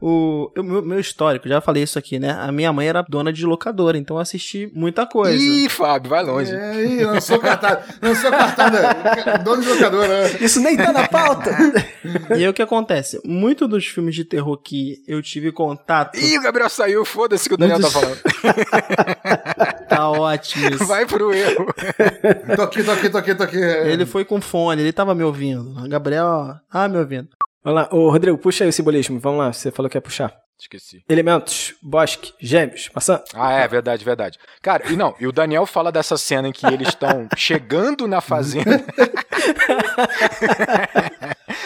[0.00, 2.30] O o meu, meu histórico, já falei isso aqui, né?
[2.40, 5.36] A minha mãe era dona de locadora, então eu assisti muita coisa.
[5.36, 6.54] Ih, Fábio, vai longe.
[6.54, 7.82] É, ih, lançou cartada.
[8.02, 9.38] Lançou cartada.
[9.44, 10.08] Dono de locadora.
[10.24, 10.36] né?
[10.40, 11.50] Isso nem tá na pauta.
[12.30, 13.20] E aí o que acontece?
[13.24, 16.16] Muito dos filmes de terror que eu tive contato.
[16.16, 18.18] Ih, o Gabriel saiu, foda-se que o Daniel tá falando.
[19.88, 20.85] Tá ótimo isso.
[20.88, 21.66] Vai pro erro.
[22.56, 23.56] Tô aqui, tô aqui, tô aqui, tô aqui.
[23.56, 25.88] Ele foi com fone, ele tava me ouvindo.
[25.88, 27.28] Gabriel, ó, ah, me ouvindo.
[27.62, 27.88] Vamos lá.
[27.90, 29.18] Ô, Rodrigo, puxa aí o simbolismo.
[29.18, 29.52] Vamos lá.
[29.52, 30.32] Você falou que ia puxar.
[30.58, 31.04] Esqueci.
[31.06, 33.22] Elementos, bosque, gêmeos, maçã.
[33.34, 34.38] Ah, é, verdade, verdade.
[34.62, 38.22] Cara, e não, e o Daniel fala dessa cena em que eles estão chegando na
[38.22, 38.82] fazenda.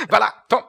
[0.09, 0.60] Vai lá, tom.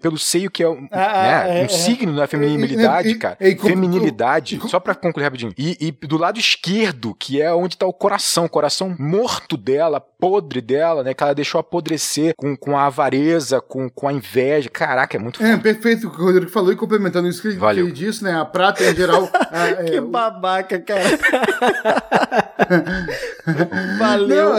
[0.00, 1.68] Pelo seio que é um, Ah, né, é, um é.
[1.68, 3.36] signo da feminilidade, E- e- cara.
[3.40, 4.58] e com- Feminilidade.
[4.68, 5.52] Só pra concluir rapidinho.
[5.58, 10.00] E, e do lado esquerdo, que é onde tá o coração, o coração morto dela,
[10.00, 11.12] podre dela, né?
[11.12, 14.70] Que ela deixou apodrecer com, com a avareza, com, com a inveja.
[14.70, 15.62] Caraca, é muito É, foda.
[15.62, 17.84] perfeito o que o Rodrigo falou e complementando isso que ele, que Valeu.
[17.86, 18.40] ele disse, né?
[18.40, 19.28] A prata em geral.
[19.50, 21.02] a- é, Que babaca, cara.
[23.98, 24.52] Valeu.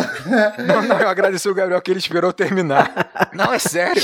[0.67, 3.29] Não, não, eu agradeci o Gabriel que ele esperou terminar.
[3.33, 4.03] Não, é sério.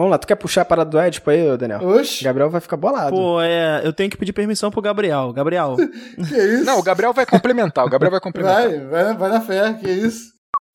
[0.00, 0.18] Vamos lá.
[0.18, 1.86] Tu quer puxar a parada do Édipo aí, Daniel?
[1.86, 3.14] Oxe, Gabriel vai ficar bolado.
[3.14, 5.30] Pô, é, eu tenho que pedir permissão pro Gabriel.
[5.34, 5.76] Gabriel,
[6.16, 6.64] que isso?
[6.64, 7.84] Não, o Gabriel vai complementar.
[7.84, 8.62] O Gabriel vai complementar.
[8.68, 10.30] Vai, vai, na- vai na fé, que isso?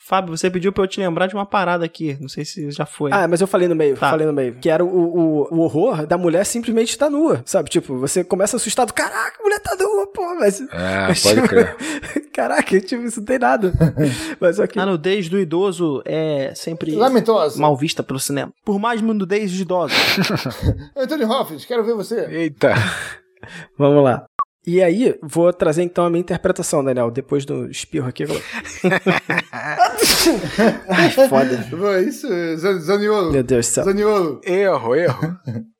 [0.07, 2.15] Fábio, você pediu pra eu te lembrar de uma parada aqui.
[2.21, 3.09] Não sei se já foi.
[3.11, 4.11] Ah, mas eu falei no meio, Tá.
[4.11, 4.53] falei no meio.
[4.53, 7.71] Que era o, o, o horror da mulher simplesmente estar nua, sabe?
[7.71, 10.61] Tipo, você começa assustado, caraca, a mulher tá nua, pô, mas...
[10.61, 11.75] É, mas, pode tipo, crer.
[12.31, 13.73] Caraca, tipo, isso não tem nada.
[14.39, 14.79] mas ok.
[14.79, 17.59] A nudez do idoso é sempre Lamentosa.
[17.59, 18.53] mal vista pelo cinema.
[18.63, 19.97] Por mais nudez de idosos.
[20.95, 22.27] Antônio Hoffman, quero ver você.
[22.29, 22.75] Eita.
[23.75, 24.27] Vamos lá.
[24.67, 28.23] E aí, vou trazer então a minha interpretação, Daniel, depois do espirro aqui.
[30.89, 31.67] Ai, foda.
[31.71, 32.27] Vai, Isso,
[32.57, 33.31] Zan- Zaniolo.
[33.31, 33.83] Meu Deus do céu.
[33.83, 34.41] Zaniolo.
[34.43, 35.37] Erro, erro.